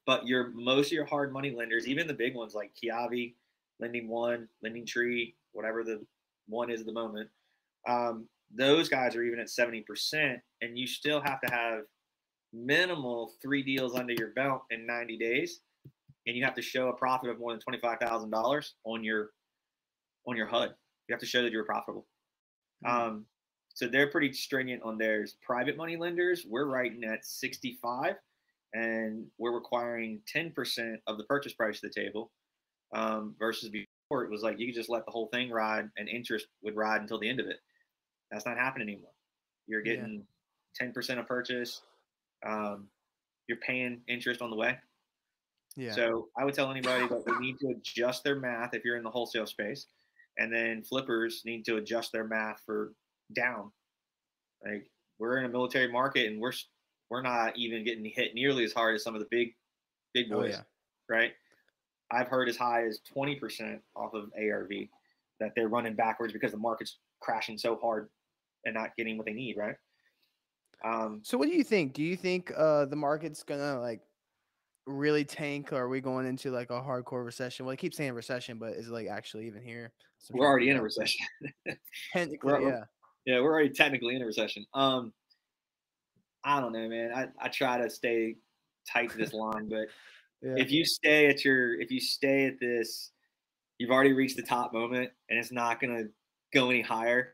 [0.07, 3.35] but your most of your hard money lenders, even the big ones like Kiavi,
[3.81, 6.01] Lending One, Lending Tree, whatever the
[6.49, 7.29] one is at the moment,
[7.89, 11.81] um, those guys are even at 70%, and you still have to have
[12.53, 15.61] minimal three deals under your belt in 90 days,
[16.27, 19.31] and you have to show a profit of more than $25,000 on your
[20.27, 20.75] on your HUD.
[21.09, 22.07] You have to show that you're profitable.
[22.85, 23.09] Mm-hmm.
[23.09, 23.27] Um,
[23.75, 25.37] so they're pretty stringent on theirs.
[25.43, 28.15] Private money lenders, we're writing at 65,
[28.77, 32.31] and we're requiring 10% of the purchase price of the table.
[32.95, 36.09] Um, versus before, it was like you could just let the whole thing ride, and
[36.09, 37.57] interest would ride until the end of it.
[38.31, 39.11] That's not happening anymore.
[39.67, 40.25] You're getting
[40.81, 41.83] 10% of purchase.
[42.47, 42.89] Um,
[43.49, 44.79] you're paying interest on the way.
[45.77, 45.93] Yeah.
[45.93, 49.03] So I would tell anybody that they need to adjust their math if you're in
[49.03, 49.87] the wholesale space,
[50.39, 52.93] and then flippers need to adjust their math for
[53.35, 53.73] down.
[54.65, 54.87] Like
[55.19, 56.53] we're in a military market, and we're
[57.11, 59.55] we're not even getting hit nearly as hard as some of the big
[60.15, 61.17] big oh, boys, oh, yeah.
[61.17, 61.33] right?
[62.11, 64.71] I've heard as high as 20% off of ARV
[65.41, 68.09] that they're running backwards because the market's crashing so hard
[68.65, 69.75] and not getting what they need, right?
[70.85, 71.95] Um, so what do you think?
[71.95, 74.01] Do you think uh, the market's gonna like
[74.87, 75.73] really tank?
[75.73, 77.67] Or are we going into like a hardcore recession?
[77.67, 79.93] Well, I keep saying recession, but is it like actually even here?
[80.31, 81.27] We're already in a recession.
[82.13, 82.85] technically, we're, yeah.
[83.25, 84.65] Yeah, we're already technically in a recession.
[84.75, 85.13] Um,
[86.47, 87.13] I don't know, man.
[87.13, 88.37] I, I try to stay
[88.91, 89.89] tight to this line, but
[90.41, 90.55] yeah.
[90.57, 93.11] if you stay at your if you stay at this,
[93.79, 96.05] you've already reached the top moment, and it's not gonna
[96.55, 97.33] go any higher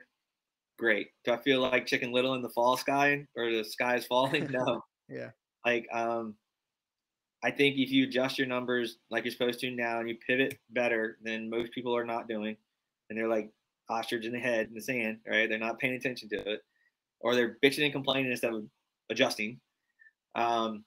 [0.79, 1.11] great.
[1.25, 4.49] Do I feel like Chicken Little in the fall sky or the sky is falling?
[4.51, 4.83] No.
[5.09, 5.31] yeah.
[5.65, 6.35] Like um
[7.45, 10.59] I think if you adjust your numbers like you're supposed to now and you pivot
[10.71, 12.57] better than most people are not doing,
[13.09, 13.51] and they're like
[13.89, 15.49] ostrich in the head in the sand, right?
[15.49, 16.63] They're not paying attention to it,
[17.21, 18.65] or they're bitching and complaining instead of
[19.13, 19.61] adjusting.
[20.35, 20.85] Um,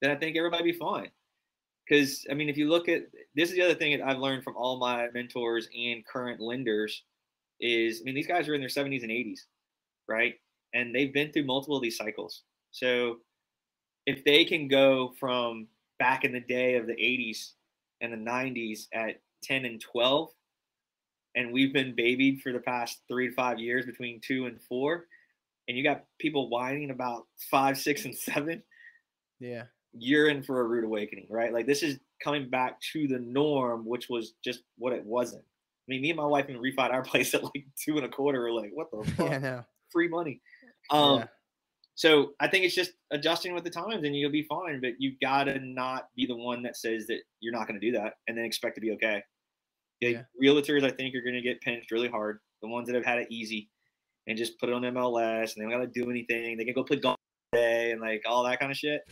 [0.00, 1.10] then I think everybody be fine.
[1.86, 3.02] Because I mean, if you look at
[3.34, 7.02] this is the other thing that I've learned from all my mentors and current lenders
[7.60, 9.40] is I mean these guys are in their 70s and 80s,
[10.08, 10.34] right?
[10.72, 12.42] And they've been through multiple of these cycles.
[12.70, 13.18] So
[14.06, 15.68] if they can go from
[15.98, 17.52] back in the day of the 80s
[18.00, 20.30] and the 90s at 10 and 12
[21.36, 25.06] and we've been babied for the past 3 to 5 years between 2 and 4
[25.68, 28.62] and you got people whining about 5, 6 and 7,
[29.40, 29.64] yeah.
[29.92, 31.52] You're in for a rude awakening, right?
[31.52, 35.42] Like this is coming back to the norm, which was just what it wasn't.
[35.42, 38.08] I mean, me and my wife even refied our place at like two and a
[38.08, 38.42] quarter.
[38.42, 39.30] We're like, what the fuck?
[39.30, 39.64] Yeah, no.
[39.90, 40.40] Free money.
[40.90, 41.26] Um, yeah.
[41.96, 45.20] So I think it's just adjusting with the times and you'll be fine, but you've
[45.20, 48.44] gotta not be the one that says that you're not gonna do that and then
[48.44, 49.22] expect to be okay.
[50.00, 50.22] Yeah.
[50.42, 52.40] Realtors, I think, are gonna get pinched really hard.
[52.62, 53.70] The ones that have had it easy
[54.26, 56.56] and just put it on MLS and they don't gotta do anything.
[56.56, 57.16] They can go play golf
[57.52, 59.02] day and like all that kind of shit.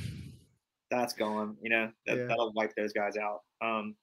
[0.91, 1.57] That's gone.
[1.63, 2.25] You know, that, Yeah.
[2.27, 3.41] that'll wipe those guys out.
[3.63, 3.97] Um,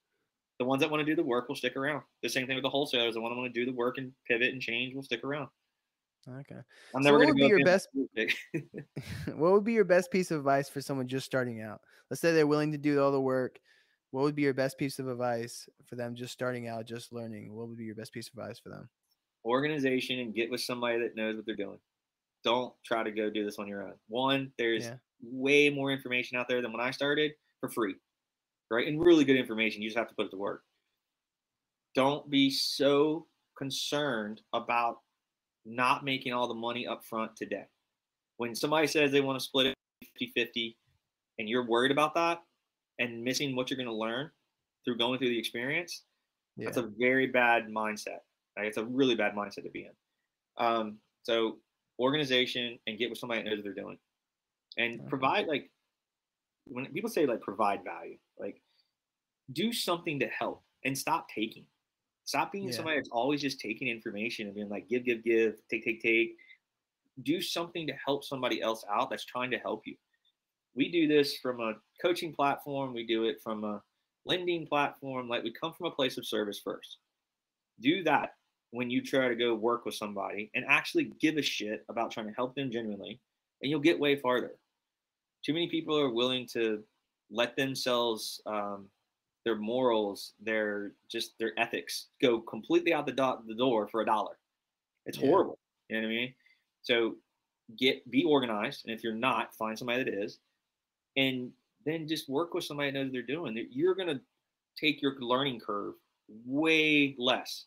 [0.58, 2.02] the ones that want to do the work will stick around.
[2.22, 3.14] The same thing with the wholesalers.
[3.14, 5.48] The one that want to do the work and pivot and change will stick around.
[6.28, 6.56] Okay.
[6.94, 7.88] I'm So never what going would to be your best-
[9.38, 11.80] what would be your best piece of advice for someone just starting out?
[12.10, 13.58] Let's say they're willing to do all the work.
[14.10, 17.54] What would be your best piece of advice for them just starting out, just learning?
[17.54, 18.88] What would be your best piece of advice for them?
[19.44, 21.78] Organization and get with somebody that knows what they're doing.
[22.44, 23.94] Don't try to go do this on your own.
[24.08, 24.96] One, there's Yeah.
[25.22, 27.96] way more information out there than when I started for free,
[28.70, 28.86] right?
[28.86, 29.82] And really good information.
[29.82, 30.64] You just have to put it to work.
[31.94, 35.02] Don't be so concerned about
[35.66, 37.66] not making all the money up front today.
[38.38, 40.78] When somebody says they want to split it 50 50
[41.38, 42.42] and you're worried about that
[42.98, 44.30] and missing what you're going to learn
[44.84, 46.04] through going through the experience,
[46.56, 46.66] Yeah.
[46.66, 48.20] that's a very bad mindset.
[48.60, 48.68] Right?
[48.68, 50.64] It's a really bad mindset to be in.
[50.64, 51.58] Um, so
[51.98, 53.98] organization and get with somebody that knows what they're doing,
[54.76, 55.70] and provide like
[56.66, 58.60] when people say like provide value, like
[59.52, 61.64] do something to help and stop taking.
[62.24, 62.72] Stop being Yeah.
[62.72, 66.36] somebody that's always just taking information and being like give, give, give, take, take, take.
[67.22, 69.96] Do something to help somebody else out that's trying to help you.
[70.74, 72.94] We do this from a coaching platform.
[72.94, 73.82] We do it from a
[74.24, 75.28] lending platform.
[75.28, 76.98] Like we come from a place of service first.
[77.80, 78.34] Do that
[78.70, 82.26] when you try to go work with somebody and actually give a shit about trying
[82.26, 83.20] to help them genuinely,
[83.62, 84.56] and you'll get way farther.
[85.44, 86.82] Too many people are willing to
[87.30, 88.86] let themselves, um,
[89.44, 94.06] their morals, their just their ethics go completely out the, do- the door for a
[94.06, 94.38] dollar.
[95.06, 95.28] It's Yeah.
[95.28, 95.58] horrible.
[95.88, 96.34] You know what I mean?
[96.82, 97.16] So
[97.76, 100.38] get be organized, and if you're not, find somebody that is,
[101.16, 101.52] and
[101.86, 103.68] then just work with somebody that knows what they're doing.
[103.70, 104.20] You're gonna
[104.76, 105.94] take your learning curve
[106.44, 107.66] way less,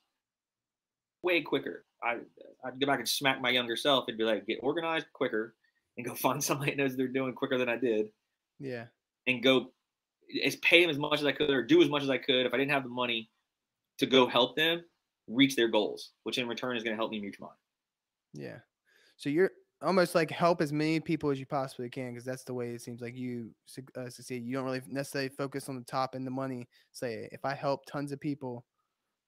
[1.24, 1.86] way quicker.
[2.04, 2.20] I
[2.66, 5.56] I'd go back and smack my younger self and be like, get organized quicker,
[5.98, 8.08] and go find somebody that knows they're doing quicker than I did,
[8.60, 8.86] Yeah.
[9.28, 9.74] and go
[10.44, 12.46] as pay them as much as I could or do as much as I could
[12.46, 13.30] if I didn't have the money
[14.00, 14.84] to go help them
[15.28, 17.50] reach their goals, which in return is going to help me reach mine.
[18.34, 18.60] Yeah.
[19.18, 19.52] So you're
[19.82, 22.82] almost like help as many people as you possibly can because that's the way it
[22.82, 23.52] seems like you
[23.96, 24.44] uh, succeed.
[24.44, 26.68] You don't really necessarily focus on the top and the money.
[26.94, 28.66] Say, if I help tons of people,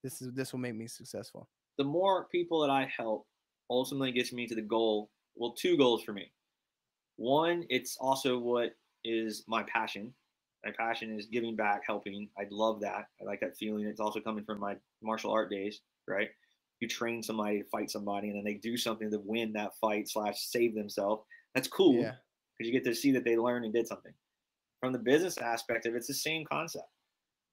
[0.02, 1.48] this is this will make me successful.
[1.78, 3.26] The more people that I help
[3.70, 5.10] ultimately gets me to the goal.
[5.34, 6.30] Well, two goals for me.
[7.16, 8.70] One, it's also what
[9.04, 10.12] is my passion.
[10.64, 12.28] My passion is giving back, helping.
[12.38, 13.06] I love that.
[13.20, 13.84] I like that feeling.
[13.86, 16.28] It's also coming from my martial art days, right?
[16.80, 20.08] You train somebody to fight somebody, and then they do something to win that fight
[20.08, 21.22] slash save themselves.
[21.54, 22.16] That's cool Yeah.
[22.58, 24.12] because you get to see that they learned and did something.
[24.80, 26.88] From the business aspect of it, it's the same concept.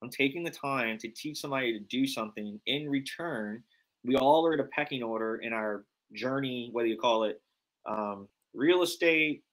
[0.02, 2.60] I'm taking the time to teach somebody to do something.
[2.66, 3.64] In return,
[4.04, 7.42] we all are in a pecking order in our journey, whether you call it
[7.90, 9.44] um, real estate,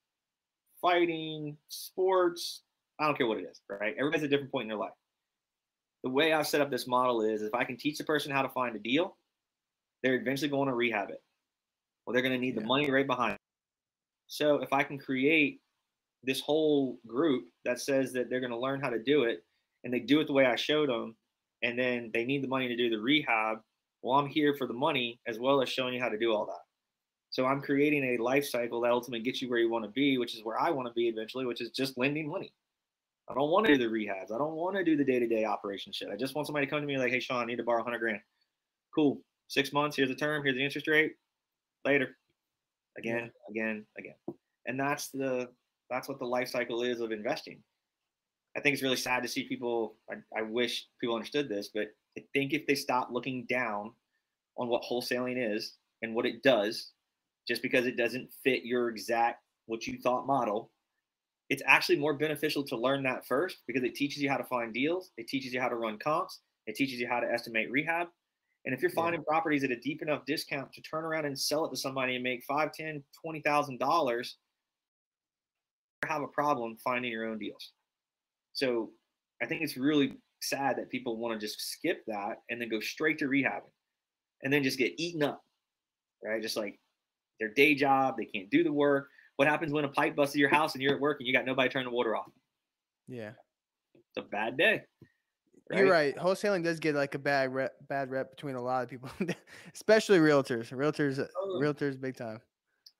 [0.81, 2.63] fighting, sports.
[2.99, 3.95] I don't care what it is, right?
[3.99, 4.93] Everybody's at a different point in their life.
[6.03, 8.43] The way I've set up this model is if I can teach a person how
[8.43, 9.17] to find a deal,
[10.03, 11.23] they're eventually going to rehab it.
[12.05, 13.41] Well, they're going to need the money right behind it.
[14.27, 15.61] So if I can create
[16.23, 19.45] this whole group that says that they're going to learn how to do it
[19.85, 21.17] and they do it the way I showed them,
[21.63, 23.59] and then they need the money to do the rehab,
[24.03, 26.47] well, I'm here for the money as well as showing you how to do all
[26.47, 26.63] that.
[27.31, 30.19] So I'm creating a life cycle that ultimately gets you where you want to be,
[30.19, 32.53] which is where I want to be eventually, which is just lending money.
[33.29, 34.35] I don't want to do the rehabs.
[34.35, 36.09] I don't want to do the day-to-day operation shit.
[36.13, 37.79] I just want somebody to come to me like, "Hey, Sean, I need to borrow
[37.79, 38.21] 100 grand."
[38.93, 39.23] Cool.
[39.47, 39.97] Six months.
[39.97, 40.43] Here's the term.
[40.43, 41.15] Here's the interest rate.
[41.85, 42.17] Later.
[42.99, 44.17] Again, again, again.
[44.67, 45.49] And that's the
[45.89, 47.63] that's what the life cycle is of investing.
[48.57, 49.95] I think it's really sad to see people.
[50.11, 51.89] I, I wish people understood this, but
[52.21, 53.93] I think if they stop looking down
[54.59, 56.93] on what wholesaling is and what it does,
[57.49, 60.71] just because it doesn't fit your exact what you thought model,
[61.49, 64.75] it's actually more beneficial to learn that first because it teaches you how to find
[64.75, 68.09] deals, it teaches you how to run comps, it teaches you how to estimate rehab.
[68.67, 68.97] And if you're Yeah.
[68.97, 72.17] finding properties at a deep enough discount to turn around and sell it to somebody
[72.17, 74.37] and make five, ten, twenty thousand dollars,
[76.03, 77.73] you have a problem finding your own deals.
[78.53, 78.93] So
[79.43, 82.81] I think it's really sad that people want to just skip that and then go
[82.81, 83.71] straight to rehabbing
[84.43, 85.43] and then just get eaten up.
[86.25, 86.43] Right?
[86.43, 86.79] Just like
[87.39, 89.09] their day job, they can't do the work.
[89.37, 91.33] What happens when a pipe busts at your house and you're at work and you
[91.33, 92.31] got nobody turning the water off?
[93.09, 93.33] Yeah.
[93.95, 94.83] It's a bad day.
[95.73, 96.17] You're right.
[96.17, 99.09] Wholesaling does get like a bad rep, bad rep between a lot of people,
[99.75, 100.71] especially realtors.
[100.73, 101.65] Realtors, uh, Totally.
[101.65, 102.41] realtors, big time.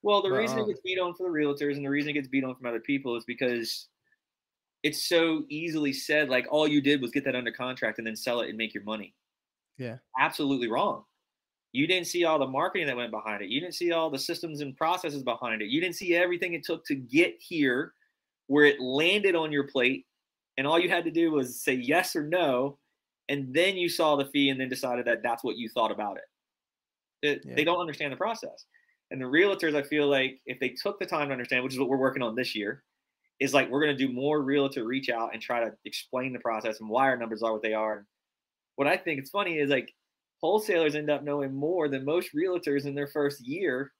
[0.03, 2.11] Well, the But, reason um, it gets beat on for the realtors and the reason
[2.11, 3.89] it gets beat on from other people is because
[4.83, 8.17] it's so easily said, like all you did was get that under contract and then
[8.17, 9.15] sell it and make your money.
[9.79, 9.99] Yeah.
[10.19, 11.05] Absolutely wrong.
[11.73, 13.49] You didn't see all the marketing that went behind it.
[13.51, 15.69] You didn't see all the systems and processes behind it.
[15.69, 17.95] You didn't see everything it took to get here
[18.49, 20.07] where it landed on your plate.
[20.59, 22.79] And all you had to do was say yes or no.
[23.29, 26.17] And then you saw the fee and then decided that that's what you thought about
[26.17, 26.25] it.
[27.29, 27.55] It- Yeah.
[27.55, 28.67] They don't understand the process.
[29.13, 31.79] And the realtors, I feel like if they took the time to understand, which is
[31.79, 32.85] what we're working on this year,
[33.41, 36.39] is like we're going to do more realtor reach out and try to explain the
[36.39, 38.07] process and why our numbers are what they are.
[38.77, 39.93] What I think it's funny is like
[40.41, 43.93] wholesalers end up knowing more than most realtors in their first year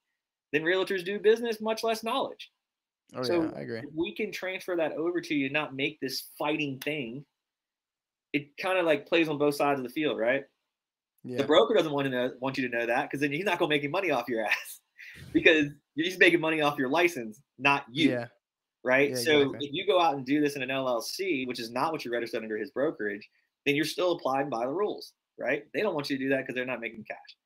[0.53, 2.51] than realtors do business, much less knowledge.
[3.15, 3.83] Oh So yeah, I agree.
[3.95, 7.25] we can transfer that over to you, and not make this fighting thing.
[8.33, 10.45] It kind of like plays on both sides of the field, right?
[11.25, 11.39] Yeah.
[11.39, 13.59] The broker doesn't want to know want you to know that because then he's not
[13.59, 14.81] going to make any money off your ass
[15.33, 18.27] because you're just making money off your license, not you, yeah.
[18.85, 19.11] Right?
[19.11, 19.69] Yeah, so exactly.
[19.69, 22.15] if you go out and do this in an LLC, which is not what you're
[22.15, 23.29] registered under his brokerage,
[23.67, 25.65] then you're still applying by the rules, right?
[25.75, 27.37] They don't want you to do that because they're not making cash.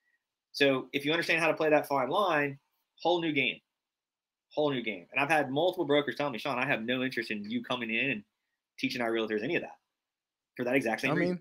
[0.52, 2.59] So if you understand how to play that fine line,
[3.02, 3.61] whole new game,
[4.55, 5.06] whole new game.
[5.12, 7.90] And I've had multiple brokers tell me, Sean, I have no interest in you coming
[7.90, 8.24] in and
[8.78, 9.77] teaching our realtors any of that
[10.56, 11.35] for that exact same I reason.
[11.35, 11.40] mean,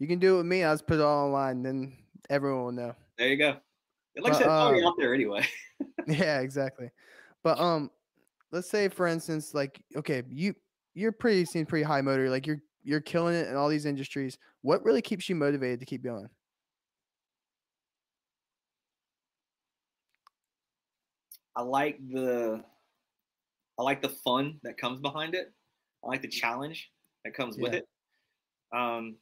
[0.00, 0.64] you can do it with me.
[0.64, 1.96] I'll just put it all online, then
[2.28, 2.94] everyone will know.
[3.16, 3.56] There you go.
[4.16, 5.46] Like I But, said, it's already um, out there anyway.
[6.06, 6.90] Yeah, exactly.
[7.44, 7.90] But um,
[8.52, 10.54] let's say for instance, like okay, you
[10.94, 14.38] you're pretty seem pretty high motor, like you're you're killing it in all these industries.
[14.60, 16.28] What really keeps you motivated to keep going?
[21.56, 22.62] I like the
[23.78, 25.52] I like the fun that comes behind it.
[26.04, 26.90] I like the challenge
[27.24, 27.88] that comes with it.
[28.72, 29.16] Um,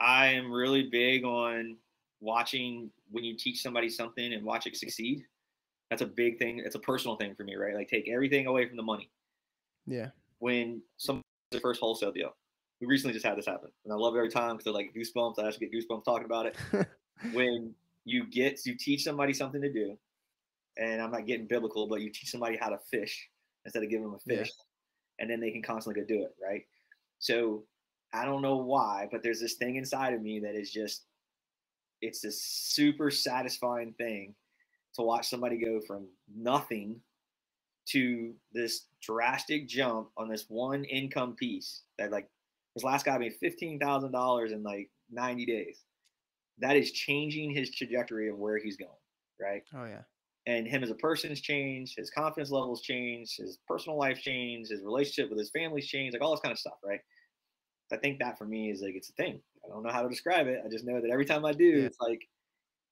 [0.00, 1.76] I am really big on
[2.20, 5.24] watching when you teach somebody something and watch it succeed.
[5.90, 6.60] That's a big thing.
[6.64, 7.74] It's a personal thing for me, right?
[7.74, 9.10] Like take everything away from the money.
[9.86, 12.36] Yeah, When some the first wholesale deal,
[12.80, 14.92] we recently just had this happen, and I love it every time because they're like
[14.94, 15.38] goosebumps.
[15.38, 16.56] I actually get goosebumps talking about it.
[17.32, 17.74] when
[18.04, 19.96] you get you teach somebody something to do,
[20.76, 23.30] and I'm not getting biblical, but you teach somebody how to fish
[23.64, 24.40] instead of giving them a Yeah.
[24.40, 24.52] fish,
[25.18, 26.66] and then they can constantly go do it, right?
[27.18, 27.64] So
[28.12, 31.04] I don't know why, but there's this thing inside of me that is just
[32.02, 34.34] it's this super satisfying thing
[34.98, 37.02] to watch somebody go from nothing
[37.86, 42.28] to this drastic jump on this one income piece that like
[42.74, 45.84] this last guy made fifteen thousand dollars in like 90 days.
[46.58, 48.90] That is changing his trajectory of where he's going,
[49.40, 49.62] right?
[49.74, 50.02] oh yeah,
[50.46, 54.82] And him as a person's changed, his confidence levels changed, his personal life changed, his
[54.82, 57.00] relationship with his family's changed, like all this kind of stuff, right?
[57.92, 59.42] I think that for me is like it's a thing.
[59.64, 60.60] I don't know how to describe it.
[60.64, 61.86] I just know that every time I do, Yeah.
[61.86, 62.20] it's like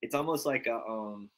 [0.03, 1.31] it's almost like a um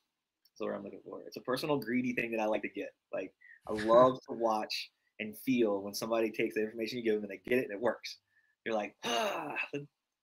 [0.59, 1.21] that's what I'm looking for.
[1.27, 2.91] It's a personal greedy thing that I like to get.
[3.13, 3.33] Like
[3.69, 4.91] I love to watch
[5.21, 7.75] and feel when somebody takes the information you give them and they get it and
[7.75, 8.19] it works.
[8.65, 9.55] You're like, ah,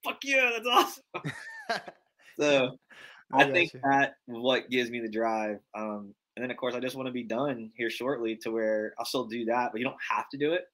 [0.03, 1.34] fuck yeah, that's awesome.
[2.38, 2.78] So
[3.32, 3.80] I, got think you.
[3.90, 5.60] that what gives me the drive.
[5.74, 8.94] Um, and then of course I just want to be done here shortly to where
[8.99, 10.66] I'll still do that, but you don't have to do it.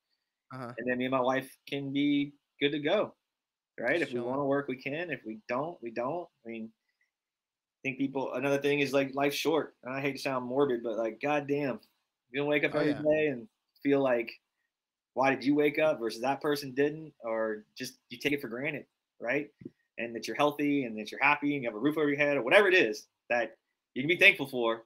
[0.52, 0.72] Uh-huh.
[0.76, 3.14] And then me and my wife can be good to go.
[3.80, 4.02] Right?
[4.02, 5.12] If we want to work, we can.
[5.12, 6.28] If we don't, we don't.
[6.46, 6.72] I mean,
[7.84, 9.76] I think people another thing is like life's short.
[9.84, 11.80] And I hate to sound morbid, but like goddamn,
[12.30, 13.32] you don't wake up Oh, every day yeah.
[13.32, 13.48] and
[13.82, 14.32] feel like
[15.16, 18.48] why did you wake up versus that person didn't, or just you take it for
[18.48, 18.86] granted,
[19.20, 19.50] right?
[19.98, 22.18] And that you're healthy and that you're happy and you have a roof over your
[22.18, 23.58] head or whatever it is that
[23.96, 24.84] you can be thankful for.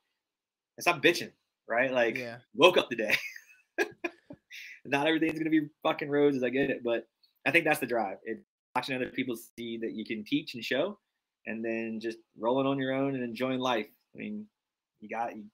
[0.77, 1.31] And stop bitching,
[1.67, 1.91] right?
[1.91, 3.15] Like yeah, woke up today.
[4.85, 6.43] Not everything's gonna be fucking roses.
[6.43, 7.07] I get it, but
[7.45, 8.17] I think that's the drive.
[8.23, 8.39] It
[8.75, 10.97] watching other people see that you can teach and show,
[11.47, 13.87] and then just rolling on your own and enjoying life.
[14.13, 14.45] I mean,
[15.01, 15.45] you got you,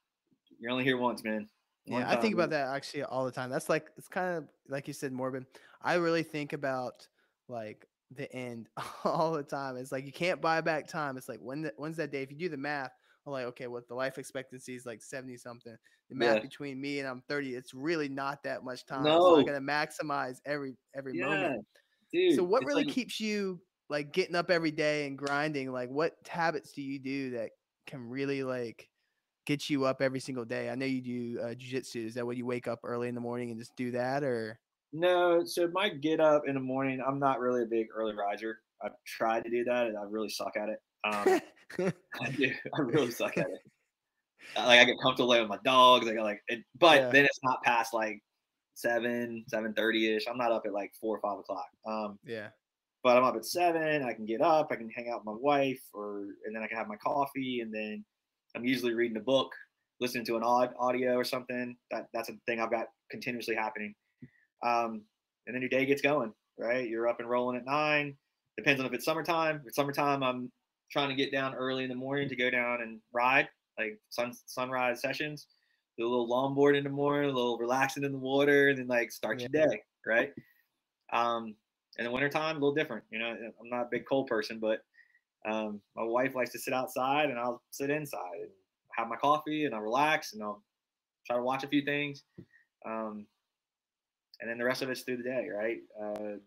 [0.60, 1.48] you're only here once, man.
[1.86, 2.10] One yeah.
[2.10, 3.50] I think about that actually all the time.
[3.50, 5.46] That's like it's kind of like you said, morbid.
[5.82, 7.08] I really think about
[7.48, 8.70] like the end
[9.04, 9.78] all the time.
[9.78, 11.18] It's like you can't buy back time.
[11.18, 12.22] It's like when the, when's that day?
[12.22, 12.92] If you do the math,
[13.26, 15.76] I'm like, okay, what the life expectancy is like 70 something.
[16.10, 16.42] The math Yeah.
[16.42, 19.04] between me and I'm 30, it's really not that much time.
[19.04, 19.36] So No.
[19.38, 21.66] I gotta maximize every every Yeah, moment.
[22.12, 22.36] dude.
[22.36, 23.60] so what really like- keeps you
[23.92, 25.72] like getting up every day and grinding?
[25.72, 27.52] Like what habits do you do that
[27.86, 28.90] can really like
[29.46, 30.70] get you up every single day?
[30.70, 32.06] I know you do uh, jujitsu.
[32.08, 34.60] Is that when you wake up early in the morning and just do that, or
[34.94, 38.60] No, so my get up in the morning, I'm not really a big early riser.
[38.82, 40.80] I've tried to do that and I really suck at it.
[41.04, 41.42] Um,
[42.22, 42.52] I do.
[42.74, 43.62] I really suck at it.
[44.56, 46.08] Uh, Like I get comfortable laying with my dogs.
[46.08, 47.10] I got like, it, but Yeah.
[47.12, 48.22] then it's not past like
[48.74, 50.28] seven, seven thirty ish.
[50.28, 51.68] I'm not up at like four or five o'clock.
[51.86, 52.50] Um, yeah,
[53.04, 54.04] but I'm up at seven.
[54.04, 54.68] I can get up.
[54.72, 57.62] I can hang out with my wife, or and then I can have my coffee,
[57.62, 58.04] and then
[58.56, 59.52] I'm usually reading a book
[60.00, 61.76] listening to an odd audio or something.
[61.92, 63.94] That that's a thing I've got continuously happening.
[64.64, 65.04] Um,
[65.48, 66.88] and then your day gets going, right?
[66.88, 68.16] You're up and rolling at nine.
[68.58, 69.58] Depends on if it's summertime.
[69.58, 70.52] If it's summertime, I'm
[70.92, 73.48] trying to get down early in the morning to go down and ride,
[73.80, 75.48] like sun sunrise sessions.
[75.98, 78.88] Do a little longboard in the morning, a little relaxing in the water, and then
[78.88, 79.48] like start yeah.
[79.52, 80.32] your day, right?
[81.14, 81.56] Um,
[82.02, 83.04] in the wintertime, a little different.
[83.12, 84.80] You know, I'm not a big cold person, but
[85.48, 88.50] um, my wife likes to sit outside, and I'll sit inside and
[88.98, 90.64] have my coffee, and I'll relax, and I'll
[91.28, 92.24] try to watch a few things.
[92.86, 93.28] Um,
[94.40, 95.78] and then the rest of it's through the day, right?
[96.02, 96.38] Uh,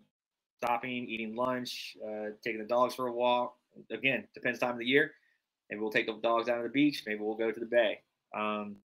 [0.60, 3.54] stopping, eating lunch, uh, taking the dogs for a walk.
[3.92, 5.12] Again, depends time of the year.
[5.70, 7.04] Maybe we'll take the dogs down to the beach.
[7.06, 8.00] Maybe we'll go to the bay.
[8.36, 8.76] Um,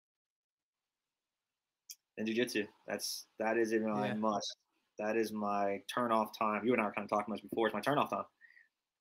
[2.17, 2.67] and jujitsu.
[2.87, 4.13] That's that is in my yeah.
[4.13, 4.55] must.
[4.99, 6.61] That is my turn off time.
[6.65, 7.67] You and I were kind of talking much before.
[7.67, 8.25] It's my turn off time.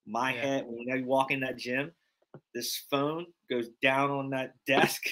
[0.07, 0.41] My yeah.
[0.41, 1.93] head when I walk in that gym,
[2.55, 5.03] this phone goes down on that desk,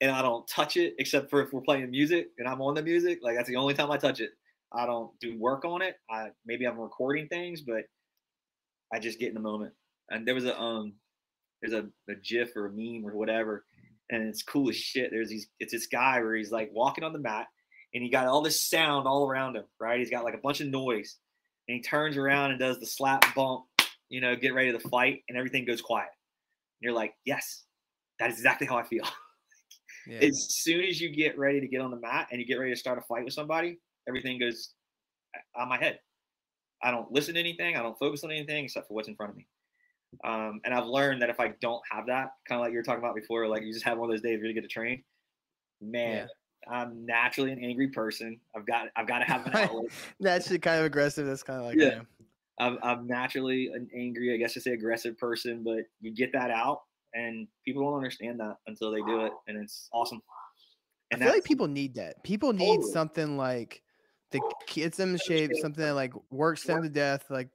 [0.00, 2.82] and I don't touch it except for if we're playing music and I'm on the
[2.82, 3.20] music.
[3.22, 4.30] Like that's the only time I touch it.
[4.72, 5.96] I don't do work on it.
[6.10, 7.84] I maybe I'm recording things, but
[8.92, 9.72] I just get in the moment.
[10.10, 10.94] And there was a um,
[11.62, 13.64] there's a, a GIF or a meme or whatever,
[14.10, 15.10] and it's cool as shit.
[15.10, 17.46] There's these, it's this guy where he's like walking on the mat,
[17.94, 19.98] and he got all this sound all around him, right?
[19.98, 21.16] He's got like a bunch of noise,
[21.68, 23.64] and he turns around and does the slap bump,
[24.08, 26.08] you know, get ready to fight, and everything goes quiet.
[26.80, 27.64] And you're like, yes,
[28.18, 29.04] that is exactly how I feel.
[30.06, 30.18] yeah.
[30.18, 32.72] As soon as you get ready to get on the mat and you get ready
[32.72, 33.78] to start a fight with somebody,
[34.08, 34.70] everything goes
[35.54, 35.98] on my head.
[36.82, 37.76] I don't listen to anything.
[37.76, 39.46] I don't focus on anything except for what's in front of me.
[40.24, 42.82] Um, and I've learned that if I don't have that, kind of like you were
[42.82, 44.68] talking about before, like you just have one of those days where you get to
[44.68, 45.02] train,
[45.80, 46.26] man, yeah.
[46.70, 48.38] I'm naturally an angry person.
[48.56, 49.86] I've got I've got to have an outlet.
[50.20, 51.26] naturally kind of aggressive.
[51.26, 52.00] That's kind of like yeah.
[52.58, 56.50] I'm, I'm naturally an angry, I guess you say aggressive person, but you get that
[56.50, 56.82] out,
[57.14, 60.20] and people don't understand that until they do it, and it's awesome.
[61.10, 62.22] And I feel like people need that.
[62.22, 62.92] People need totally.
[62.92, 63.82] something like
[64.30, 67.48] that gets them in shape, something that like works them to death, like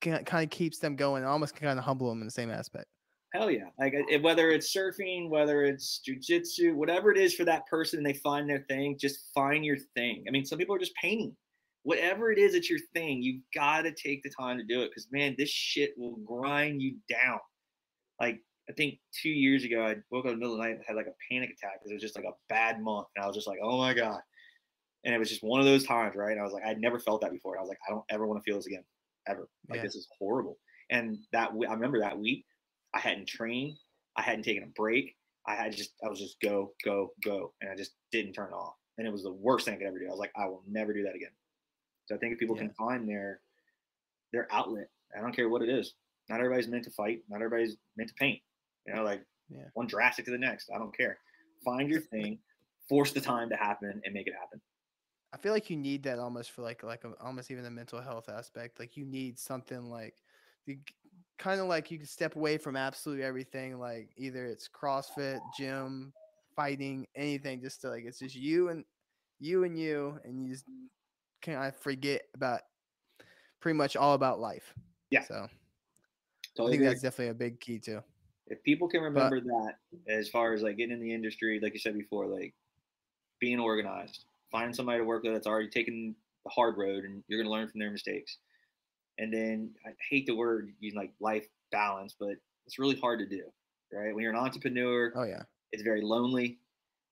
[0.00, 2.86] kind of keeps them going, almost kind of humble them in the same aspect.
[3.34, 3.70] Hell yeah!
[3.78, 8.48] Like whether it's surfing, whether it's jujitsu, whatever it is for that person, they find
[8.48, 8.98] their thing.
[8.98, 10.24] Just find your thing.
[10.28, 11.34] I mean, some people are just painting.
[11.84, 13.22] Whatever it is, it's your thing.
[13.22, 16.82] You've got to take the time to do it because man, this shit will grind
[16.82, 17.40] you down.
[18.20, 20.76] Like I think two years ago, I woke up in the middle of the night
[20.76, 23.24] and had like a panic attack because it was just like a bad month, and
[23.24, 24.20] I was just like, oh my god.
[25.04, 26.30] And it was just one of those times, right?
[26.30, 27.54] And I was like, I'd never felt that before.
[27.54, 28.84] And I was like, I don't ever want to feel this again
[29.26, 29.48] ever.
[29.68, 29.82] Like yeah.
[29.82, 30.58] this is horrible.
[30.90, 32.44] And that I remember that week,
[32.94, 33.76] I hadn't trained,
[34.16, 35.16] I hadn't taken a break.
[35.46, 38.74] I had just I was just go go go, and I just didn't turn off.
[38.98, 40.06] And it was the worst thing I could ever do.
[40.06, 41.30] I was like, I will never do that again.
[42.06, 42.62] So I think if people yeah.
[42.62, 43.40] can find their
[44.32, 45.94] their outlet, I don't care what it is.
[46.28, 47.20] Not everybody's meant to fight.
[47.28, 48.40] Not everybody's meant to paint.
[48.86, 49.64] You know, like yeah.
[49.74, 50.70] one drastic to the next.
[50.74, 51.18] I don't care.
[51.64, 52.38] Find your thing,
[52.88, 54.60] force the time to happen, and make it happen.
[55.32, 58.00] I feel like you need that almost for like like a, almost even the mental
[58.00, 58.78] health aspect.
[58.78, 60.14] Like you need something like
[60.66, 60.78] the
[61.42, 63.78] kind of like you can step away from absolutely everything.
[63.78, 66.12] Like either it's CrossFit, gym,
[66.54, 67.60] fighting, anything.
[67.60, 68.84] Just to like it's just you and
[69.40, 70.64] you and you, and you just
[71.42, 72.60] kind of forget about
[73.60, 74.72] pretty much all about life.
[75.10, 75.24] Yeah.
[75.24, 75.48] So
[76.56, 78.00] totally I think that's definitely a big key too.
[78.46, 81.72] If people can remember but, that, as far as like getting in the industry, like
[81.72, 82.54] you said before, like
[83.40, 86.14] being organized, find somebody to work with that's already taken
[86.44, 88.38] the hard road and you're going to learn from their mistakes.
[89.18, 92.34] And then I hate the word using like life balance, but
[92.66, 93.42] it's really hard to do,
[93.92, 94.14] right?
[94.14, 96.58] When you're an entrepreneur, oh yeah, it's very lonely.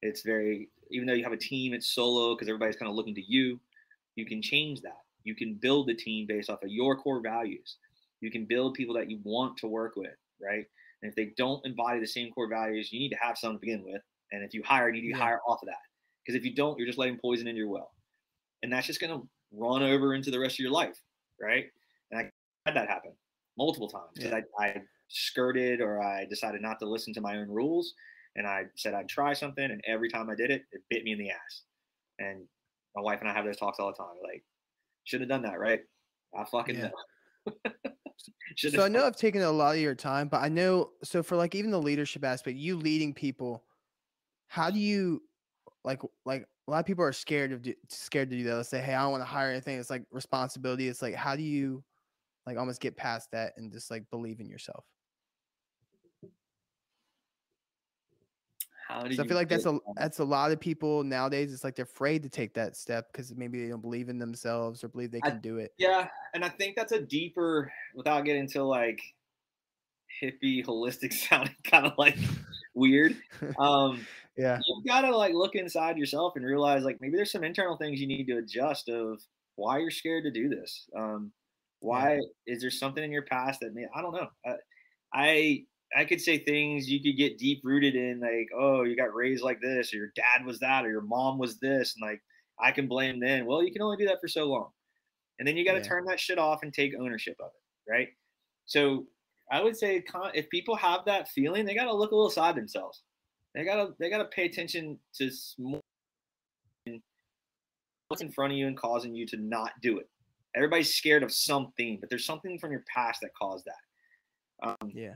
[0.02, 3.14] It's very even though you have a team, it's solo because everybody's kind of looking
[3.14, 3.60] to you.
[4.16, 4.98] You can change that.
[5.24, 7.76] You can build the team based off of your core values.
[8.20, 10.64] You can build people that you want to work with, right?
[11.02, 13.58] And if they don't embody the same core values, you need to have some to
[13.58, 14.02] begin with.
[14.32, 15.24] And if you hire, you need to yeah.
[15.24, 15.78] hire off of that.
[16.24, 17.92] Because if you don't, you're just letting poison into your well.
[18.62, 21.00] And that's just going to run over into the rest of your life.
[21.40, 21.66] Right.
[22.70, 23.12] Had that happen
[23.58, 24.40] multiple times yeah.
[24.58, 24.76] I, I
[25.08, 27.94] skirted or I decided not to listen to my own rules.
[28.36, 29.64] And I said I'd try something.
[29.64, 31.62] And every time I did it, it bit me in the ass.
[32.18, 32.44] And
[32.94, 34.14] my wife and I have those talks all the time.
[34.22, 34.44] Like,
[35.04, 35.80] should have done that, right?
[36.38, 36.90] I fucking yeah.
[37.66, 37.72] know.
[38.56, 41.36] so I know I've taken a lot of your time, but I know so for
[41.36, 43.64] like even the leadership aspect, you leading people,
[44.46, 45.22] how do you
[45.84, 48.56] like like a lot of people are scared of do, scared to do that.
[48.56, 49.78] Let's say, hey, I don't want to hire anything.
[49.78, 50.86] It's like responsibility.
[50.86, 51.82] It's like how do you
[52.50, 54.84] like almost get past that and just like believe in yourself?
[58.88, 61.52] How do I feel like that's a that's a lot of people nowadays.
[61.52, 64.82] It's like they're afraid to take that step because maybe they don't believe in themselves
[64.82, 65.72] or believe they can I, do it.
[65.78, 69.00] Yeah, and I think that's a deeper, without getting to like
[70.20, 72.16] hippie, holistic sounding, kind of like
[72.74, 73.16] weird.
[73.58, 74.06] Um,
[74.36, 74.58] yeah.
[74.66, 78.00] you've got to like look inside yourself and realize like maybe there's some internal things
[78.00, 79.20] you need to adjust of
[79.56, 80.88] why you're scared to do this.
[80.96, 81.32] Um,
[81.80, 82.20] why yeah.
[82.54, 84.28] is there something in your past that may I don't know.
[84.46, 84.54] I,
[85.12, 85.64] I
[85.96, 89.42] I could say things you could get deep rooted in, like, oh, you got raised
[89.42, 92.22] like this, or your dad was that, or your mom was this, and like
[92.60, 93.46] I can blame them.
[93.46, 94.68] Well, you can only do that for so long.
[95.38, 95.88] And then you got to yeah.
[95.88, 98.08] turn that shit off and take ownership of it, right?
[98.66, 99.06] So
[99.50, 100.04] I would say
[100.34, 103.02] if people have that feeling, they got to look a little side themselves.
[103.54, 105.30] They gotta they gotta pay attention to
[108.08, 110.08] what's in front of you and causing you to not do it.
[110.54, 114.68] Everybody's scared of something, but there's something from your past that caused that.
[114.68, 115.14] Um, yeah,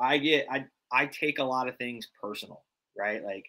[0.00, 2.64] I get I I take a lot of things personal,
[2.96, 3.22] right?
[3.22, 3.46] Like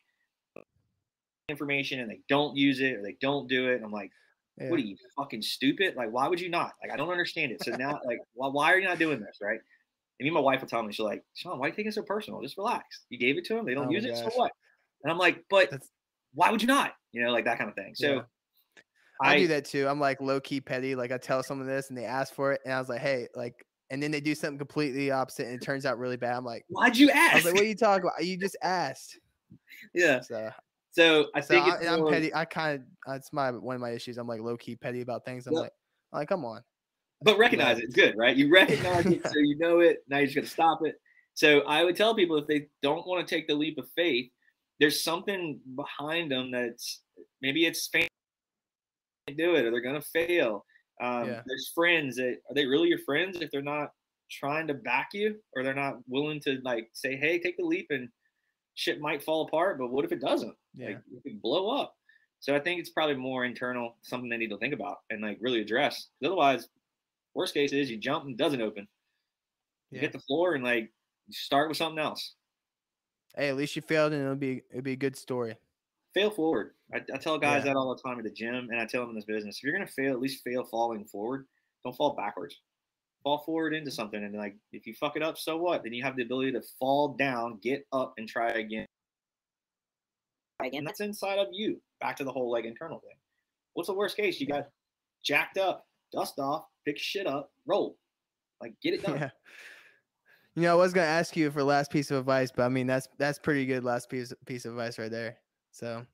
[1.50, 3.76] information and they don't use it or they don't do it.
[3.76, 4.12] And I'm like,
[4.58, 4.70] yeah.
[4.70, 5.96] what are you fucking stupid?
[5.96, 6.74] Like, why would you not?
[6.82, 7.64] Like, I don't understand it.
[7.64, 9.38] So now, like, why, why are you not doing this?
[9.42, 9.60] Right.
[10.20, 11.90] And me and my wife will tell me, she's like, Sean, why are you taking
[11.90, 12.42] it so personal?
[12.42, 13.02] Just relax.
[13.10, 13.66] You gave it to them.
[13.66, 14.16] They don't oh use it.
[14.16, 14.52] So what?
[15.04, 15.90] And I'm like, but That's...
[16.34, 16.94] why would you not?
[17.12, 17.94] You know, like that kind of thing.
[17.96, 18.22] So yeah.
[19.22, 19.88] I, I, do that too.
[19.88, 20.96] I'm like low key petty.
[20.96, 22.62] Like I tell someone this and they ask for it.
[22.66, 25.62] And I was like, hey, like, and then they do something completely opposite and it
[25.62, 26.36] turns out really bad.
[26.36, 27.34] I'm like, why'd you ask?
[27.34, 28.26] I was like, what are you talking about?
[28.26, 29.20] You just asked.
[29.94, 30.22] Yeah.
[30.22, 30.50] So
[30.94, 32.34] so I so think I, am petty.
[32.34, 34.20] I kind of uh, that's my one of my issues.
[34.20, 35.48] I'm like low key petty about things.
[35.48, 35.64] I'm yep.
[35.64, 35.72] like,
[36.14, 36.62] I'm like, come on.
[37.24, 37.86] But recognize it.
[37.86, 38.36] It's good, right?
[38.36, 40.04] You recognize it, so you know it.
[40.08, 40.96] Now you're just gonna stop it.
[41.34, 44.30] So I would tell people if they don't want to take the leap of faith,
[44.80, 47.02] there's something behind them that's
[47.42, 47.82] maybe it's
[49.32, 50.66] do it or they're gonna fail.
[51.02, 51.42] Um, yeah.
[51.46, 53.90] There's friends that are they really your friends if they're not
[54.32, 57.88] trying to back you or they're not willing to like say, hey, take the leap
[57.90, 58.10] and
[58.76, 60.56] shit might fall apart, but what if it doesn't?
[60.76, 60.88] Yeah.
[60.88, 61.96] Like it could blow up.
[62.40, 65.38] So I think it's probably more internal, something they need to think about and like
[65.40, 66.08] really address.
[66.24, 66.68] Otherwise,
[67.34, 68.88] worst case is you jump and doesn't open.
[69.92, 70.02] You yeah.
[70.02, 70.92] hit the floor and like
[71.32, 72.34] start with something else.
[73.36, 75.56] Hey, at least you failed and it'll be it'll be a good story.
[76.14, 76.72] Fail forward.
[76.94, 77.74] I, I tell guys yeah.
[77.74, 79.64] that all the time at the gym and I tell them in this business, if
[79.64, 81.46] you're gonna fail, at least fail falling forward.
[81.84, 82.60] Don't fall backwards.
[83.24, 85.84] Fall forward into something and like if you fuck it up, so what?
[85.84, 88.86] Then you have the ability to fall down, get up and try again
[90.72, 91.82] and that's inside of you.
[92.00, 93.18] Back to the whole like internal thing.
[93.74, 94.40] What's the worst case?
[94.40, 94.70] You got
[95.24, 97.98] jacked up, dust off, pick shit up, roll.
[98.62, 99.18] Like get it done.
[99.20, 99.30] Yeah.
[100.56, 102.88] You know, I was gonna ask you for last piece of advice, but I mean
[102.88, 105.38] that's that's pretty good last piece piece of advice right there.
[105.72, 106.06] So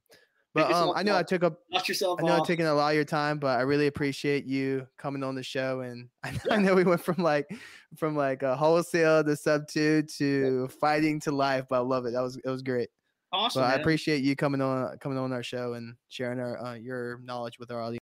[0.53, 1.59] but um, I know I took up.
[1.87, 2.39] yourself I know off.
[2.39, 5.43] I'm taking a lot of your time, but I really appreciate you coming on the
[5.43, 5.81] show.
[5.81, 6.55] And I, yeah.
[6.55, 7.47] I know we went from like,
[7.95, 10.75] from like a wholesale to sub two to yeah.
[10.79, 12.11] fighting to life, but I love it.
[12.11, 12.89] That was it was great.
[13.31, 13.63] Awesome.
[13.63, 17.59] I appreciate you coming on coming on our show and sharing our uh, your knowledge
[17.59, 17.97] with our audience.